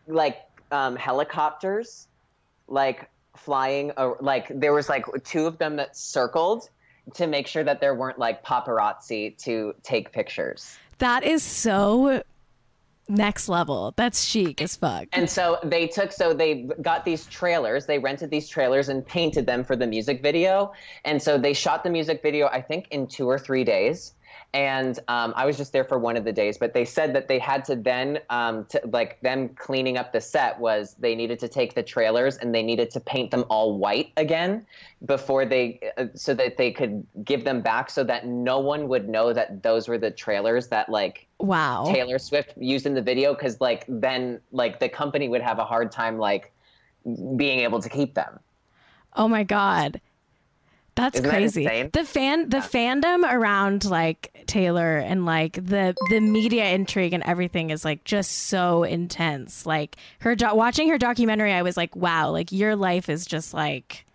like 0.07 0.37
um, 0.71 0.95
helicopters, 0.95 2.07
like 2.67 3.09
flying. 3.35 3.91
Uh, 3.97 4.11
like 4.19 4.47
there 4.59 4.73
was 4.73 4.89
like 4.89 5.05
two 5.23 5.45
of 5.45 5.57
them 5.57 5.75
that 5.77 5.95
circled 5.95 6.69
to 7.15 7.27
make 7.27 7.47
sure 7.47 7.63
that 7.63 7.79
there 7.81 7.95
weren't 7.95 8.19
like 8.19 8.43
paparazzi 8.43 9.37
to 9.43 9.73
take 9.83 10.11
pictures. 10.11 10.77
that 10.99 11.23
is 11.23 11.41
so 11.41 12.21
next 13.09 13.49
level. 13.49 13.93
That's 13.97 14.23
chic 14.23 14.61
as 14.61 14.75
fuck. 14.75 15.07
And 15.11 15.29
so 15.29 15.57
they 15.63 15.87
took, 15.87 16.11
so 16.13 16.33
they 16.33 16.69
got 16.81 17.03
these 17.03 17.25
trailers, 17.25 17.85
they 17.85 17.99
rented 17.99 18.29
these 18.29 18.47
trailers 18.47 18.87
and 18.87 19.05
painted 19.05 19.45
them 19.45 19.63
for 19.65 19.75
the 19.75 19.87
music 19.87 20.21
video. 20.21 20.71
And 21.03 21.21
so 21.21 21.37
they 21.37 21.53
shot 21.53 21.83
the 21.83 21.89
music 21.89 22.21
video, 22.21 22.47
I 22.47 22.61
think, 22.61 22.87
in 22.91 23.07
two 23.07 23.27
or 23.27 23.37
three 23.39 23.63
days. 23.65 24.13
And 24.53 24.99
um, 25.07 25.33
I 25.37 25.45
was 25.45 25.55
just 25.55 25.71
there 25.71 25.85
for 25.85 25.97
one 25.97 26.17
of 26.17 26.25
the 26.25 26.33
days, 26.33 26.57
but 26.57 26.73
they 26.73 26.83
said 26.83 27.15
that 27.15 27.29
they 27.29 27.39
had 27.39 27.63
to 27.65 27.75
then, 27.75 28.19
um, 28.29 28.65
to, 28.65 28.81
like 28.91 29.21
them 29.21 29.47
cleaning 29.49 29.97
up 29.97 30.11
the 30.11 30.19
set 30.19 30.59
was 30.59 30.95
they 30.99 31.15
needed 31.15 31.39
to 31.39 31.47
take 31.47 31.73
the 31.73 31.83
trailers 31.83 32.35
and 32.35 32.53
they 32.53 32.61
needed 32.61 32.91
to 32.91 32.99
paint 32.99 33.31
them 33.31 33.45
all 33.49 33.77
white 33.77 34.11
again 34.17 34.65
before 35.05 35.45
they, 35.45 35.79
uh, 35.97 36.07
so 36.15 36.33
that 36.33 36.57
they 36.57 36.69
could 36.69 37.07
give 37.23 37.45
them 37.45 37.61
back 37.61 37.89
so 37.89 38.03
that 38.03 38.27
no 38.27 38.59
one 38.59 38.89
would 38.89 39.07
know 39.07 39.31
that 39.31 39.63
those 39.63 39.87
were 39.87 39.97
the 39.97 40.11
trailers 40.11 40.67
that 40.67 40.89
like 40.89 41.27
wow. 41.39 41.85
Taylor 41.87 42.19
Swift 42.19 42.53
used 42.57 42.85
in 42.85 42.93
the 42.93 43.01
video 43.01 43.33
because 43.33 43.61
like 43.61 43.85
then 43.87 44.41
like 44.51 44.81
the 44.81 44.89
company 44.89 45.29
would 45.29 45.41
have 45.41 45.59
a 45.59 45.65
hard 45.65 45.93
time 45.93 46.17
like 46.17 46.51
being 47.37 47.59
able 47.59 47.81
to 47.81 47.87
keep 47.87 48.15
them. 48.15 48.37
Oh 49.15 49.29
my 49.29 49.43
god. 49.43 50.01
That's 50.95 51.19
Isn't 51.19 51.29
crazy. 51.29 51.63
insane? 51.63 51.89
the 51.93 52.03
fan 52.03 52.49
the 52.49 52.57
fandom 52.57 53.23
around 53.31 53.85
like 53.85 54.43
Taylor 54.45 54.97
and 54.97 55.25
like 55.25 55.53
the 55.53 55.95
the 56.09 56.19
media 56.19 56.65
intrigue 56.65 57.13
and 57.13 57.23
everything 57.23 57.69
is 57.69 57.85
like 57.85 58.03
just 58.03 58.31
so 58.49 58.83
intense. 58.83 59.65
Like 59.65 59.95
her 60.19 60.35
do- 60.35 60.53
watching 60.53 60.89
her 60.89 60.97
documentary 60.97 61.53
I 61.53 61.61
was 61.61 61.77
like, 61.77 61.95
wow, 61.95 62.29
like 62.31 62.51
your 62.51 62.75
life 62.75 63.07
is 63.07 63.25
just 63.25 63.53
like 63.53 64.05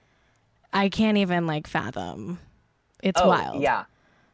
I 0.72 0.90
can't 0.90 1.16
even 1.16 1.46
like 1.46 1.66
fathom. 1.66 2.38
It's 3.02 3.20
oh, 3.22 3.28
wild. 3.28 3.56
Oh, 3.56 3.60
Yeah. 3.60 3.84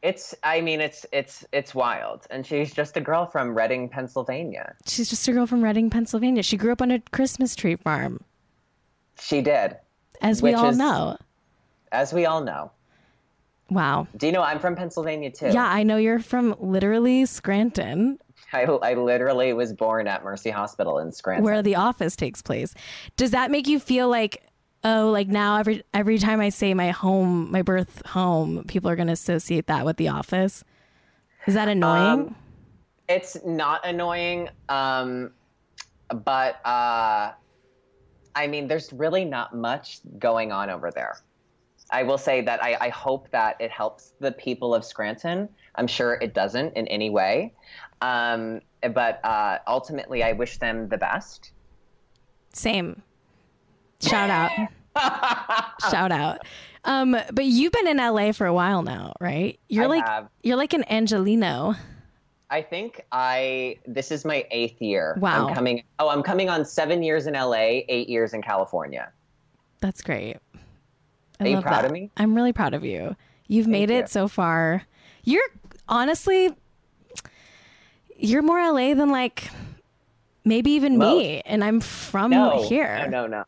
It's 0.02 0.34
I 0.42 0.60
mean 0.62 0.80
it's 0.80 1.06
it's 1.12 1.44
it's 1.52 1.76
wild. 1.76 2.26
And 2.28 2.44
she's 2.44 2.74
just 2.74 2.96
a 2.96 3.00
girl 3.00 3.24
from 3.24 3.56
Reading, 3.56 3.88
Pennsylvania. 3.88 4.74
She's 4.84 5.08
just 5.08 5.28
a 5.28 5.32
girl 5.32 5.46
from 5.46 5.62
Reading, 5.62 5.90
Pennsylvania. 5.90 6.42
She 6.42 6.56
grew 6.56 6.72
up 6.72 6.82
on 6.82 6.90
a 6.90 6.98
Christmas 7.12 7.54
tree 7.54 7.76
farm, 7.76 8.18
She 9.20 9.42
did, 9.42 9.76
as 10.20 10.42
we 10.42 10.54
all 10.54 10.70
is- 10.70 10.76
know. 10.76 11.16
As 11.92 12.12
we 12.12 12.26
all 12.26 12.42
know. 12.42 12.70
Wow. 13.70 14.06
Do 14.16 14.26
you 14.26 14.32
know 14.32 14.42
I'm 14.42 14.58
from 14.58 14.76
Pennsylvania 14.76 15.30
too? 15.30 15.48
Yeah, 15.48 15.64
I 15.64 15.82
know 15.82 15.96
you're 15.96 16.18
from 16.18 16.54
literally 16.58 17.24
Scranton. 17.26 18.18
I, 18.52 18.64
I 18.64 18.94
literally 18.94 19.52
was 19.54 19.72
born 19.72 20.06
at 20.06 20.24
Mercy 20.24 20.50
Hospital 20.50 20.98
in 20.98 21.10
Scranton. 21.12 21.44
where 21.44 21.62
the 21.62 21.76
office 21.76 22.16
takes 22.16 22.42
place. 22.42 22.74
Does 23.16 23.30
that 23.30 23.50
make 23.50 23.66
you 23.66 23.78
feel 23.80 24.08
like 24.08 24.42
oh 24.84 25.10
like 25.10 25.28
now 25.28 25.56
every 25.56 25.84
every 25.94 26.18
time 26.18 26.40
I 26.40 26.48
say 26.50 26.74
my 26.74 26.90
home 26.90 27.50
my 27.50 27.62
birth 27.62 28.04
home 28.06 28.64
people 28.64 28.90
are 28.90 28.96
going 28.96 29.06
to 29.06 29.14
associate 29.14 29.68
that 29.68 29.86
with 29.86 29.96
the 29.96 30.08
office? 30.08 30.64
Is 31.46 31.54
that 31.54 31.68
annoying? 31.68 32.20
Um, 32.28 32.36
it's 33.08 33.36
not 33.44 33.84
annoying 33.86 34.48
um 34.68 35.32
but 36.24 36.64
uh 36.66 37.32
i 38.34 38.46
mean 38.46 38.66
there's 38.68 38.92
really 38.92 39.24
not 39.24 39.54
much 39.54 40.00
going 40.18 40.52
on 40.52 40.70
over 40.70 40.90
there 40.90 41.18
i 41.92 42.02
will 42.02 42.18
say 42.18 42.40
that 42.40 42.62
I, 42.62 42.76
I 42.80 42.88
hope 42.88 43.30
that 43.30 43.56
it 43.60 43.70
helps 43.70 44.12
the 44.20 44.32
people 44.32 44.74
of 44.74 44.84
scranton 44.84 45.48
i'm 45.76 45.86
sure 45.86 46.14
it 46.20 46.34
doesn't 46.34 46.76
in 46.76 46.86
any 46.88 47.10
way 47.10 47.52
um 48.00 48.60
but 48.94 49.24
uh 49.24 49.58
ultimately 49.66 50.22
i 50.22 50.32
wish 50.32 50.58
them 50.58 50.88
the 50.88 50.98
best 50.98 51.52
Same. 52.54 53.00
Shout 54.02 54.28
out. 54.28 54.50
Shout 55.90 56.12
out. 56.12 56.46
Um 56.84 57.12
but 57.32 57.44
you've 57.46 57.72
been 57.72 57.86
in 57.88 57.96
LA 57.96 58.32
for 58.32 58.46
a 58.46 58.52
while 58.52 58.82
now, 58.82 59.14
right? 59.20 59.58
You're 59.68 59.84
I 59.84 59.86
like 59.86 60.06
have. 60.06 60.28
you're 60.42 60.56
like 60.56 60.74
an 60.74 60.84
Angeleno. 60.90 61.76
i 62.50 62.60
think 62.60 63.00
i 63.12 63.76
this 63.86 64.10
is 64.10 64.26
my 64.26 64.44
eighth 64.50 64.82
year 64.82 65.16
Wow. 65.18 65.48
i'm 65.48 65.54
coming 65.54 65.82
oh 65.98 66.10
i'm 66.10 66.22
coming 66.22 66.50
on 66.50 66.64
seven 66.66 67.02
years 67.02 67.26
in 67.26 67.32
la 67.34 67.54
eight 67.54 68.08
years 68.10 68.34
in 68.34 68.42
california 68.42 69.10
That's 69.80 70.02
great. 70.02 70.36
I 71.42 71.52
Are 71.52 71.56
you 71.56 71.62
proud 71.62 71.82
that. 71.82 71.84
of 71.86 71.92
me? 71.92 72.10
I'm 72.16 72.34
really 72.34 72.52
proud 72.52 72.74
of 72.74 72.84
you. 72.84 73.16
You've 73.48 73.66
made 73.68 73.90
you. 73.90 73.96
it 73.96 74.08
so 74.08 74.28
far. 74.28 74.84
You're 75.24 75.42
honestly, 75.88 76.54
you're 78.16 78.42
more 78.42 78.58
LA 78.58 78.94
than 78.94 79.10
like 79.10 79.50
maybe 80.44 80.70
even 80.72 80.98
me, 80.98 81.40
and 81.42 81.62
I'm 81.62 81.80
from 81.80 82.30
no, 82.30 82.66
here. 82.68 82.98
No, 83.04 83.22
no, 83.22 83.26
no. 83.26 83.44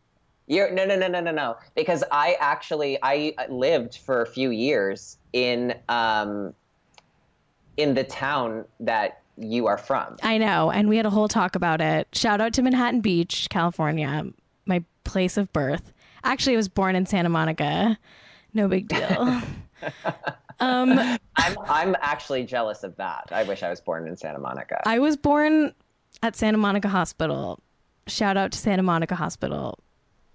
You're 0.47 0.70
no, 0.70 0.84
no, 0.84 0.97
no, 0.97 1.09
no, 1.09 1.20
no, 1.20 1.30
no. 1.30 1.57
Because 1.74 2.05
I 2.12 2.36
actually 2.38 2.99
I 3.03 3.34
lived 3.49 3.97
for 3.97 4.20
a 4.20 4.26
few 4.26 4.51
years 4.51 5.16
in 5.32 5.74
um 5.88 6.55
in 7.76 7.95
the 7.95 8.05
town 8.05 8.66
that 8.80 9.22
you 9.38 9.66
are 9.66 9.78
from. 9.78 10.16
I 10.22 10.38
know, 10.38 10.70
and 10.70 10.88
we 10.88 10.97
had 10.97 11.07
a 11.07 11.11
whole 11.11 11.28
talk 11.28 11.57
about 11.57 11.80
it. 11.80 12.09
Shout 12.12 12.40
out 12.40 12.53
to 12.55 12.62
Manhattan 12.62 13.01
Beach, 13.01 13.49
California, 13.51 14.26
my 14.66 14.84
place 15.05 15.36
of 15.36 15.51
birth. 15.53 15.93
Actually, 16.24 16.54
I 16.54 16.56
was 16.56 16.68
born 16.68 16.96
in 16.96 17.06
Santa 17.06 17.28
Monica. 17.28 17.98
No 18.52 18.68
big 18.68 18.88
deal. 18.88 19.42
Um, 20.60 20.98
I'm 21.36 21.56
I'm 21.66 21.96
actually 22.00 22.44
jealous 22.44 22.84
of 22.84 22.94
that. 22.96 23.28
I 23.32 23.42
wish 23.42 23.62
I 23.64 23.70
was 23.70 23.80
born 23.80 24.06
in 24.06 24.16
Santa 24.16 24.38
Monica. 24.38 24.80
I 24.86 25.00
was 25.00 25.16
born 25.16 25.74
at 26.22 26.36
Santa 26.36 26.58
Monica 26.58 26.88
Hospital. 26.88 27.58
Shout 28.06 28.36
out 28.36 28.52
to 28.52 28.58
Santa 28.58 28.82
Monica 28.82 29.16
Hospital. 29.16 29.80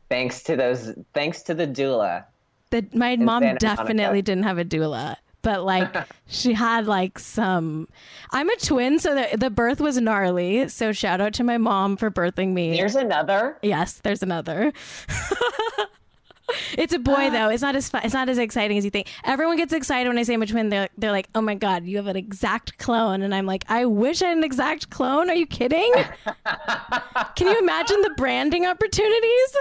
Thanks 0.09 0.43
to 0.43 0.57
those. 0.57 0.93
Thanks 1.13 1.41
to 1.43 1.53
the 1.53 1.65
doula. 1.65 2.25
The, 2.71 2.85
my 2.93 3.15
mom 3.15 3.43
Santa 3.43 3.59
definitely 3.59 4.03
Monica. 4.03 4.21
didn't 4.23 4.43
have 4.43 4.57
a 4.57 4.65
doula, 4.65 5.15
but 5.41 5.63
like 5.63 5.95
she 6.27 6.53
had 6.53 6.87
like 6.87 7.19
some. 7.19 7.87
I'm 8.31 8.49
a 8.49 8.55
twin, 8.57 8.99
so 8.99 9.15
the, 9.15 9.37
the 9.37 9.49
birth 9.49 9.79
was 9.79 9.99
gnarly. 9.99 10.67
So 10.69 10.91
shout 10.91 11.21
out 11.21 11.33
to 11.35 11.43
my 11.43 11.57
mom 11.57 11.97
for 11.97 12.11
birthing 12.11 12.53
me. 12.53 12.75
Here's 12.75 12.95
another. 12.95 13.57
yes, 13.61 13.99
there's 14.03 14.23
another. 14.23 14.73
it's 16.77 16.93
a 16.93 16.99
boy 16.99 17.29
though. 17.31 17.49
It's 17.49 17.61
not 17.61 17.75
as 17.75 17.89
fun, 17.89 18.01
it's 18.03 18.13
not 18.13 18.29
as 18.29 18.37
exciting 18.37 18.77
as 18.77 18.85
you 18.85 18.91
think. 18.91 19.07
Everyone 19.25 19.57
gets 19.57 19.73
excited 19.73 20.09
when 20.09 20.17
I 20.17 20.23
say 20.23 20.33
I'm 20.33 20.41
a 20.41 20.47
twin. 20.47 20.69
They're 20.69 20.89
they're 20.97 21.11
like, 21.11 21.29
oh 21.35 21.41
my 21.41 21.55
god, 21.55 21.85
you 21.85 21.97
have 21.97 22.07
an 22.07 22.17
exact 22.17 22.77
clone, 22.77 23.21
and 23.21 23.33
I'm 23.33 23.45
like, 23.45 23.65
I 23.69 23.85
wish 23.85 24.21
I 24.21 24.29
had 24.29 24.37
an 24.37 24.43
exact 24.43 24.89
clone. 24.89 25.29
Are 25.29 25.35
you 25.35 25.47
kidding? 25.47 25.91
Can 27.35 27.47
you 27.47 27.59
imagine 27.59 28.01
the 28.01 28.13
branding 28.17 28.65
opportunities? 28.65 29.57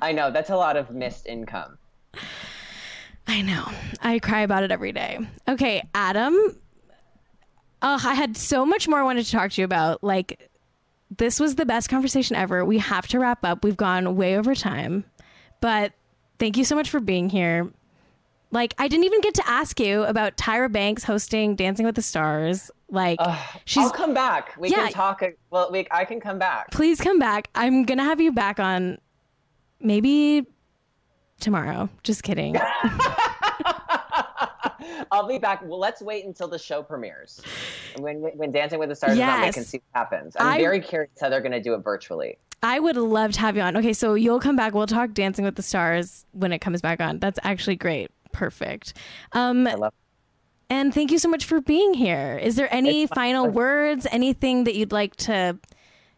I 0.00 0.12
know 0.12 0.30
that's 0.30 0.50
a 0.50 0.56
lot 0.56 0.76
of 0.76 0.90
missed 0.90 1.26
income. 1.26 1.78
I 3.28 3.42
know. 3.42 3.68
I 4.00 4.18
cry 4.18 4.40
about 4.40 4.62
it 4.62 4.70
every 4.72 4.92
day. 4.92 5.18
Okay, 5.46 5.86
Adam. 5.94 6.34
Oh, 7.82 8.00
I 8.04 8.14
had 8.14 8.36
so 8.36 8.64
much 8.66 8.88
more 8.88 8.98
I 9.00 9.02
wanted 9.02 9.24
to 9.26 9.30
talk 9.30 9.52
to 9.52 9.60
you 9.60 9.64
about. 9.64 10.02
Like, 10.02 10.48
this 11.16 11.38
was 11.38 11.54
the 11.54 11.66
best 11.66 11.88
conversation 11.88 12.34
ever. 12.36 12.64
We 12.64 12.78
have 12.78 13.06
to 13.08 13.18
wrap 13.20 13.44
up. 13.44 13.62
We've 13.64 13.76
gone 13.76 14.16
way 14.16 14.36
over 14.36 14.54
time. 14.54 15.04
But 15.60 15.92
thank 16.38 16.56
you 16.56 16.64
so 16.64 16.74
much 16.74 16.90
for 16.90 17.00
being 17.00 17.28
here. 17.28 17.70
Like, 18.50 18.74
I 18.78 18.88
didn't 18.88 19.04
even 19.04 19.20
get 19.20 19.34
to 19.34 19.48
ask 19.48 19.78
you 19.78 20.04
about 20.04 20.36
Tyra 20.38 20.72
Banks 20.72 21.04
hosting 21.04 21.54
Dancing 21.54 21.84
with 21.84 21.94
the 21.96 22.02
Stars. 22.02 22.70
Like, 22.88 23.18
she's. 23.66 23.84
I'll 23.84 23.90
come 23.90 24.14
back. 24.14 24.54
We 24.58 24.70
Yeah. 24.70 24.84
can 24.84 24.92
talk. 24.92 25.22
Well, 25.50 25.70
we, 25.70 25.86
I 25.90 26.06
can 26.06 26.18
come 26.18 26.38
back. 26.38 26.70
Please 26.70 26.98
come 27.00 27.18
back. 27.18 27.50
I'm 27.54 27.84
going 27.84 27.98
to 27.98 28.04
have 28.04 28.20
you 28.22 28.32
back 28.32 28.58
on 28.58 28.98
maybe 29.80 30.46
tomorrow. 31.40 31.88
Just 32.02 32.22
kidding. 32.22 32.56
I'll 35.10 35.26
be 35.26 35.38
back. 35.38 35.62
Well, 35.64 35.78
let's 35.78 36.02
wait 36.02 36.24
until 36.24 36.48
the 36.48 36.58
show 36.58 36.82
premieres. 36.82 37.40
When 37.98 38.16
when 38.36 38.52
Dancing 38.52 38.78
with 38.78 38.88
the 38.90 38.94
Stars 38.94 39.14
is 39.14 39.20
on, 39.20 39.40
we 39.42 39.52
can 39.52 39.64
see 39.64 39.78
what 39.92 39.98
happens. 40.00 40.36
I'm 40.38 40.46
I- 40.46 40.58
very 40.58 40.80
curious 40.80 41.10
how 41.20 41.28
they're 41.28 41.40
going 41.40 41.52
to 41.52 41.60
do 41.62 41.74
it 41.74 41.78
virtually. 41.78 42.38
I 42.62 42.80
would 42.80 42.96
love 42.96 43.32
to 43.34 43.40
have 43.40 43.54
you 43.56 43.62
on. 43.62 43.76
Okay, 43.76 43.92
so 43.92 44.14
you'll 44.14 44.40
come 44.40 44.56
back. 44.56 44.74
We'll 44.74 44.88
talk 44.88 45.12
Dancing 45.14 45.44
with 45.44 45.54
the 45.54 45.62
Stars 45.62 46.24
when 46.32 46.52
it 46.52 46.58
comes 46.58 46.80
back 46.80 47.00
on. 47.00 47.20
That's 47.20 47.38
actually 47.44 47.76
great. 47.76 48.10
Perfect. 48.32 48.94
Um, 49.32 49.66
I 49.68 49.74
love. 49.74 49.94
and 50.68 50.92
thank 50.92 51.12
you 51.12 51.18
so 51.18 51.28
much 51.28 51.44
for 51.44 51.60
being 51.60 51.94
here. 51.94 52.36
Is 52.42 52.56
there 52.56 52.68
any 52.74 53.04
It's 53.04 53.12
final 53.14 53.48
words? 53.48 54.08
Anything 54.10 54.64
that 54.64 54.74
you'd 54.74 54.90
like 54.90 55.14
to 55.16 55.56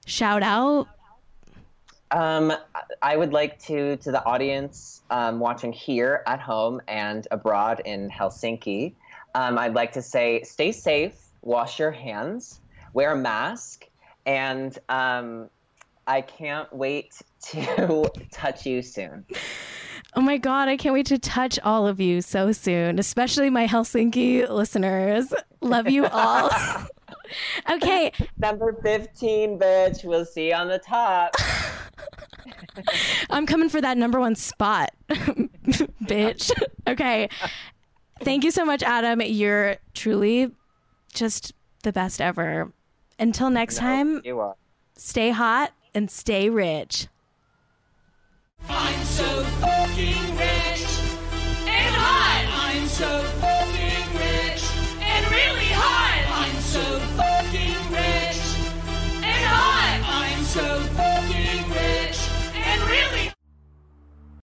shout 0.06 0.42
out? 0.42 0.88
Um, 2.12 2.52
I 3.02 3.16
would 3.16 3.32
like 3.32 3.58
to 3.64 3.96
to 3.98 4.10
the 4.10 4.24
audience 4.24 5.02
um, 5.10 5.38
watching 5.38 5.72
here 5.72 6.22
at 6.26 6.40
home 6.40 6.80
and 6.88 7.26
abroad 7.30 7.82
in 7.84 8.10
Helsinki. 8.10 8.94
Um, 9.34 9.58
I'd 9.58 9.74
like 9.74 9.92
to 9.92 10.02
say, 10.02 10.42
stay 10.42 10.72
safe, 10.72 11.14
wash 11.42 11.78
your 11.78 11.92
hands, 11.92 12.60
wear 12.94 13.12
a 13.12 13.16
mask, 13.16 13.86
and 14.26 14.76
um, 14.88 15.48
I 16.06 16.20
can't 16.20 16.72
wait 16.72 17.14
to 17.50 18.10
touch 18.32 18.66
you 18.66 18.82
soon. 18.82 19.24
Oh 20.16 20.20
my 20.20 20.38
God, 20.38 20.68
I 20.68 20.76
can't 20.76 20.92
wait 20.92 21.06
to 21.06 21.18
touch 21.18 21.60
all 21.60 21.86
of 21.86 22.00
you 22.00 22.20
so 22.20 22.50
soon, 22.50 22.98
especially 22.98 23.48
my 23.48 23.68
Helsinki 23.68 24.48
listeners. 24.48 25.32
Love 25.60 25.88
you 25.88 26.06
all. 26.06 26.50
okay, 27.70 28.10
Number 28.38 28.76
15, 28.82 29.58
bitch. 29.58 30.04
We'll 30.04 30.24
see 30.24 30.48
you 30.48 30.54
on 30.54 30.66
the 30.66 30.80
top. 30.80 31.36
I'm 33.30 33.46
coming 33.46 33.68
for 33.68 33.80
that 33.80 33.96
number 33.96 34.18
one 34.20 34.34
spot, 34.34 34.90
bitch. 35.10 36.50
Okay. 36.86 37.28
Thank 38.22 38.44
you 38.44 38.50
so 38.50 38.64
much, 38.64 38.82
Adam. 38.82 39.20
You're 39.22 39.76
truly 39.94 40.50
just 41.14 41.52
the 41.82 41.92
best 41.92 42.20
ever. 42.20 42.72
Until 43.18 43.50
next 43.50 43.76
time, 43.76 44.20
You 44.24 44.40
are. 44.40 44.56
stay 44.96 45.30
hot 45.30 45.72
and 45.94 46.10
stay 46.10 46.48
rich. 46.50 47.08
I'm 48.68 49.02
so 49.04 49.24
fucking 49.60 50.36
rich 50.36 50.84
and 51.66 51.94
hot. 51.96 52.72
I'm 52.74 52.86
so 52.86 53.22